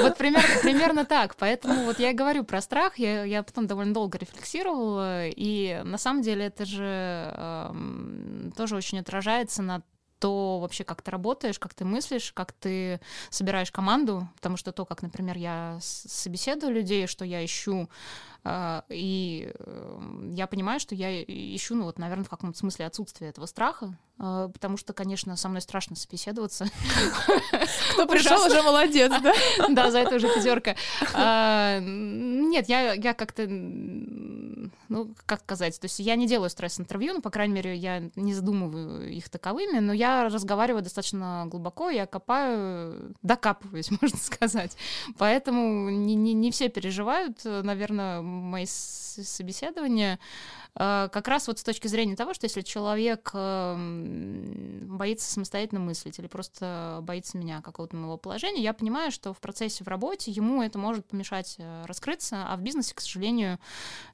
Вот 0.01 0.17
примерно, 0.17 0.61
примерно 0.61 1.05
так. 1.05 1.35
Поэтому 1.35 1.85
вот 1.85 1.99
я 1.99 2.13
говорю 2.13 2.43
про 2.43 2.61
страх. 2.61 2.97
Я, 2.97 3.23
я 3.23 3.43
потом 3.43 3.67
довольно 3.67 3.93
долго 3.93 4.17
рефлексировала. 4.17 5.27
И 5.27 5.81
на 5.83 5.97
самом 5.97 6.21
деле 6.21 6.45
это 6.45 6.65
же 6.65 7.31
э, 7.33 8.51
тоже 8.55 8.75
очень 8.75 8.99
отражается 8.99 9.61
на 9.61 9.83
то 10.19 10.59
вообще, 10.59 10.83
как 10.83 11.01
ты 11.01 11.11
работаешь, 11.11 11.59
как 11.59 11.73
ты 11.73 11.85
мыслишь, 11.85 12.31
как 12.33 12.51
ты 12.53 12.99
собираешь 13.29 13.71
команду, 13.71 14.27
потому 14.35 14.57
что 14.57 14.71
то, 14.71 14.85
как, 14.85 15.01
например, 15.01 15.37
я 15.37 15.77
собеседую 15.81 16.73
людей, 16.73 17.07
что 17.07 17.25
я 17.25 17.43
ищу, 17.43 17.89
и 18.89 19.51
эм, 19.59 20.33
я 20.33 20.45
понимаю, 20.47 20.79
что 20.79 20.93
я 20.93 21.23
ищу, 21.23 21.75
ну 21.75 21.85
вот, 21.85 21.97
наверное, 21.97 22.25
в 22.25 22.29
каком-то 22.29 22.57
смысле 22.57 22.85
отсутствие 22.85 23.29
этого 23.29 23.47
страха, 23.47 23.97
а, 24.17 24.47
потому 24.47 24.77
что, 24.77 24.93
конечно, 24.93 25.35
со 25.35 25.49
мной 25.49 25.61
страшно 25.61 25.95
собеседоваться. 25.95 26.65
Кто 27.93 28.05
пришел, 28.05 28.45
уже 28.45 28.61
молодец, 28.63 29.11
да? 29.21 29.33
Да, 29.69 29.91
за 29.91 29.99
это 29.99 30.15
уже 30.15 30.27
пятерка. 30.33 30.75
А, 31.13 31.79
нет, 31.81 32.69
я, 32.69 32.93
я 32.93 33.13
как-то, 33.13 33.45
ну, 33.47 35.13
как 35.25 35.41
сказать, 35.41 35.79
то 35.79 35.85
есть 35.85 35.99
я 35.99 36.15
не 36.15 36.27
делаю 36.27 36.49
стресс-интервью, 36.49 37.15
ну, 37.15 37.21
по 37.21 37.29
крайней 37.29 37.55
мере, 37.55 37.75
я 37.75 38.09
не 38.15 38.33
задумываю 38.33 39.11
их 39.11 39.29
таковыми, 39.29 39.79
но 39.79 39.91
я 39.91 40.29
разговариваю 40.29 40.81
достаточно 40.81 41.45
глубоко, 41.47 41.89
я 41.89 42.05
копаю, 42.05 43.15
докапываюсь, 43.21 43.91
можно 44.01 44.17
сказать. 44.17 44.77
Поэтому 45.17 45.89
не, 45.89 46.15
не, 46.15 46.33
не 46.33 46.51
все 46.51 46.69
переживают, 46.69 47.43
наверное, 47.43 48.21
мои 48.35 48.65
собеседования, 48.65 50.19
э, 50.75 51.09
как 51.11 51.27
раз 51.27 51.47
вот 51.47 51.59
с 51.59 51.63
точки 51.63 51.87
зрения 51.87 52.15
того, 52.15 52.33
что 52.33 52.45
если 52.45 52.61
человек 52.61 53.31
эм, 53.33 54.97
боится 54.97 55.31
самостоятельно 55.31 55.79
мыслить 55.79 56.19
или 56.19 56.27
просто 56.27 56.99
боится 57.01 57.37
меня, 57.37 57.61
какого-то 57.61 57.95
моего 57.95 58.17
положения, 58.17 58.61
я 58.61 58.73
понимаю, 58.73 59.11
что 59.11 59.33
в 59.33 59.39
процессе 59.39 59.83
в 59.83 59.87
работе 59.87 60.31
ему 60.31 60.61
это 60.61 60.77
может 60.77 61.05
помешать 61.05 61.55
э, 61.57 61.85
раскрыться, 61.85 62.45
а 62.47 62.55
в 62.57 62.61
бизнесе, 62.61 62.93
к 62.93 63.01
сожалению, 63.01 63.59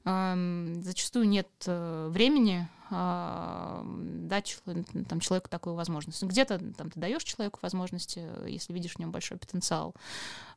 эм, 0.04 0.82
зачастую 0.82 1.28
нет 1.28 1.48
э, 1.66 2.08
времени 2.10 2.68
а, 2.94 3.82
дать 3.86 4.60
там, 5.08 5.18
человеку 5.20 5.48
такую 5.48 5.74
возможность. 5.74 6.22
Где-то 6.22 6.58
там, 6.76 6.90
ты 6.90 7.00
даешь 7.00 7.24
человеку 7.24 7.58
возможности, 7.62 8.22
если 8.46 8.74
видишь 8.74 8.96
в 8.96 8.98
нем 8.98 9.10
большой 9.10 9.38
потенциал. 9.38 9.94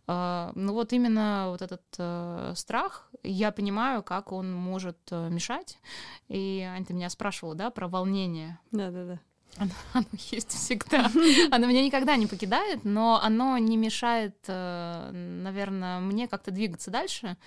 А, 0.08 0.52
ну 0.56 0.74
вот 0.74 0.94
именно 0.94 1.48
вот 1.50 1.62
этот 1.62 1.84
э, 1.98 2.54
страх, 2.56 3.10
я 3.24 3.52
понимаю, 3.52 4.04
как 4.04 4.32
он 4.32 4.54
может 4.54 4.98
э, 5.12 5.30
мешать. 5.30 5.80
И 6.28 6.62
Ань, 6.62 6.86
ты 6.86 6.94
меня 6.94 7.10
спрашивала, 7.10 7.56
да, 7.56 7.70
про 7.72 7.88
волнение. 7.88 8.60
Да-да-да. 8.72 9.20
Оно, 9.58 9.72
оно 9.94 10.06
есть 10.32 10.52
всегда. 10.52 11.10
Оно 11.52 11.68
меня 11.68 11.84
никогда 11.84 12.16
не 12.18 12.28
покидает, 12.28 12.84
но 12.84 13.20
оно 13.22 13.58
не 13.58 13.78
мешает, 13.78 14.36
э, 14.48 15.12
наверное, 15.12 16.00
мне 16.00 16.28
как-то 16.28 16.52
двигаться 16.52 16.92
дальше. 16.92 17.38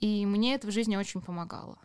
И 0.00 0.26
мне 0.26 0.54
это 0.54 0.66
в 0.66 0.70
жизни 0.72 0.96
очень 0.96 1.20
помогало. 1.20 1.78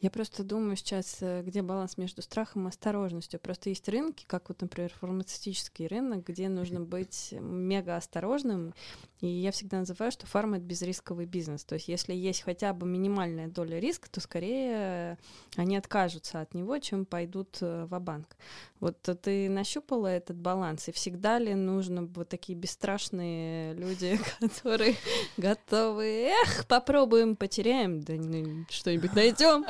Я 0.00 0.10
просто 0.10 0.44
думаю 0.44 0.76
сейчас, 0.76 1.18
э, 1.20 1.42
где 1.42 1.62
баланс 1.62 1.96
между 1.96 2.22
страхом 2.22 2.66
и 2.66 2.68
осторожностью. 2.68 3.40
Просто 3.40 3.68
есть 3.68 3.88
рынки, 3.88 4.24
как 4.26 4.48
вот, 4.48 4.60
например, 4.60 4.92
фармацевтический 5.00 5.86
рынок, 5.86 6.24
где 6.26 6.48
нужно 6.48 6.80
быть 6.80 7.34
мега 7.40 7.96
осторожным. 7.96 8.74
И 9.20 9.28
я 9.28 9.52
всегда 9.52 9.78
называю, 9.78 10.10
что 10.10 10.26
фарма— 10.26 10.56
это 10.58 10.66
безрисковый 10.66 11.26
бизнес. 11.26 11.64
То 11.64 11.74
есть 11.76 11.86
если 11.86 12.12
есть 12.12 12.42
хотя 12.42 12.72
бы 12.72 12.86
минимальная 12.86 13.46
доля 13.46 13.78
риска, 13.78 14.10
то 14.10 14.20
скорее 14.20 15.16
они 15.56 15.76
откажутся 15.76 16.40
от 16.40 16.54
него, 16.54 16.78
чем 16.78 17.04
пойдут 17.04 17.58
э, 17.60 17.84
в 17.84 17.98
банк 18.00 18.36
Вот 18.80 19.00
ты 19.22 19.48
нащупала 19.48 20.08
этот 20.08 20.36
баланс, 20.36 20.88
и 20.88 20.92
всегда 20.92 21.38
ли 21.38 21.54
нужно 21.54 22.04
вот 22.06 22.28
такие 22.28 22.58
бесстрашные 22.58 23.74
люди, 23.74 24.18
которые 24.40 24.96
готовы, 25.36 26.30
эх, 26.30 26.66
попробуем, 26.66 27.36
потеряем, 27.36 28.00
да 28.00 28.14
ну, 28.14 28.66
что-нибудь 28.70 29.14
найдем. 29.14 29.61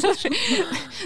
Слушай, 0.00 0.32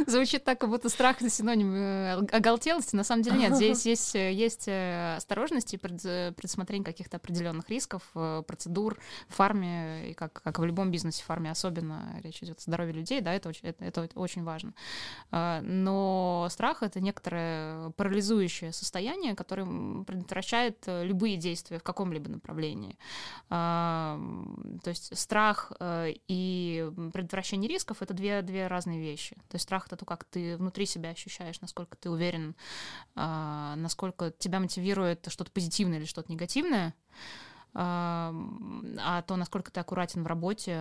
звучит 0.07 0.45
так, 0.45 0.61
как 0.61 0.70
будто 0.70 0.88
страх 0.88 1.20
это 1.20 1.30
синоним 1.30 1.74
э, 1.74 2.12
оголтелости. 2.32 2.97
На 2.97 3.05
самом 3.05 3.22
деле 3.22 3.38
нет. 3.38 3.55
Здесь 3.55 3.86
есть, 3.86 4.14
э, 4.14 4.32
есть 4.32 4.68
э, 4.68 5.16
осторожность 5.16 5.74
и 5.74 5.76
предусмотрение 5.76 6.84
каких-то 6.84 7.16
определенных 7.16 7.68
рисков, 7.68 8.03
процедур 8.47 8.99
в 9.28 9.34
фарме, 9.34 10.11
и 10.11 10.14
как, 10.14 10.42
как 10.42 10.59
в 10.59 10.64
любом 10.64 10.90
бизнесе 10.90 11.22
в 11.22 11.26
фарме 11.26 11.51
особенно 11.51 12.20
речь 12.22 12.42
идет 12.42 12.59
о 12.59 12.62
здоровье 12.62 12.92
людей, 12.92 13.20
да, 13.20 13.32
это, 13.32 13.49
очень, 13.49 13.68
это, 13.68 14.03
это 14.03 14.20
очень 14.20 14.45
важно. 14.45 14.74
А, 15.30 15.61
но 15.62 16.49
страх— 16.51 16.78
это 16.82 17.01
некоторое 17.01 17.90
парализующее 17.90 18.72
состояние, 18.72 19.34
которое 19.34 20.05
предотвращает 20.05 20.84
любые 20.86 21.36
действия 21.36 21.78
в 21.78 21.82
каком-либо 21.82 22.28
направлении. 22.28 22.99
А, 23.51 24.20
то 24.82 24.90
есть 24.90 25.16
страх 25.18 25.72
и 26.28 26.90
предотвращение 27.12 27.68
рисков— 27.68 27.99
это 28.03 28.14
две 28.14 28.34
две 28.43 28.66
разные 28.66 29.01
вещи. 29.01 29.37
То 29.49 29.57
есть 29.57 29.64
страх— 29.64 29.87
это 29.87 29.97
то, 29.97 30.05
как 30.05 30.24
ты 30.24 30.57
внутри 30.57 30.87
себя 30.87 31.11
ощущаешь, 31.11 31.61
насколько 31.61 31.97
ты 31.97 32.11
уверен, 32.11 32.55
а, 33.14 33.74
насколько 33.76 34.30
тебя 34.30 34.61
мотивирует 34.61 35.26
что-то 35.28 35.51
позитивное 35.51 35.99
или 35.99 36.05
что-то 36.05 36.32
негативное, 36.32 36.95
а, 37.74 38.35
а 38.99 39.22
то, 39.22 39.37
насколько 39.37 39.70
ты 39.70 39.80
аккуратен 39.80 40.22
в 40.22 40.26
работе, 40.26 40.80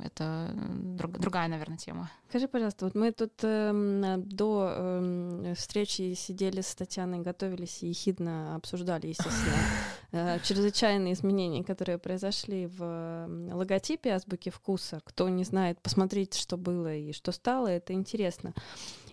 это 0.00 0.50
друг, 0.54 1.18
другая, 1.18 1.48
наверное, 1.48 1.76
тема. 1.76 2.10
Скажи, 2.28 2.48
пожалуйста, 2.48 2.86
вот 2.86 2.94
мы 2.94 3.12
тут 3.12 3.32
э, 3.42 4.16
до 4.18 4.72
э, 4.74 5.54
встречи 5.56 6.14
сидели 6.14 6.60
с 6.60 6.74
Татьяной, 6.74 7.20
готовились 7.20 7.82
и 7.82 7.88
ехидно 7.88 8.56
обсуждали, 8.56 9.08
естественно, 9.08 9.56
э, 10.12 10.38
чрезвычайные 10.42 11.14
изменения, 11.14 11.64
которые 11.64 11.98
произошли 11.98 12.66
в 12.66 13.28
логотипе 13.52 14.14
азбуки 14.14 14.50
вкуса. 14.50 15.00
Кто 15.04 15.28
не 15.28 15.44
знает, 15.44 15.80
посмотрите, 15.80 16.38
что 16.38 16.56
было 16.56 16.94
и 16.94 17.12
что 17.12 17.32
стало, 17.32 17.68
это 17.68 17.92
интересно. 17.92 18.54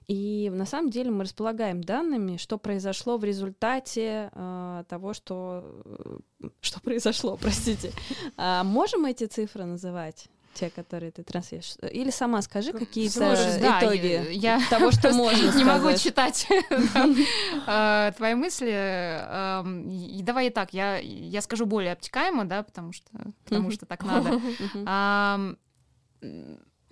И 0.09 0.49
на 0.51 0.65
самом 0.65 0.89
деле 0.89 1.11
мы 1.11 1.23
располагаем 1.23 1.84
данными, 1.84 2.38
что 2.38 2.57
произошло 2.57 3.19
в 3.19 3.23
результате 3.23 4.32
э, 4.34 4.84
того, 4.89 5.13
что 5.13 5.84
что 6.61 6.80
произошло, 6.80 7.38
простите. 7.41 7.91
А 8.36 8.63
можем 8.63 9.05
эти 9.05 9.25
цифры 9.25 9.65
называть? 9.65 10.27
Те, 10.53 10.69
которые 10.69 11.11
ты 11.11 11.23
транслируешь? 11.23 11.75
Или 11.91 12.09
сама 12.09 12.41
скажи 12.41 12.73
какие-то 12.73 13.33
итоги 13.59 14.27
я 14.31 14.61
того, 14.69 14.91
что 14.91 15.13
можно 15.13 15.57
Не 15.57 15.63
могу 15.63 15.95
читать 15.97 16.47
а, 17.67 18.11
твои 18.11 18.35
мысли. 18.35 20.21
Давай 20.23 20.47
и 20.47 20.49
так, 20.49 20.73
я 20.73 21.41
скажу 21.41 21.65
более 21.65 21.93
обтекаемо, 21.93 22.45
да, 22.45 22.63
потому 22.63 22.93
что 22.93 23.09
потому 23.45 23.71
что 23.71 23.85
так 23.85 24.03
надо. 24.03 24.39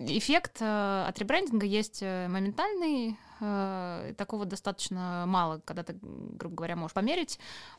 Эффект 0.00 0.58
э, 0.60 1.04
от 1.08 1.18
ребрендинга 1.18 1.66
есть 1.66 1.98
э, 2.02 2.28
моментальный, 2.28 3.16
такого 3.38 4.44
достаточно 4.44 5.24
мало, 5.26 5.60
когда 5.64 5.82
ты, 5.82 5.98
грубо 6.02 6.56
говоря, 6.56 6.76
можешь 6.76 6.94
померить. 6.94 7.38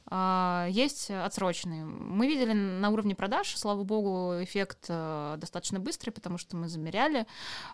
Э, 0.09 0.67
есть 0.69 1.09
отсрочный. 1.11 1.83
Мы 1.83 2.27
видели 2.27 2.53
на 2.53 2.89
уровне 2.89 3.15
продаж, 3.15 3.55
слава 3.55 3.83
богу, 3.83 4.43
эффект 4.43 4.85
э, 4.89 5.35
достаточно 5.37 5.79
быстрый, 5.79 6.11
потому 6.11 6.37
что 6.37 6.55
мы 6.55 6.67
замеряли, 6.67 7.25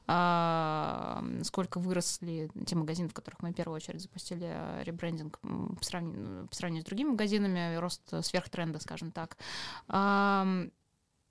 э, 0.08 1.42
сколько 1.44 1.80
выросли 1.80 2.50
те 2.66 2.76
магазины, 2.76 3.10
в 3.10 3.14
которых 3.14 3.42
мы 3.42 3.52
в 3.52 3.54
первую 3.54 3.76
очередь 3.76 4.02
запустили 4.02 4.84
ребрендинг 4.84 5.40
по 5.40 5.84
сравнению, 5.84 6.48
по 6.48 6.56
сравнению 6.56 6.84
с 6.84 6.86
другими 6.86 7.10
магазинами, 7.10 7.76
рост 7.76 8.02
сверхтренда, 8.24 8.80
скажем 8.80 9.12
так. 9.12 9.38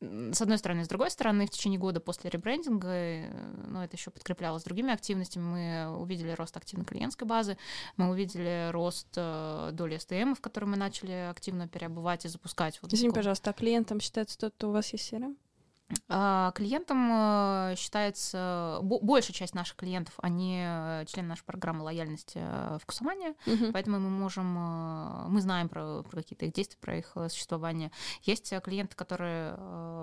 С 0.01 0.42
одной 0.42 0.59
стороны, 0.59 0.84
с 0.84 0.88
другой 0.88 1.11
стороны, 1.11 1.47
в 1.47 1.51
течение 1.51 1.78
года 1.78 2.01
после 2.01 2.28
ребрендинга, 2.28 2.88
э, 2.88 3.30
ну, 3.68 3.80
это 3.80 3.97
еще 3.97 4.11
подкреплялось 4.11 4.64
другими 4.64 4.92
активностями, 4.92 5.45
мы 5.45 5.99
увидели 5.99 6.32
рост 6.32 6.57
активной 6.57 6.84
клиентской 6.84 7.26
базы, 7.26 7.57
мы 7.97 8.11
увидели 8.11 8.70
рост 8.70 9.09
э, 9.16 9.70
доли 9.72 9.97
STM, 9.97 10.34
в 10.34 10.40
которой 10.40 10.66
мы 10.66 10.76
начали 10.76 11.28
активно 11.30 11.68
переобувать 11.68 12.24
и 12.24 12.28
запускать. 12.28 12.78
Вот 12.82 12.92
Извини, 12.92 13.12
пожалуйста, 13.12 13.51
а 13.51 13.53
клиентом 13.53 14.01
считается 14.01 14.38
тот, 14.38 14.55
кто 14.55 14.68
у 14.68 14.72
вас 14.72 14.92
есть 14.92 15.11
CRM? 15.12 15.36
А, 16.09 16.53
клиентом 16.53 17.11
э, 17.12 17.74
считается 17.76 18.78
большая 18.82 19.35
часть 19.35 19.55
наших 19.55 19.76
клиентов, 19.76 20.14
они 20.18 20.62
э, 20.64 21.05
члены 21.07 21.28
нашей 21.28 21.45
программы 21.45 21.82
лояльности 21.82 22.39
э, 22.41 22.78
вкусомания, 22.80 23.35
угу. 23.47 23.72
поэтому 23.72 24.01
мы 24.01 24.09
можем, 24.09 24.47
мы 25.30 25.41
знаем 25.41 25.68
про, 25.68 26.03
про 26.03 26.22
какие-то 26.22 26.47
их 26.47 26.53
действия, 26.53 26.78
про 26.80 26.97
их 26.97 27.16
существование. 27.28 27.91
Есть 28.22 28.53
клиенты, 28.62 28.97
которые 28.97 29.57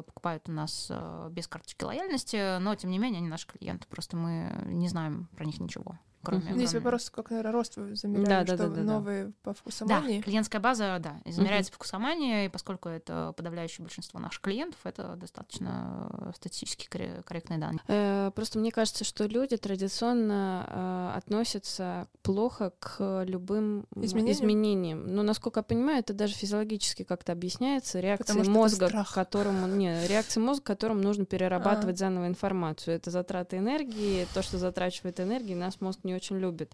покупают 0.04 0.48
у 0.50 0.52
нас 0.52 0.92
без 1.30 1.48
карточки 1.48 1.84
лояльности, 1.84 2.60
но 2.60 2.76
тем 2.76 2.92
не 2.92 3.00
менее 3.00 3.20
они 3.20 3.28
наши 3.28 3.48
клиенты, 3.48 3.88
просто 3.88 4.18
мы 4.18 4.64
не 4.66 4.88
знаем 4.88 5.30
про 5.36 5.46
них 5.46 5.60
ничего 5.60 5.98
кроме... 6.24 6.53
Здесь 6.53 6.72
кроме... 6.72 6.86
вопрос, 6.86 7.09
как, 7.09 7.30
наверное, 7.30 7.51
рост 7.51 7.78
вы 7.78 7.95
замеряли, 7.95 8.45
да, 8.47 8.55
что 8.55 8.57
да, 8.57 8.76
да, 8.76 8.82
новые 8.82 9.26
да. 9.26 9.32
по 9.43 9.53
вкусомании? 9.53 10.17
Да, 10.17 10.24
клиентская 10.24 10.61
база, 10.61 10.97
да, 10.99 11.22
измеряется 11.26 11.69
угу. 11.72 11.78
по 11.78 11.84
вкусомании, 11.84 12.45
и 12.45 12.49
поскольку 12.49 12.89
это 12.89 13.34
подавляющее 13.36 13.84
большинство 13.84 14.19
наших 14.19 14.41
клиентов, 14.41 14.80
это 14.84 15.15
достаточно 15.15 16.09
э, 16.11 16.32
статистически 16.36 16.88
корректные 16.88 17.59
данные. 17.59 17.82
Э, 17.88 18.32
просто 18.34 18.59
мне 18.59 18.72
кажется, 18.72 19.03
что 19.03 19.26
люди 19.26 19.57
традиционно 19.57 20.65
э, 20.67 21.17
относятся 21.17 22.07
плохо 22.24 22.74
к 22.80 23.24
любым 23.26 23.86
изменениям. 23.95 24.36
изменениям. 24.36 25.15
Но, 25.15 25.24
насколько 25.24 25.59
я 25.59 25.63
понимаю, 25.63 25.99
это 25.99 26.13
даже 26.13 26.34
физиологически 26.34 27.03
как-то 27.03 27.32
объясняется. 27.32 27.99
Реакция 27.99 28.43
мозга, 28.43 29.05
которому... 29.13 29.67
Не, 29.67 30.07
реакция 30.07 30.41
мозга, 30.41 30.63
которому 30.63 31.01
нужно 31.01 31.26
перерабатывать 31.26 31.95
а. 31.95 31.99
заново 31.99 32.28
информацию. 32.28 32.95
Это 32.95 33.11
затраты 33.11 33.57
энергии, 33.57 34.28
то, 34.34 34.41
что 34.41 34.57
затрачивает 34.57 35.19
энергии, 35.19 35.53
нас 35.53 35.82
мозг 35.82 35.99
не 36.03 36.11
не 36.12 36.16
очень 36.16 36.38
любит. 36.38 36.74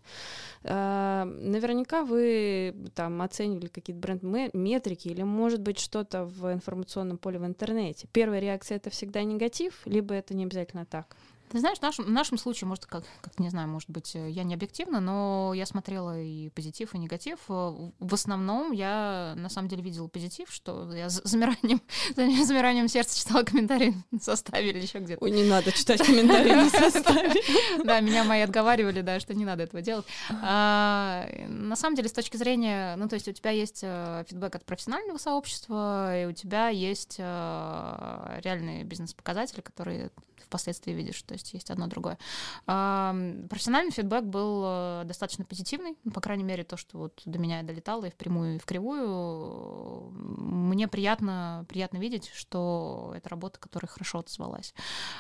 А, 0.64 1.26
наверняка 1.26 2.04
вы 2.04 2.76
там 2.96 3.22
оценивали 3.22 3.68
какие-то 3.68 4.02
бренд-метрики 4.02 5.08
или, 5.10 5.24
может 5.24 5.62
быть, 5.62 5.80
что-то 5.80 6.26
в 6.26 6.52
информационном 6.52 7.18
поле 7.18 7.40
в 7.40 7.46
интернете. 7.46 8.08
Первая 8.12 8.40
реакция— 8.40 8.78
это 8.78 8.90
всегда 8.90 9.24
негатив, 9.24 9.82
либо 9.86 10.14
это 10.14 10.36
не 10.36 10.44
обязательно 10.44 10.86
так? 10.86 11.16
Ты 11.50 11.60
знаешь, 11.60 11.78
в 11.78 11.82
нашем, 11.82 12.06
в 12.06 12.10
нашем 12.10 12.38
случае, 12.38 12.68
может, 12.68 12.86
как, 12.86 13.06
как, 13.22 13.40
не 13.40 13.50
знаю, 13.50 13.70
может 13.70 13.90
быть, 13.90 14.16
э, 14.16 14.30
я 14.30 14.44
не 14.44 14.54
объективна, 14.54 15.00
но 15.00 15.54
я 15.56 15.66
смотрела 15.66 16.20
и 16.20 16.50
позитив, 16.50 16.94
и 16.94 16.98
негатив. 16.98 17.40
Э, 17.48 17.92
в 18.00 18.14
основном 18.14 18.74
я, 18.74 19.34
на 19.38 19.48
самом 19.48 19.70
деле, 19.70 19.82
видела 19.82 20.08
позитив, 20.08 20.52
что 20.52 20.92
я 20.94 21.10
с 21.10 21.22
замиранием, 21.24 21.82
замиранием 22.16 22.90
сердца 22.90 23.18
читала 23.18 23.44
комментарии 23.44 23.96
в 24.12 24.20
составе 24.20 24.72
или 24.72 24.82
еще 24.82 25.00
где-то. 25.00 25.24
Ой, 25.24 25.32
не 25.32 25.46
надо 25.46 25.72
читать 25.72 26.06
комментарии 26.06 26.52
на 26.52 26.70
составе. 26.70 27.34
Да, 27.84 28.02
меня 28.02 28.24
мои 28.24 28.42
отговаривали, 28.42 29.02
да, 29.02 29.20
что 29.20 29.34
не 29.34 29.46
надо 29.46 29.64
этого 29.64 29.82
делать. 29.82 30.06
А, 30.30 31.28
на 31.48 31.76
самом 31.76 31.96
деле, 31.96 32.10
с 32.10 32.12
точки 32.12 32.36
зрения, 32.36 32.96
ну, 32.98 33.08
то 33.08 33.14
есть 33.14 33.28
у 33.28 33.32
тебя 33.32 33.52
есть 33.52 33.80
э, 33.84 34.26
фидбэк 34.28 34.56
от 34.56 34.66
профессионального 34.66 35.18
сообщества, 35.18 36.22
и 36.22 36.26
у 36.26 36.34
тебя 36.34 36.70
есть 36.70 37.20
реальные 37.20 38.84
бизнес-показатели, 38.84 39.62
которые 39.62 40.12
впоследствии 40.48 40.94
видишь, 40.94 41.22
то 41.22 41.34
есть 41.34 41.54
есть 41.54 41.70
одно 41.70 41.88
другое. 41.88 42.18
Профессиональный 42.66 43.92
фидбэк 43.92 44.24
был 44.24 44.64
э, 44.66 45.04
достаточно 45.06 45.46
позитивный, 45.46 45.98
ну, 46.04 46.12
по 46.12 46.22
крайней 46.22 46.44
мере, 46.44 46.64
то, 46.64 46.78
что 46.78 46.98
вот 46.98 47.22
до 47.26 47.40
меня 47.40 47.64
долетало 47.64 48.06
и 48.06 48.10
в 48.10 48.16
прямую, 48.16 48.56
и 48.56 48.60
в 48.60 48.66
кривую. 48.66 50.12
Мне 50.12 50.88
приятно, 50.88 51.66
приятно 51.68 51.98
видеть, 51.98 52.32
что 52.34 53.14
это 53.16 53.30
работа, 53.30 53.60
которая 53.60 53.90
хорошо 53.90 54.20
отозвалась. 54.20 54.74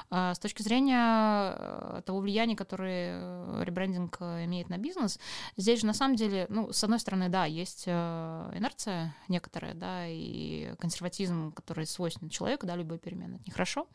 А 0.09 0.33
с 0.33 0.39
точки 0.39 0.61
зрения 0.61 1.53
э, 1.57 2.01
того 2.05 2.19
влияния, 2.19 2.55
которое 2.55 3.19
э, 3.19 3.63
ребрендинг 3.63 4.21
имеет 4.21 4.69
на 4.69 4.77
бизнес, 4.77 5.19
здесь 5.55 5.81
же 5.81 5.85
на 5.85 5.93
самом 5.93 6.15
деле, 6.15 6.47
ну, 6.49 6.71
с 6.71 6.83
одной 6.83 6.99
стороны, 6.99 7.29
да, 7.29 7.45
есть 7.45 7.87
инерция 7.87 9.15
некоторая, 9.27 9.73
да, 9.73 10.07
и 10.07 10.73
консерватизм, 10.79 11.51
который 11.51 11.85
свойственен 11.85 12.29
человеку, 12.29 12.65
да, 12.65 12.75
любой 12.75 12.97
перемены, 12.97 13.35
это 13.35 13.43
нехорошо, 13.47 13.87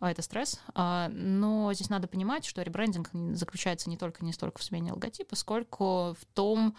а 0.00 0.10
это 0.10 0.22
стресс, 0.22 0.55
а, 0.74 1.08
но 1.08 1.72
здесь 1.72 1.90
надо 1.90 2.08
понимать, 2.08 2.44
что 2.44 2.62
ребрендинг 2.62 3.10
заключается 3.36 3.90
не 3.90 3.96
только 3.96 4.24
не 4.24 4.32
столько 4.32 4.58
в 4.58 4.62
смене 4.64 4.92
логотипа, 4.92 5.36
сколько 5.36 6.14
в 6.14 6.24
том, 6.34 6.76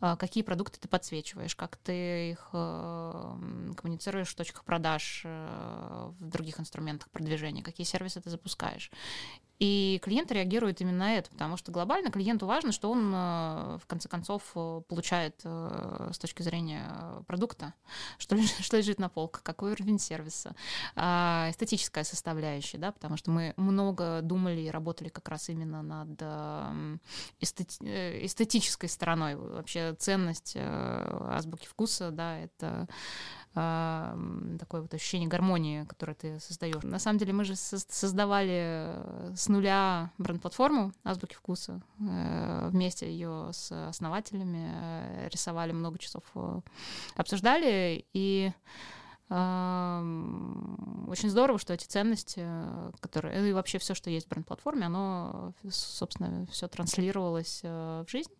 а, 0.00 0.16
какие 0.16 0.42
продукты 0.42 0.78
ты 0.80 0.88
подсвечиваешь, 0.88 1.56
как 1.56 1.76
ты 1.76 2.30
их 2.30 2.48
а, 2.52 3.38
коммуницируешь 3.76 4.28
в 4.28 4.34
точках 4.36 4.64
продаж, 4.64 5.22
в 5.24 6.14
других 6.18 6.60
инструментах 6.60 7.10
продвижения, 7.10 7.62
какие 7.62 7.86
сервисы 7.86 8.20
ты 8.20 8.30
запускаешь. 8.30 8.90
И 9.60 10.00
клиенты 10.02 10.34
реагируют 10.34 10.80
именно 10.80 10.98
на 10.98 11.14
это, 11.14 11.30
потому 11.30 11.56
что 11.56 11.70
глобально 11.70 12.10
клиенту 12.10 12.46
важно, 12.46 12.72
что 12.72 12.90
он 12.90 13.12
в 13.12 13.82
конце 13.86 14.08
концов 14.08 14.42
получает 14.88 15.40
с 15.44 16.18
точки 16.18 16.42
зрения 16.42 16.90
продукта, 17.26 17.74
что 18.18 18.36
что 18.42 18.76
лежит 18.78 18.98
на 18.98 19.08
полках, 19.08 19.42
какой 19.42 19.72
уровень 19.72 19.98
сервиса, 19.98 20.56
эстетическая 20.96 22.04
составляющая, 22.04 22.78
да, 22.78 22.90
потому 22.90 23.16
что 23.16 23.30
мы 23.30 23.54
много 23.56 24.20
думали 24.22 24.62
и 24.62 24.70
работали 24.70 25.08
как 25.08 25.28
раз 25.28 25.48
именно 25.48 25.82
над 25.82 26.20
эстети- 27.40 27.84
э, 27.84 28.24
эстетической 28.24 28.88
стороной. 28.88 29.36
Вообще 29.36 29.94
ценность 29.94 30.52
э, 30.56 31.26
азбуки 31.30 31.66
вкуса, 31.66 32.10
да, 32.10 32.38
это 32.38 32.88
такое 33.52 34.82
вот 34.82 34.94
ощущение 34.94 35.28
гармонии, 35.28 35.84
которое 35.84 36.14
ты 36.14 36.38
создаешь. 36.38 36.82
На 36.82 36.98
самом 36.98 37.18
деле 37.18 37.32
мы 37.32 37.44
же 37.44 37.56
создавали 37.56 38.50
э, 38.52 39.32
с 39.36 39.48
нуля 39.48 40.12
бренд-платформу 40.18 40.92
Азбуки 41.02 41.34
вкуса, 41.34 41.82
вместе 41.98 43.10
ее 43.10 43.50
с 43.52 43.72
основателями, 43.88 45.28
рисовали 45.28 45.72
много 45.72 45.98
часов, 45.98 46.22
обсуждали, 47.16 48.04
и 48.12 48.52
очень 49.30 51.30
здорово, 51.30 51.60
что 51.60 51.72
эти 51.72 51.86
ценности, 51.86 52.44
которые 52.98 53.48
и 53.48 53.52
вообще 53.52 53.78
все, 53.78 53.94
что 53.94 54.10
есть 54.10 54.26
в 54.26 54.28
бренд-платформе, 54.28 54.86
оно, 54.86 55.52
собственно, 55.70 56.46
все 56.46 56.66
транслировалось 56.66 57.60
э, 57.62 58.04
в 58.04 58.10
жизнь. 58.10 58.32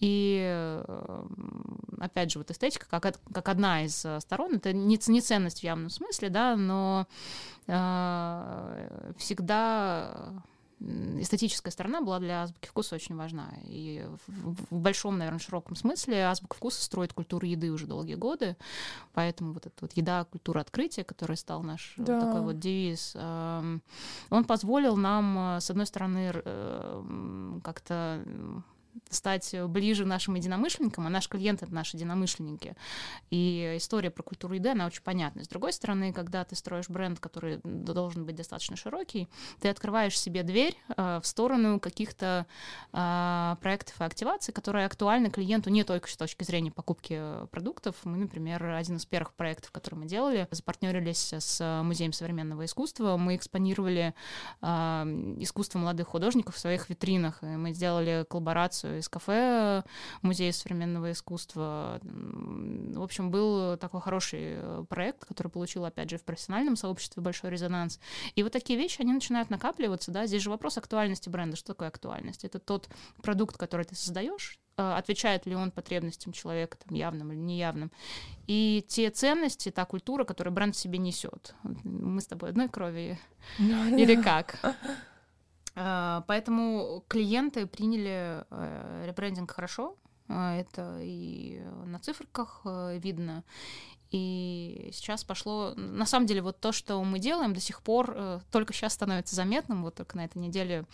И 0.00 0.82
опять 1.98 2.30
же, 2.30 2.38
вот 2.38 2.50
эстетика 2.50 2.86
как, 2.88 3.18
как 3.32 3.48
одна 3.48 3.84
из 3.84 4.04
э, 4.04 4.20
сторон, 4.20 4.56
это 4.56 4.72
не, 4.72 4.98
не 5.08 5.20
ценность 5.20 5.60
в 5.60 5.64
явном 5.64 5.90
смысле, 5.90 6.28
да, 6.28 6.56
но 6.56 7.06
э, 7.66 9.12
всегда 9.16 10.42
эстетическая 10.78 11.72
сторона 11.72 12.02
была 12.02 12.18
для 12.18 12.42
азбуки 12.42 12.68
вкуса 12.68 12.96
очень 12.96 13.16
важна. 13.16 13.50
И 13.64 14.06
в, 14.26 14.76
большом, 14.76 15.16
наверное, 15.16 15.38
широком 15.38 15.74
смысле 15.74 16.26
азбука 16.26 16.56
вкуса 16.56 16.82
строит 16.82 17.14
культуру 17.14 17.46
еды 17.46 17.70
уже 17.70 17.86
долгие 17.86 18.14
годы. 18.14 18.56
Поэтому 19.14 19.54
вот 19.54 19.66
эта 19.66 19.74
вот 19.80 19.92
еда, 19.94 20.24
культура 20.24 20.60
открытия, 20.60 21.02
который 21.02 21.38
стал 21.38 21.62
наш 21.62 21.94
да. 21.96 22.20
такой 22.20 22.42
вот 22.42 22.58
девиз, 22.58 23.12
эм, 23.14 23.82
он 24.28 24.44
позволил 24.44 24.96
нам, 24.96 25.56
э, 25.56 25.60
с 25.60 25.70
одной 25.70 25.86
стороны, 25.86 26.32
э, 26.34 27.58
как-то 27.64 28.22
стать 29.10 29.54
ближе 29.68 30.04
нашим 30.04 30.34
единомышленникам, 30.34 31.06
а 31.06 31.10
наш 31.10 31.28
клиент— 31.28 31.62
это 31.62 31.72
наши 31.72 31.96
единомышленники. 31.96 32.74
И 33.30 33.74
история 33.76 34.10
про 34.10 34.22
культуру 34.22 34.54
еды, 34.54 34.70
она 34.70 34.86
очень 34.86 35.02
понятна. 35.02 35.44
С 35.44 35.48
другой 35.48 35.72
стороны, 35.72 36.12
когда 36.12 36.44
ты 36.44 36.56
строишь 36.56 36.88
бренд, 36.88 37.20
который 37.20 37.60
должен 37.62 38.24
быть 38.24 38.36
достаточно 38.36 38.76
широкий, 38.76 39.28
ты 39.60 39.68
открываешь 39.68 40.18
себе 40.18 40.42
дверь 40.42 40.76
э, 40.96 41.20
в 41.22 41.26
сторону 41.26 41.80
каких-то 41.80 42.46
э, 42.92 43.56
проектов 43.60 44.00
и 44.00 44.04
активаций, 44.04 44.52
которые 44.52 44.86
актуальны 44.86 45.30
клиенту 45.30 45.70
не 45.70 45.84
только 45.84 46.08
с 46.08 46.16
точки 46.16 46.44
зрения 46.44 46.70
покупки 46.70 47.46
продуктов. 47.50 47.96
Мы, 48.04 48.16
например, 48.18 48.64
один 48.64 48.96
из 48.96 49.06
первых 49.06 49.34
проектов, 49.34 49.70
который 49.72 49.96
мы 49.96 50.06
делали, 50.06 50.48
запартнерились 50.50 51.32
с 51.32 51.82
Музеем 51.82 52.12
современного 52.12 52.64
искусства. 52.64 53.16
Мы 53.16 53.36
экспонировали 53.36 54.14
э, 54.62 54.66
искусство 55.38 55.78
молодых 55.78 56.08
художников 56.08 56.54
в 56.54 56.58
своих 56.58 56.88
витринах. 56.88 57.42
И 57.42 57.46
мы 57.46 57.72
сделали 57.72 58.24
коллаборацию 58.28 58.85
из 58.98 59.08
кафе 59.08 59.84
Музея 60.22 60.52
современного 60.52 61.12
искусства. 61.12 62.00
В 62.02 63.02
общем, 63.02 63.30
был 63.30 63.76
такой 63.76 64.00
хороший 64.00 64.56
э, 64.56 64.84
проект, 64.88 65.24
который 65.24 65.48
получил, 65.48 65.84
опять 65.84 66.10
же, 66.10 66.18
в 66.18 66.24
профессиональном 66.24 66.76
сообществе 66.76 67.22
большой 67.22 67.50
резонанс. 67.50 68.00
И 68.34 68.42
вот 68.42 68.52
такие 68.52 68.78
вещи, 68.78 69.00
они 69.00 69.12
начинают 69.12 69.50
накапливаться, 69.50 70.10
да, 70.10 70.26
здесь 70.26 70.42
же 70.42 70.50
вопрос 70.50 70.78
актуальности 70.78 71.28
бренда. 71.28 71.56
Что 71.56 71.74
такое 71.74 71.88
актуальность? 71.88 72.44
Это 72.44 72.58
тот 72.58 72.88
продукт, 73.22 73.56
который 73.56 73.84
ты 73.84 73.94
создаешь, 73.94 74.58
э, 74.76 74.82
отвечает 74.82 75.46
ли 75.46 75.54
он 75.54 75.70
потребностям 75.70 76.32
человека, 76.32 76.78
там, 76.78 76.96
явным 76.96 77.32
или 77.32 77.40
неявным. 77.40 77.92
И 78.46 78.84
те 78.88 79.10
ценности, 79.10 79.70
та 79.70 79.84
культура, 79.84 80.24
которую 80.24 80.54
бренд 80.54 80.74
в 80.74 80.78
себе 80.78 80.98
несет. 80.98 81.54
Мы 81.62 82.20
с 82.20 82.26
тобой 82.26 82.50
одной 82.50 82.68
крови 82.68 83.18
или 83.58 84.20
как? 84.20 84.58
А, 85.76 86.24
поэтому 86.26 87.04
клиенты 87.06 87.66
приняли 87.66 88.44
э, 88.50 89.04
ребрендинг 89.06 89.50
хорошо, 89.50 89.96
а, 90.26 90.56
это 90.56 90.98
и 91.02 91.60
на 91.84 91.98
циферках 91.98 92.62
э, 92.64 92.98
видно. 92.98 93.44
И 94.10 94.90
сейчас 94.92 95.24
пошло... 95.24 95.74
На 95.76 96.06
самом 96.06 96.26
деле, 96.26 96.40
вот 96.40 96.60
то, 96.60 96.72
что 96.72 97.02
мы 97.02 97.18
делаем, 97.18 97.54
до 97.54 97.60
сих 97.60 97.82
пор 97.82 98.12
э, 98.14 98.40
только 98.52 98.72
сейчас 98.72 98.92
становится 98.92 99.34
заметным. 99.34 99.82
Вот 99.82 99.96
только 99.96 100.16
на 100.16 100.24
этой 100.24 100.38
неделе 100.38 100.84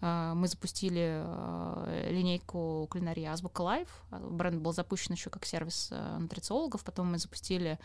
э, 0.00 0.32
мы 0.34 0.48
запустили 0.48 1.22
э, 1.24 2.08
линейку 2.10 2.88
кулинарии 2.90 3.24
Азбука 3.24 3.60
Лайф. 3.60 3.88
Бренд 4.10 4.60
был 4.60 4.72
запущен 4.72 5.14
еще 5.14 5.30
как 5.30 5.44
сервис 5.44 5.92
нутрициологов. 6.18 6.82
Потом 6.84 7.12
мы 7.12 7.18
запустили 7.18 7.78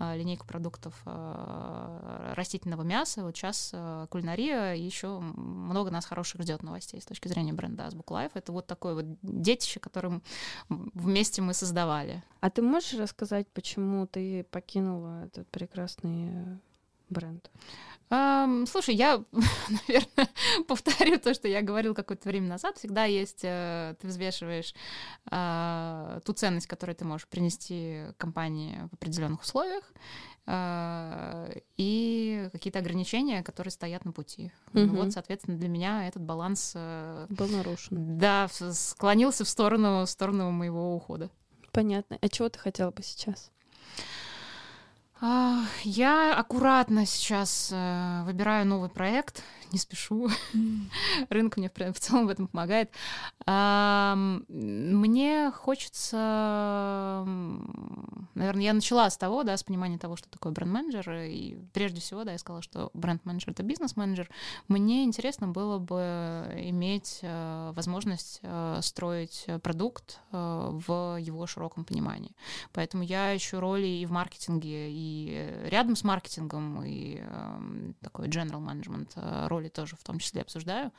линейку 0.00 0.44
продуктов 0.46 1.00
растительного 1.04 2.82
мяса. 2.82 3.22
Вот 3.22 3.36
сейчас 3.36 3.72
кулинария, 4.10 4.74
и 4.74 4.82
еще 4.82 5.20
много 5.20 5.90
нас 5.90 6.04
хороших 6.04 6.42
ждет 6.42 6.62
новостей 6.64 7.00
с 7.00 7.06
точки 7.06 7.28
зрения 7.28 7.52
бренда 7.52 7.86
Азбука 7.86 8.12
Лайф. 8.14 8.32
Это 8.34 8.50
вот 8.50 8.66
такое 8.66 8.94
вот 8.94 9.04
детище, 9.22 9.78
которым 9.78 10.22
вместе 10.68 11.42
мы 11.42 11.54
создавали. 11.54 12.22
А 12.40 12.50
ты 12.50 12.60
можешь 12.60 12.94
рассказать, 12.94 13.46
почему 13.48 14.06
ты 14.06 14.23
покинула 14.50 15.24
этот 15.24 15.48
прекрасный 15.48 16.28
э, 16.28 16.56
бренд? 17.10 17.50
Um, 18.10 18.66
слушай, 18.66 18.94
я, 18.94 19.24
наверное, 19.88 20.28
повторю 20.68 21.18
то, 21.18 21.32
что 21.32 21.48
я 21.48 21.62
говорил 21.62 21.94
какое-то 21.94 22.28
время 22.28 22.48
назад. 22.48 22.76
Всегда 22.76 23.04
есть, 23.04 23.44
uh, 23.44 23.94
ты 23.94 24.06
взвешиваешь 24.06 24.74
uh, 25.30 26.20
ту 26.20 26.32
ценность, 26.34 26.66
которую 26.66 26.94
ты 26.94 27.04
можешь 27.04 27.26
принести 27.26 28.02
компании 28.18 28.88
в 28.90 28.94
определенных 28.94 29.42
условиях, 29.42 29.84
uh, 30.46 31.62
и 31.78 32.50
какие-то 32.52 32.78
ограничения, 32.78 33.42
которые 33.42 33.72
стоят 33.72 34.04
на 34.04 34.12
пути. 34.12 34.52
Mm-hmm. 34.72 34.84
Ну, 34.84 34.94
вот, 34.96 35.12
соответственно, 35.12 35.56
для 35.56 35.68
меня 35.68 36.06
этот 36.06 36.22
баланс 36.22 36.74
был 36.74 37.48
нарушен. 37.48 38.18
Да, 38.18 38.48
склонился 38.50 39.44
в 39.44 39.48
сторону, 39.48 40.04
в 40.04 40.10
сторону 40.10 40.50
моего 40.50 40.94
ухода. 40.94 41.30
Понятно. 41.72 42.18
А 42.20 42.28
чего 42.28 42.48
ты 42.48 42.58
хотела 42.58 42.90
бы 42.90 43.02
сейчас? 43.02 43.50
Я 45.84 46.34
аккуратно 46.36 47.06
сейчас 47.06 47.70
э, 47.72 48.22
выбираю 48.24 48.66
новый 48.66 48.90
проект, 48.90 49.42
не 49.72 49.78
спешу. 49.78 50.28
Рынок 51.28 51.56
мне 51.56 51.70
в 51.70 51.98
целом 51.98 52.26
в 52.26 52.30
этом 52.30 52.48
помогает. 52.48 52.90
Мне 54.48 55.50
хочется, 55.54 57.24
наверное, 58.34 58.62
я 58.62 58.72
начала 58.72 59.10
с 59.10 59.16
того, 59.16 59.42
да, 59.42 59.56
с 59.56 59.62
понимания 59.64 59.98
того, 59.98 60.16
что 60.16 60.28
такое 60.28 60.52
бренд-менеджер, 60.52 61.10
и 61.24 61.56
прежде 61.72 62.00
всего, 62.00 62.24
да, 62.24 62.32
я 62.32 62.38
сказала, 62.38 62.62
что 62.62 62.90
бренд-менеджер— 62.94 63.50
это 63.52 63.62
бизнес-менеджер. 63.62 64.30
Мне 64.68 65.04
интересно 65.04 65.48
было 65.48 65.78
бы 65.78 66.52
иметь 66.56 67.20
э, 67.22 67.72
возможность 67.74 68.40
э, 68.42 68.78
строить 68.82 69.46
продукт 69.62 70.20
в 70.30 71.18
его 71.20 71.46
широком 71.46 71.84
понимании. 71.84 72.34
Поэтому 72.72 73.02
я 73.02 73.36
ищу 73.36 73.60
роли 73.60 73.86
и 73.86 74.06
в 74.06 74.10
маркетинге, 74.10 74.90
и 74.90 75.68
рядом 75.70 75.96
с 75.96 76.04
маркетингом, 76.04 76.82
и 76.84 77.20
э, 77.20 77.92
такой 78.00 78.28
general 78.28 78.64
management 78.64 79.10
э, 79.16 79.46
роли 79.54 79.68
тоже 79.68 79.96
в 79.96 80.02
том 80.02 80.18
числе 80.18 80.42
обсуждаю, 80.42 80.90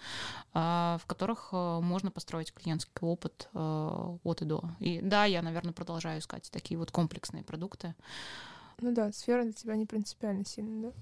э, 0.53 0.97
в 0.99 1.01
которых 1.07 1.49
э, 1.51 1.79
можно 1.81 2.11
построить 2.11 2.53
клиентский 2.53 3.01
опыт 3.01 3.49
э, 3.53 4.17
от 4.23 4.41
и 4.41 4.45
до. 4.45 4.63
И 4.79 5.01
да, 5.01 5.25
я, 5.25 5.41
наверное, 5.41 5.73
продолжаю 5.73 6.19
искать 6.19 6.49
такие 6.51 6.77
вот 6.77 6.91
комплексные 6.91 7.43
продукты. 7.43 7.93
Ну 8.81 8.93
да, 8.93 9.11
сфера 9.11 9.43
для 9.43 9.53
тебя 9.53 9.75
не 9.75 9.85
принципиально 9.85 10.45
сильно, 10.45 10.89
да? 10.89 10.93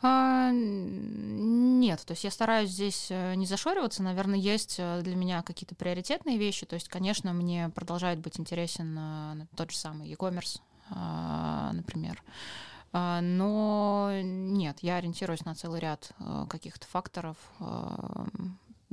А, 0.00 0.50
нет, 0.52 2.04
то 2.06 2.12
есть 2.12 2.24
я 2.24 2.30
стараюсь 2.30 2.70
здесь 2.70 3.08
э, 3.10 3.34
не 3.34 3.46
зашориваться. 3.46 4.02
Наверное, 4.02 4.38
есть 4.38 4.76
для 4.76 5.16
меня 5.16 5.42
какие-то 5.42 5.74
приоритетные 5.74 6.38
вещи. 6.38 6.66
То 6.66 6.74
есть, 6.74 6.88
конечно, 6.88 7.32
мне 7.32 7.68
продолжает 7.74 8.20
быть 8.20 8.38
интересен 8.38 9.48
тот 9.56 9.70
же 9.70 9.76
самый 9.76 10.08
e-commerce, 10.08 10.60
а, 10.90 11.72
например. 11.72 12.22
А, 12.96 13.20
но 13.20 14.12
нет, 14.22 14.78
я 14.80 14.98
ориентируюсь 14.98 15.44
на 15.44 15.56
целый 15.56 15.80
ряд 15.80 16.12
а, 16.20 16.46
каких-то 16.46 16.86
факторов, 16.86 17.36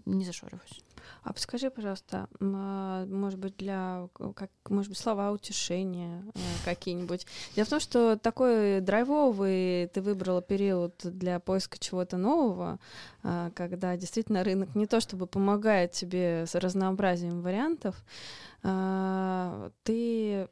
не 0.06 0.26
зашориваюсь. 0.26 0.82
А 1.24 1.34
подскажи, 1.34 1.70
пожалуйста, 1.70 2.28
может 2.40 3.38
быть, 3.38 3.56
для, 3.58 4.08
как, 4.36 4.50
может 4.70 4.90
быть, 4.90 4.98
слова 4.98 5.32
утешения 5.32 6.24
э, 6.34 6.40
какие-нибудь. 6.66 7.28
Дело 7.56 7.66
в 7.66 7.70
том, 7.70 7.80
что 7.80 8.18
такой 8.18 8.82
драйвовый 8.82 9.88
ты 9.94 10.02
выбрала 10.02 10.42
период 10.42 10.96
для 11.04 11.40
поиска 11.40 11.78
чего-то 11.78 12.18
нового, 12.18 12.80
когда 13.22 13.96
действительно 13.98 14.44
рынок 14.44 14.74
не 14.74 14.88
то 14.88 15.00
чтобы 15.00 15.28
помогает 15.28 15.92
тебе 15.92 16.46
с 16.48 16.56
разнообразием 16.56 17.42
вариантов, 17.42 18.04
ты 18.62 20.48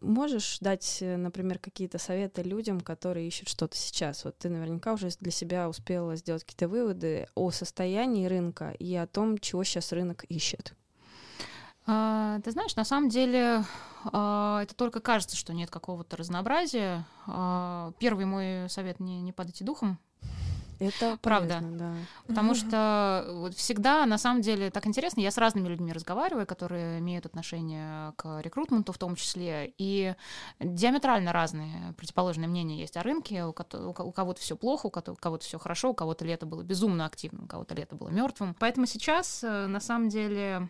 можешь 0.00 0.58
дать, 0.60 0.98
э, 1.00 1.16
например, 1.16 1.58
какие-то 1.58 1.98
советы 1.98 2.42
людям, 2.42 2.80
которые 2.80 3.28
ищут 3.28 3.48
что-то 3.48 3.76
сейчас? 3.76 4.24
Вот 4.24 4.38
ты 4.38 4.48
наверняка 4.48 4.92
уже 4.92 5.08
для 5.20 5.30
себя 5.30 5.68
успела 5.68 6.16
сделать 6.16 6.44
какие-то 6.44 6.68
выводы 6.68 7.28
о 7.34 7.50
состоянии 7.50 8.26
рынка 8.26 8.70
и 8.78 8.94
о 8.94 9.06
том, 9.06 9.38
чего 9.38 9.64
сейчас 9.64 9.92
рынок 9.92 10.24
ищет. 10.24 10.74
А, 11.86 12.40
ты 12.40 12.50
знаешь, 12.50 12.74
на 12.76 12.84
самом 12.84 13.08
деле 13.08 13.64
а, 14.04 14.62
это 14.62 14.74
только 14.74 15.00
кажется, 15.00 15.36
что 15.36 15.52
нет 15.52 15.70
какого-то 15.70 16.16
разнообразия. 16.16 17.04
А, 17.26 17.92
первый 17.98 18.24
мой 18.24 18.68
совет 18.68 18.98
не, 18.98 19.20
не 19.20 19.32
падайте 19.32 19.64
духом, 19.64 19.98
это 20.78 21.18
правда, 21.22 21.60
да. 21.62 21.94
Потому 22.26 22.54
что 22.54 23.26
вот 23.32 23.54
всегда, 23.54 24.06
на 24.06 24.18
самом 24.18 24.42
деле, 24.42 24.70
так 24.70 24.86
интересно. 24.86 25.20
Я 25.20 25.30
с 25.30 25.38
разными 25.38 25.68
людьми 25.68 25.92
разговариваю, 25.92 26.46
которые 26.46 26.98
имеют 27.00 27.26
отношение 27.26 28.12
к 28.16 28.40
рекрутменту 28.40 28.92
в 28.92 28.98
том 28.98 29.16
числе, 29.16 29.72
и 29.78 30.14
диаметрально 30.60 31.32
разные 31.32 31.92
противоположные 31.96 32.48
мнения 32.48 32.78
есть 32.78 32.96
о 32.96 33.02
рынке. 33.02 33.44
У, 33.44 33.50
у 33.50 34.12
кого-то 34.12 34.40
все 34.40 34.56
плохо, 34.56 34.86
у 34.86 34.90
кого-то 34.90 35.44
все 35.44 35.58
хорошо, 35.58 35.90
у 35.90 35.94
кого-то 35.94 36.24
лето 36.24 36.46
было 36.46 36.62
безумно 36.62 37.06
активным, 37.06 37.44
у 37.44 37.48
кого-то 37.48 37.74
лето 37.74 37.96
было 37.96 38.08
мертвым. 38.08 38.54
Поэтому 38.58 38.86
сейчас, 38.86 39.42
э, 39.44 39.66
на 39.66 39.80
самом 39.80 40.08
деле, 40.08 40.68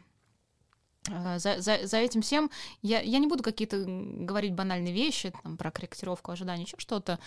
за, 1.36 1.60
за, 1.60 1.86
за 1.86 1.96
этим 1.96 2.22
всем 2.22 2.50
я, 2.82 3.00
я 3.00 3.18
не 3.18 3.26
буду 3.26 3.42
какие-то 3.42 3.84
говорить 3.86 4.54
банальные 4.54 4.92
вещи 4.92 5.32
там, 5.42 5.56
про 5.56 5.70
корректировку 5.70 6.32
ожиданий, 6.32 6.64
еще 6.64 6.76
что-то. 6.78 7.18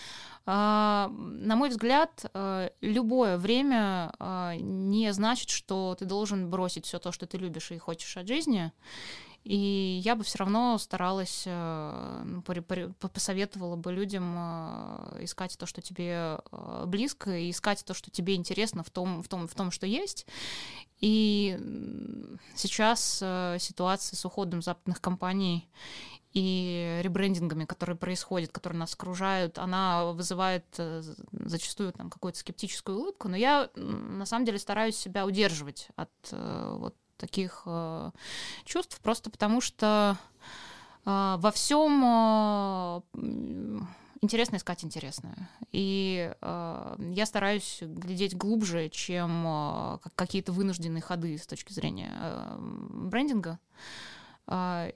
А, 0.46 1.10
на 1.10 1.56
мой 1.56 1.68
взгляд, 1.68 2.24
э, 2.32 2.70
любое 2.80 3.38
время 3.38 4.12
а, 4.18 4.54
не 4.56 5.12
значит, 5.12 5.50
что 5.50 5.96
ты 5.98 6.04
должен 6.04 6.50
бросить 6.50 6.86
все 6.86 6.98
то, 6.98 7.12
что 7.12 7.26
ты 7.26 7.38
любишь 7.38 7.70
и 7.70 7.78
хочешь 7.78 8.16
от 8.16 8.28
жизни. 8.28 8.72
И 9.42 10.00
я 10.04 10.16
бы 10.16 10.24
все 10.24 10.38
равно 10.38 10.76
старалась, 10.78 11.44
э, 11.46 12.40
посоветовала 13.12 13.76
бы 13.76 13.92
людям 13.92 14.34
искать 15.22 15.56
то, 15.58 15.66
что 15.66 15.80
тебе 15.80 16.38
близко, 16.86 17.36
и 17.36 17.50
искать 17.50 17.84
то, 17.84 17.94
что 17.94 18.10
тебе 18.10 18.34
интересно 18.34 18.82
в 18.82 18.90
том, 18.90 19.22
в 19.22 19.28
том, 19.28 19.48
в 19.48 19.54
том 19.54 19.70
что 19.70 19.86
есть. 19.86 20.26
И 21.00 21.58
сейчас 22.54 23.20
э, 23.22 23.56
ситуация 23.58 24.16
с 24.16 24.24
уходом 24.24 24.60
западных 24.60 25.00
компаний 25.00 25.70
и 26.34 27.00
ребрендингами, 27.02 27.64
которые 27.64 27.96
происходят, 27.96 28.52
которые 28.52 28.78
нас 28.78 28.94
окружают, 28.94 29.58
она 29.58 30.12
вызывает 30.12 30.64
э, 30.76 31.02
зачастую 31.32 31.92
там 31.92 32.10
какую-то 32.10 32.38
скептическую 32.38 32.98
улыбку, 32.98 33.28
но 33.28 33.36
я 33.36 33.70
на 33.74 34.26
самом 34.26 34.44
деле 34.44 34.58
стараюсь 34.58 34.96
себя 34.96 35.26
удерживать 35.26 35.88
от 35.96 36.10
э, 36.32 36.74
вот 36.78 36.94
таких 37.20 37.66
чувств, 38.64 39.00
просто 39.00 39.30
потому 39.30 39.60
что 39.60 40.16
во 41.04 41.50
всем 41.54 43.02
интересно 44.20 44.56
искать 44.56 44.84
интересное. 44.84 45.48
И 45.72 46.32
э, 46.40 46.96
я 46.98 47.26
стараюсь 47.26 47.78
глядеть 47.82 48.36
глубже, 48.36 48.88
чем 48.88 49.44
э, 49.46 49.98
какие-то 50.14 50.52
вынужденные 50.52 51.02
ходы 51.02 51.36
с 51.36 51.46
точки 51.46 51.72
зрения 51.72 52.10
э, 52.12 52.56
брендинга. 52.58 53.58
Э, 54.46 54.90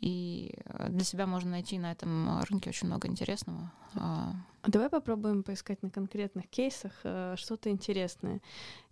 и 0.00 0.54
для 0.88 1.04
себя 1.04 1.26
можно 1.26 1.50
найти 1.50 1.78
на 1.78 1.90
этом 1.90 2.40
рынке 2.42 2.70
очень 2.70 2.86
много 2.86 3.08
интересного. 3.08 3.72
А 3.94 4.34
давай 4.66 4.88
попробуем 4.88 5.42
поискать 5.42 5.82
на 5.82 5.90
конкретных 5.90 6.48
кейсах 6.48 6.92
э, 7.02 7.34
что-то 7.36 7.70
интересное 7.70 8.40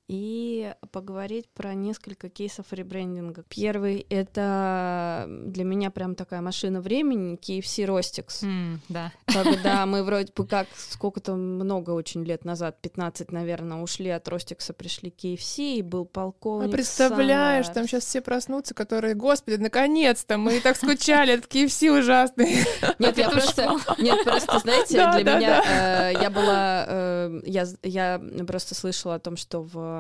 и 0.07 0.75
поговорить 0.93 1.49
про 1.55 1.75
несколько 1.75 2.29
кейсов 2.29 2.67
ребрендинга. 2.73 3.43
Первый— 3.49 4.07
это 4.11 5.27
для 5.29 5.65
меня 5.65 5.91
прям 5.91 6.15
такая 6.15 6.43
машина 6.43 6.81
времени, 6.83 7.37
KFC 7.37 7.87
Rostix. 7.87 8.43
Mm, 8.43 8.79
да. 8.91 9.13
Когда 9.27 9.87
мы 9.87 10.03
вроде 10.03 10.31
бы 10.35 10.47
как 10.47 10.69
сколько-то 10.77 11.35
много 11.35 11.91
очень 11.91 12.23
лет 12.25 12.45
назад, 12.45 12.81
15, 12.83 13.33
наверное, 13.33 13.83
ушли 13.83 14.11
от 14.11 14.29
Ростикса, 14.29 14.75
пришли 14.75 15.11
к 15.11 15.17
KFC, 15.17 15.77
и 15.77 15.83
был 15.83 16.05
полковник 16.05 16.69
А 16.69 16.73
представляешь, 16.73 17.67
Саммерс. 17.67 17.75
там 17.75 17.89
сейчас 17.89 18.05
все 18.05 18.21
проснутся, 18.21 18.75
которые, 18.75 19.15
господи, 19.15 19.57
наконец-то, 19.57 20.37
мы 20.37 20.61
так 20.61 20.77
скучали, 20.77 21.33
этот 21.33 21.51
KFC 21.51 21.91
ужасный. 21.91 22.59
Нет, 22.99 23.17
я 23.17 23.31
просто, 23.31 23.77
нет, 23.99 24.23
просто, 24.25 24.59
знаете, 24.59 24.95
для 25.23 25.37
меня, 25.37 26.11
э, 26.11 26.13
я 26.21 26.31
была, 26.31 26.85
э, 26.89 27.41
я 27.83 28.21
просто 28.47 28.75
слышала 28.75 29.15
о 29.15 29.19
том, 29.19 29.37
что 29.37 29.63
в 29.63 29.94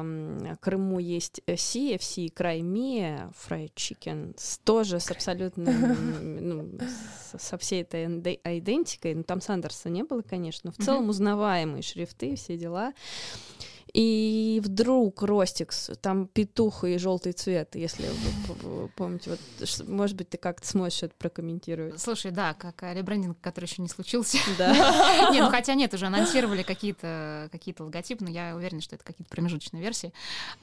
Крыму 0.60 0.98
есть 0.98 1.40
CFC, 1.46 2.30
Краймия, 2.32 3.32
fried 3.48 3.74
chicken, 3.74 4.36
тоже 4.64 5.00
с 5.00 5.10
абсолютно, 5.10 5.72
ну, 6.20 6.78
со, 7.30 7.38
со 7.38 7.58
всей 7.58 7.82
этой 7.82 8.06
идентикой. 8.58 9.14
Ну, 9.14 9.22
там 9.22 9.40
Сандерса 9.40 9.88
не 9.90 10.02
было, 10.02 10.22
конечно, 10.22 10.70
но 10.70 10.82
в 10.82 10.84
целом 10.84 11.08
узнаваемые 11.08 11.82
шрифты, 11.82 12.36
все 12.36 12.56
дела. 12.56 12.92
И 13.94 14.60
вдруг 14.64 15.22
Ростикс, 15.22 15.92
там 16.02 16.26
петух 16.26 16.82
и 16.82 16.98
желтый 16.98 17.32
цвет, 17.32 17.76
если 17.76 18.08
вы 18.48 18.88
помните. 18.88 19.30
Вот, 19.30 19.88
может 19.88 20.16
быть, 20.16 20.30
ты 20.30 20.36
как-то 20.36 20.66
сможешь 20.66 21.04
это 21.04 21.14
прокомментировать. 21.16 22.00
Слушай, 22.00 22.32
да, 22.32 22.54
как 22.54 22.82
ребрендинг, 22.82 23.38
который 23.40 23.66
еще 23.66 23.82
не 23.82 23.88
случился. 23.88 24.38
Да. 24.58 24.72
Нет, 25.32 25.44
ну 25.44 25.50
хотя 25.50 25.74
нет, 25.74 25.92
уже 25.94 26.06
анонсировали 26.06 26.62
какие-то 26.62 27.48
какие 27.50 27.74
логотипы, 27.78 28.24
но 28.24 28.30
я 28.30 28.54
уверена, 28.54 28.80
что 28.80 28.94
это 28.94 29.04
какие-то 29.04 29.30
промежуточные 29.30 29.82
версии. 29.82 30.12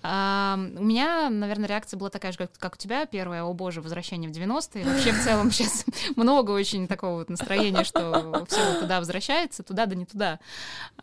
А, 0.01 0.55
у 0.57 0.83
меня, 0.83 1.29
наверное, 1.29 1.67
реакция 1.67 1.97
была 1.97 2.09
такая 2.09 2.31
же, 2.31 2.37
как, 2.37 2.73
у 2.73 2.77
тебя. 2.77 3.05
Первая, 3.05 3.43
о 3.43 3.53
боже, 3.53 3.81
возвращение 3.81 4.29
в 4.29 4.33
90-е. 4.33 4.85
Вообще 4.85 5.11
в 5.11 5.23
целом 5.23 5.51
сейчас 5.51 5.85
много 6.15 6.51
очень 6.51 6.87
такого 6.87 7.19
вот 7.19 7.29
настроения, 7.29 7.83
что 7.83 8.45
все 8.47 8.79
туда 8.79 8.99
возвращается, 8.99 9.63
туда 9.63 9.85
да 9.85 9.95
не 9.95 10.05
туда. 10.05 10.39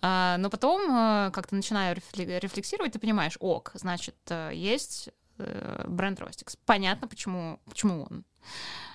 А, 0.01 0.37
но 0.39 0.51
потом 0.51 0.83
э, 0.91 1.31
как-то 1.33 1.55
начинаю 1.55 1.97
рефлексировать, 1.97 2.18
ты 2.91 2.99
понимаешь, 2.99 3.37
ок, 3.41 3.73
значит, 3.75 4.17
э, 4.29 4.51
есть 4.55 5.11
э, 5.39 5.85
бренд 5.87 6.21
Rostix. 6.21 6.59
Понятно, 6.65 7.09
почему, 7.09 7.61
почему 7.65 8.07
он. 8.11 8.25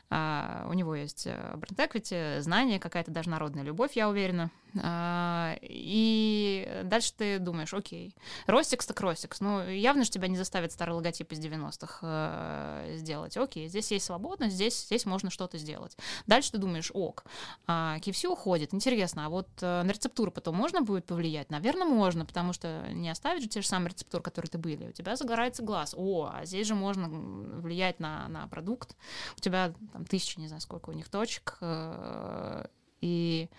А, 0.10 0.68
у 0.70 0.74
него 0.74 0.96
есть 0.96 1.26
э, 1.26 1.56
бренд 1.56 1.80
equity, 1.80 2.40
знание, 2.42 2.80
какая-то 2.80 3.12
даже 3.12 3.30
народная 3.30 3.64
любовь, 3.64 3.94
я 3.96 4.10
уверена. 4.10 4.52
А, 4.82 5.56
и 5.62 6.82
дальше 6.84 7.14
ты 7.16 7.40
думаешь, 7.40 7.74
окей, 7.74 8.16
Ростикс 8.48 8.86
так 8.86 9.00
Ростикс. 9.02 9.40
Ну, 9.40 9.68
явно 9.68 10.04
же 10.04 10.10
тебя 10.10 10.28
не 10.28 10.38
заставит 10.38 10.72
старый 10.72 10.96
логотип 10.96 11.32
из 11.32 11.40
90-х 11.40 12.00
э, 12.02 12.96
сделать. 12.98 13.38
Окей, 13.38 13.68
здесь 13.68 13.92
есть 13.92 14.06
свобода, 14.06 14.50
здесь, 14.50 14.86
здесь 14.86 15.06
можно 15.06 15.30
что-то 15.30 15.58
сделать. 15.58 15.98
Дальше 16.26 16.52
ты 16.52 16.58
думаешь, 16.58 16.92
ок, 16.94 17.26
а, 17.68 17.98
KFC 18.00 18.28
уходит. 18.28 18.74
Интересно, 18.74 19.28
а 19.28 19.30
вот 19.30 19.48
э, 19.62 19.84
на 19.84 19.92
рецептуру 19.92 20.32
потом 20.32 20.56
можно 20.56 20.82
будет 20.82 21.06
повлиять? 21.06 21.50
Наверное, 21.50 21.88
можно, 21.88 22.26
потому 22.26 22.54
что 22.54 22.84
не 22.92 23.10
оставить 23.10 23.44
же 23.44 23.50
те 23.50 23.62
же 23.62 23.68
самые 23.68 23.90
рецептуры, 23.90 24.24
которые 24.24 24.50
ты 24.50 24.58
были. 24.58 24.88
У 24.88 24.92
тебя 24.92 25.16
загорается 25.16 25.64
глаз. 25.64 25.94
О, 25.96 26.32
а 26.34 26.46
здесь 26.46 26.68
же 26.68 26.76
можно 26.76 27.10
влиять 27.10 28.00
на, 28.00 28.28
на 28.28 28.48
продукт. 28.48 28.96
У 29.38 29.40
тебя 29.40 29.74
там 29.94 30.06
тысячи, 30.06 30.40
не 30.40 30.48
знаю, 30.48 30.62
сколько 30.62 30.90
у 30.90 30.94
них 30.94 31.10
точек. 31.10 31.58
Э, 31.62 32.66
и 33.02 33.50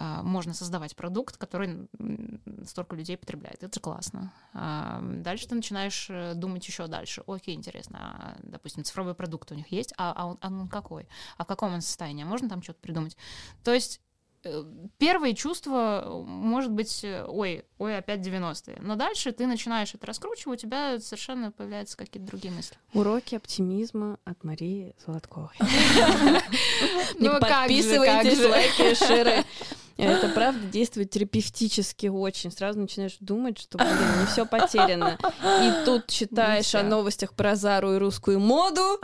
а, 0.00 0.22
можно 0.22 0.54
создавать 0.54 0.94
продукт, 0.94 1.36
который 1.36 1.88
столько 2.66 2.94
людей 2.94 3.16
потребляет. 3.16 3.64
Это 3.64 3.80
классно. 3.80 4.32
А, 4.54 5.00
дальше 5.02 5.48
ты 5.48 5.56
начинаешь 5.56 6.06
э, 6.08 6.34
думать 6.34 6.66
еще 6.66 6.86
дальше. 6.86 7.24
Окей, 7.26 7.56
интересно, 7.56 7.98
а, 8.00 8.36
допустим, 8.42 8.84
цифровой 8.84 9.14
продукт 9.14 9.50
у 9.50 9.56
них 9.56 9.72
есть, 9.72 9.92
а, 9.98 10.12
а, 10.16 10.26
он, 10.26 10.38
а 10.40 10.48
он 10.48 10.68
какой? 10.68 11.08
А 11.36 11.44
в 11.44 11.48
каком 11.48 11.74
он 11.74 11.80
состоянии? 11.80 12.22
Можно 12.22 12.48
там 12.48 12.62
что-то 12.62 12.80
придумать? 12.80 13.16
То 13.64 13.74
есть 13.74 14.00
э, 14.48 14.64
первые 14.98 15.34
чувства, 15.34 16.02
э, 16.04 16.22
может 16.26 16.72
быть, 16.72 17.04
ой, 17.04 17.64
ой, 17.78 17.98
опять 17.98 18.20
90-е. 18.20 18.78
Но 18.80 18.96
дальше 18.96 19.32
ты 19.32 19.46
начинаешь 19.46 19.94
это 19.94 20.06
раскручивать, 20.06 20.58
у 20.58 20.66
тебя 20.66 20.98
совершенно 21.00 21.52
появляются 21.52 21.96
какие-то 21.96 22.28
другие 22.28 22.52
мысли. 22.52 22.76
Уроки 22.94 23.34
оптимизма 23.34 24.18
от 24.24 24.44
Марии 24.44 24.94
Золотковой. 25.06 25.50
Ну, 27.18 27.38
подписывайтесь, 27.40 28.44
лайки, 28.44 28.94
шеры. 28.94 29.44
Это 29.98 30.28
правда 30.28 30.64
действует 30.66 31.10
терапевтически 31.10 32.06
очень. 32.06 32.52
Сразу 32.52 32.78
начинаешь 32.78 33.16
думать, 33.20 33.58
что, 33.58 33.78
блин, 33.78 34.20
не 34.20 34.26
все 34.26 34.46
потеряно. 34.46 35.18
И 35.42 35.84
тут 35.84 36.06
читаешь 36.06 36.74
о 36.74 36.82
новостях 36.82 37.34
про 37.34 37.56
Зару 37.56 37.94
и 37.94 37.98
русскую 37.98 38.38
моду. 38.38 38.98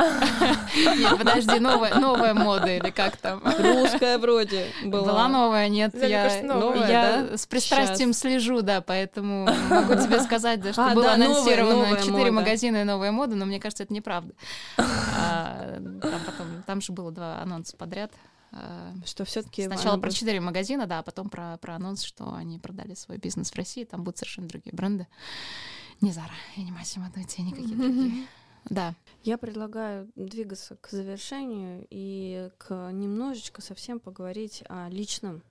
Нет, 0.77 1.19
подожди, 1.19 1.59
новая, 1.59 1.95
новая 1.95 2.35
мода 2.35 2.69
или 2.69 2.91
как 2.91 3.17
там? 3.17 3.43
Русская 3.43 4.19
вроде 4.19 4.67
была. 4.85 5.03
Была 5.05 5.29
новая, 5.29 5.69
нет, 5.69 5.95
я, 5.95 6.43
новая, 6.43 6.89
я 6.89 7.27
да? 7.31 7.37
с 7.37 7.47
пристрастием 7.47 8.13
Сейчас. 8.13 8.21
слежу, 8.21 8.63
да, 8.63 8.81
поэтому 8.81 9.49
могу 9.69 9.95
тебе 9.95 10.21
сказать, 10.21 10.61
да, 10.61 10.73
что 10.73 10.87
а, 10.87 10.95
было 10.95 11.05
да, 11.05 11.15
анонсировано 11.15 11.99
четыре 12.01 12.31
магазина 12.31 12.79
и 12.79 12.85
новая 12.85 13.11
мода, 13.11 13.35
но 13.35 13.47
мне 13.47 13.59
кажется, 13.59 13.83
это 13.83 13.93
неправда. 13.93 14.35
А, 14.77 15.79
там 16.01 16.21
потом, 16.27 16.63
там 16.67 16.81
же 16.81 16.93
было 16.93 17.11
два 17.11 17.41
анонса 17.41 17.77
подряд. 17.77 18.13
Э, 18.57 18.93
что 19.05 19.25
все-таки 19.25 19.67
сначала 19.67 19.99
про 19.99 20.11
четыре 20.11 20.41
магазина, 20.41 20.87
да, 20.87 21.01
а 21.01 21.03
потом 21.03 21.29
про, 21.29 21.57
про 21.59 21.75
анонс, 21.77 22.03
что 22.03 22.33
они 22.35 22.59
продали 22.59 22.95
свой 22.95 23.19
бизнес 23.19 23.51
в 23.51 23.57
России, 23.57 23.85
там 23.85 24.05
будут 24.05 24.19
совершенно 24.19 24.49
другие 24.49 24.75
бренды. 24.75 25.07
Не 26.01 26.13
Зара, 26.13 26.35
и 26.57 26.63
не 26.63 26.71
Массимо 26.71 27.11
Дути, 27.15 27.43
никакие 27.43 27.77
другие. 27.77 28.27
Да. 28.71 28.95
Я 29.25 29.37
предлагаю 29.37 30.11
двигаться 30.17 30.77
к 30.77 30.89
завершению 30.89 31.87
и 31.91 32.51
к 32.57 32.91
немножечко 32.93 33.61
совсем 33.61 34.01
поговорить 34.01 34.63
о 34.69 34.89
личном 34.89 35.43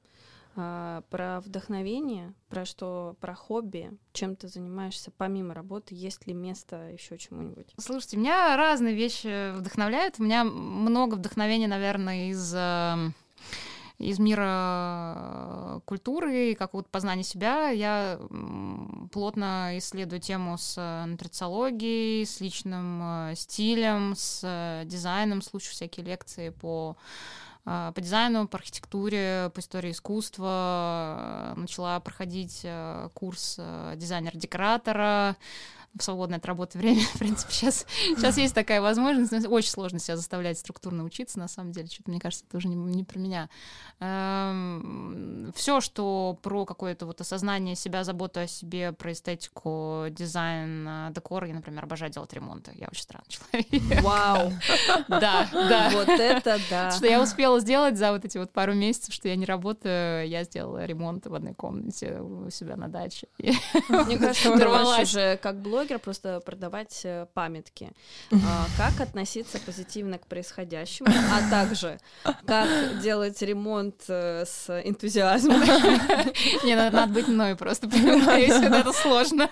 про 0.54 1.42
вдохновение, 1.42 2.34
про 2.50 2.66
что, 2.66 3.16
про 3.20 3.36
хобби, 3.36 3.92
чем 4.12 4.36
ты 4.36 4.48
занимаешься 4.48 5.12
помимо 5.12 5.54
работы, 5.54 5.96
есть 5.96 6.28
ли 6.28 6.34
место 6.34 6.90
еще 6.92 7.18
чему-нибудь? 7.18 7.74
Слушайте, 7.80 8.18
меня 8.18 8.56
разные 8.56 8.94
вещи 8.94 9.52
вдохновляют. 9.56 10.16
У 10.20 10.24
меня 10.24 10.44
много 10.44 11.16
вдохновения, 11.16 11.68
наверное, 11.68 12.30
из 12.30 12.54
эм, 12.56 13.14
из 14.04 14.20
мира 14.20 15.82
культуры, 15.86 16.56
как 16.56 16.74
вот 16.74 16.88
познание 16.90 17.24
себя. 17.24 17.70
Я 17.70 18.20
плотно 19.12 19.78
исследую 19.78 20.20
тему 20.20 20.58
с 20.58 21.06
нутрициологией, 21.08 22.26
с 22.26 22.42
личным 22.42 23.02
э, 23.04 23.36
стилем, 23.36 24.14
с 24.16 24.42
э, 24.44 24.86
дизайном, 24.86 25.42
слушаю 25.42 25.72
всякие 25.72 26.06
лекции 26.06 26.50
по 26.50 26.98
а, 26.98 27.53
по 27.64 27.94
дизайну, 27.98 28.48
по 28.48 28.58
архитектуре, 28.58 29.52
по 29.54 29.60
истории 29.60 29.92
искусства. 29.92 31.54
Начала 31.56 32.00
проходить 32.00 32.62
э, 32.64 33.10
курс 33.14 33.60
дизайнер-декоратора, 33.96 35.38
в 35.98 36.04
свободное 36.04 36.40
от 36.40 36.46
работы 36.46 36.78
время. 36.78 37.02
В 37.14 37.20
принципе, 37.20 37.54
сейчас, 37.54 37.86
сейчас 38.16 38.38
есть 38.38 38.56
такая 38.56 38.82
возможность. 38.82 39.32
Но 39.32 39.50
очень 39.50 39.70
сложно 39.70 40.00
себя 40.00 40.18
заставлять 40.18 40.58
структурно 40.58 41.04
учиться, 41.04 41.40
на 41.40 41.48
самом 41.48 41.72
деле. 41.72 41.88
Что-то, 41.88 42.10
мне 42.10 42.20
кажется, 42.20 42.46
это 42.48 42.58
уже 42.58 42.68
не, 42.68 42.76
не 42.76 43.04
про 43.04 43.20
меня. 43.20 43.50
Эм, 44.00 45.52
все, 45.56 45.82
что 45.82 46.38
про 46.42 46.66
какое-то 46.66 47.06
вот 47.06 47.22
осознание 47.22 47.76
себя, 47.76 48.04
заботу 48.04 48.40
о 48.40 48.48
себе, 48.48 48.92
про 48.92 49.12
эстетику, 49.12 50.06
дизайн, 50.10 50.88
э, 50.88 51.12
декор. 51.14 51.44
Я, 51.46 51.54
например, 51.54 51.84
обожаю 51.84 52.12
делать 52.12 52.34
ремонты. 52.34 52.72
Я 52.76 52.88
очень 52.88 53.04
странный 53.04 53.30
человек. 53.30 54.04
Вау! 54.04 54.52
Да, 55.08 55.48
да. 55.52 55.90
Вот 55.94 56.08
это 56.08 56.60
да. 56.70 56.92
Что 56.92 57.08
я 57.08 57.22
успела 57.22 57.60
сделать 57.60 57.98
за 57.98 58.12
вот 58.12 58.26
эти 58.26 58.38
вот 58.38 58.52
пару 58.52 58.74
месяцев, 58.74 59.14
что 59.14 59.28
я 59.28 59.36
не 59.36 59.46
работаю, 59.46 60.28
я 60.28 60.44
сделала 60.44 60.86
ремонт 60.86 61.28
в 61.28 61.34
одной 61.34 61.54
комнате 61.54 62.20
у 62.20 62.50
себя 62.50 62.76
на 62.76 62.88
даче. 62.88 63.28
Мне 63.38 64.18
кажется, 64.18 64.54
ты 64.58 65.02
уже 65.04 65.38
как 65.38 65.58
блогер 65.58 65.83
блогер, 65.84 66.00
просто 66.00 66.40
продавать 66.40 67.02
э, 67.04 67.28
памятки. 67.34 67.92
А, 68.32 68.66
как 68.78 69.02
относиться 69.02 69.60
позитивно 69.60 70.18
к 70.18 70.28
происходящему, 70.28 71.10
а 71.10 71.50
также 71.50 72.00
как 72.46 73.02
делать 73.02 73.42
ремонт 73.42 74.04
э, 74.08 74.46
с 74.46 74.70
энтузиазмом. 74.70 75.62
Не, 76.64 76.76
надо 76.76 77.08
быть 77.08 77.28
мной 77.28 77.56
просто, 77.56 77.90
понимаешь, 77.90 78.50
это 78.64 78.94
сложно. 78.94 79.50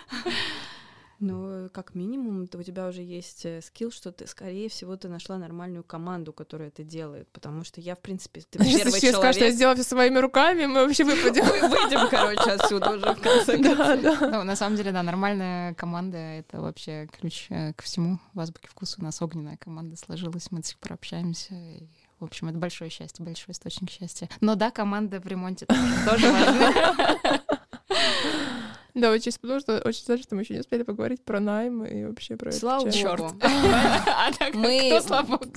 Ну, 1.21 1.69
как 1.71 1.93
минимум, 1.93 2.47
то 2.47 2.57
у 2.57 2.63
тебя 2.63 2.87
уже 2.87 3.03
есть 3.03 3.45
э, 3.45 3.61
скилл, 3.61 3.91
что 3.91 4.11
ты, 4.11 4.25
скорее 4.25 4.69
всего, 4.69 4.97
ты 4.97 5.07
нашла 5.07 5.37
нормальную 5.37 5.83
команду, 5.83 6.33
которая 6.33 6.69
это 6.69 6.83
делает. 6.83 7.27
Потому 7.31 7.63
что 7.63 7.79
я, 7.79 7.95
в 7.95 7.99
принципе, 7.99 8.41
ты 8.41 8.57
первый 8.57 8.71
Если 8.71 8.89
человек... 8.89 9.15
скажешь, 9.17 9.35
что 9.35 9.45
я 9.45 9.51
сделала 9.51 9.75
все 9.75 9.83
своими 9.83 10.17
руками, 10.17 10.65
мы 10.65 10.83
вообще 10.83 11.03
выпадем. 11.03 11.45
Выйдем, 11.45 12.09
короче, 12.09 12.49
отсюда 12.49 12.89
уже, 12.89 13.13
в 13.13 13.21
конце 13.21 13.57
концов. 13.63 14.19
Ну, 14.19 14.43
на 14.43 14.55
самом 14.55 14.77
деле, 14.77 14.91
да, 14.91 15.03
нормальная 15.03 15.75
команда— 15.75 16.17
это 16.17 16.59
вообще 16.59 17.07
ключ 17.07 17.45
э, 17.49 17.73
к 17.73 17.83
всему. 17.83 18.17
В 18.33 18.39
азбуке 18.39 18.67
вкуса 18.67 18.95
у 18.99 19.03
нас 19.03 19.21
огненная 19.21 19.57
команда 19.57 19.97
сложилась, 19.97 20.49
мы 20.49 20.61
до 20.61 20.67
сих 20.67 20.79
пор 20.79 20.93
общаемся. 20.93 21.53
И 21.53 21.87
в 22.19 22.23
общем, 22.25 22.49
это 22.49 22.57
большое 22.57 22.89
счастье, 22.89 23.23
большой 23.23 23.53
источник 23.53 23.91
счастья. 23.91 24.27
Но 24.41 24.55
да, 24.55 24.71
команда 24.71 25.19
в 25.19 25.27
ремонте 25.27 25.67
тоже 25.67 26.31
важна. 26.31 27.41
Да, 29.01 29.11
очень 29.11 29.31
потому 29.39 29.59
что 29.59 29.81
очень 29.85 30.05
жаль, 30.05 30.21
что 30.21 30.35
мы 30.35 30.41
еще 30.41 30.53
не 30.53 30.59
успели 30.59 30.83
поговорить 30.83 31.23
про 31.23 31.39
найм 31.39 31.85
и 31.85 32.05
вообще 32.05 32.35
про 32.35 32.51
Слава 32.51 32.87
это. 32.87 33.15
Богу. 33.15 33.35
А 33.41 34.31
мы 34.53 34.99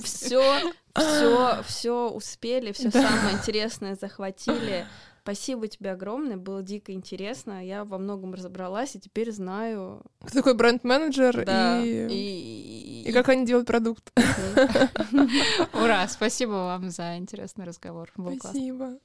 все, 0.03 0.71
все, 0.95 1.63
все 1.67 2.09
успели, 2.09 2.71
все 2.71 2.91
самое 2.91 3.35
интересное 3.35 3.95
захватили. 3.95 4.85
Спасибо 5.25 5.67
тебе 5.67 5.91
огромное, 5.91 6.37
было 6.37 6.61
дико 6.61 6.91
интересно. 6.91 7.65
Я 7.65 7.83
во 7.83 7.97
многом 7.97 8.35
разобралась 8.35 8.95
и 8.95 8.99
теперь 8.99 9.31
знаю. 9.31 10.03
Кто 10.21 10.33
такой 10.33 10.53
бренд-менеджер 10.53 11.43
да, 11.43 11.83
и... 11.83 12.07
И... 12.07 13.09
и 13.09 13.11
как 13.11 13.29
они 13.29 13.43
делают 13.43 13.65
продукт. 13.65 14.11
Ура! 15.73 16.07
Спасибо 16.07 16.51
вам 16.51 16.91
за 16.91 17.17
интересный 17.17 17.65
разговор. 17.65 18.11
Спасибо. 18.39 18.99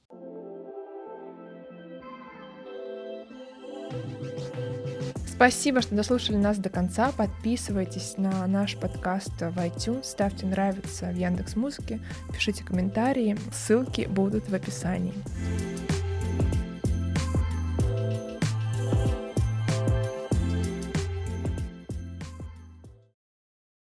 Спасибо, 5.41 5.80
что 5.80 5.95
дослушали 5.95 6.36
нас 6.36 6.59
до 6.59 6.68
конца. 6.68 7.12
Подписывайтесь 7.16 8.18
на 8.18 8.47
наш 8.47 8.76
подкаст 8.76 9.32
в 9.41 9.57
iTunes, 9.57 10.05
ставьте 10.05 10.45
нравится 10.45 11.07
в 11.07 11.16
Яндекс 11.16 11.57
Музыке, 11.57 11.99
пишите 12.30 12.62
комментарии, 12.62 13.38
ссылки 13.51 14.03
будут 14.03 14.51
в 14.51 14.55
описании. 14.55 15.14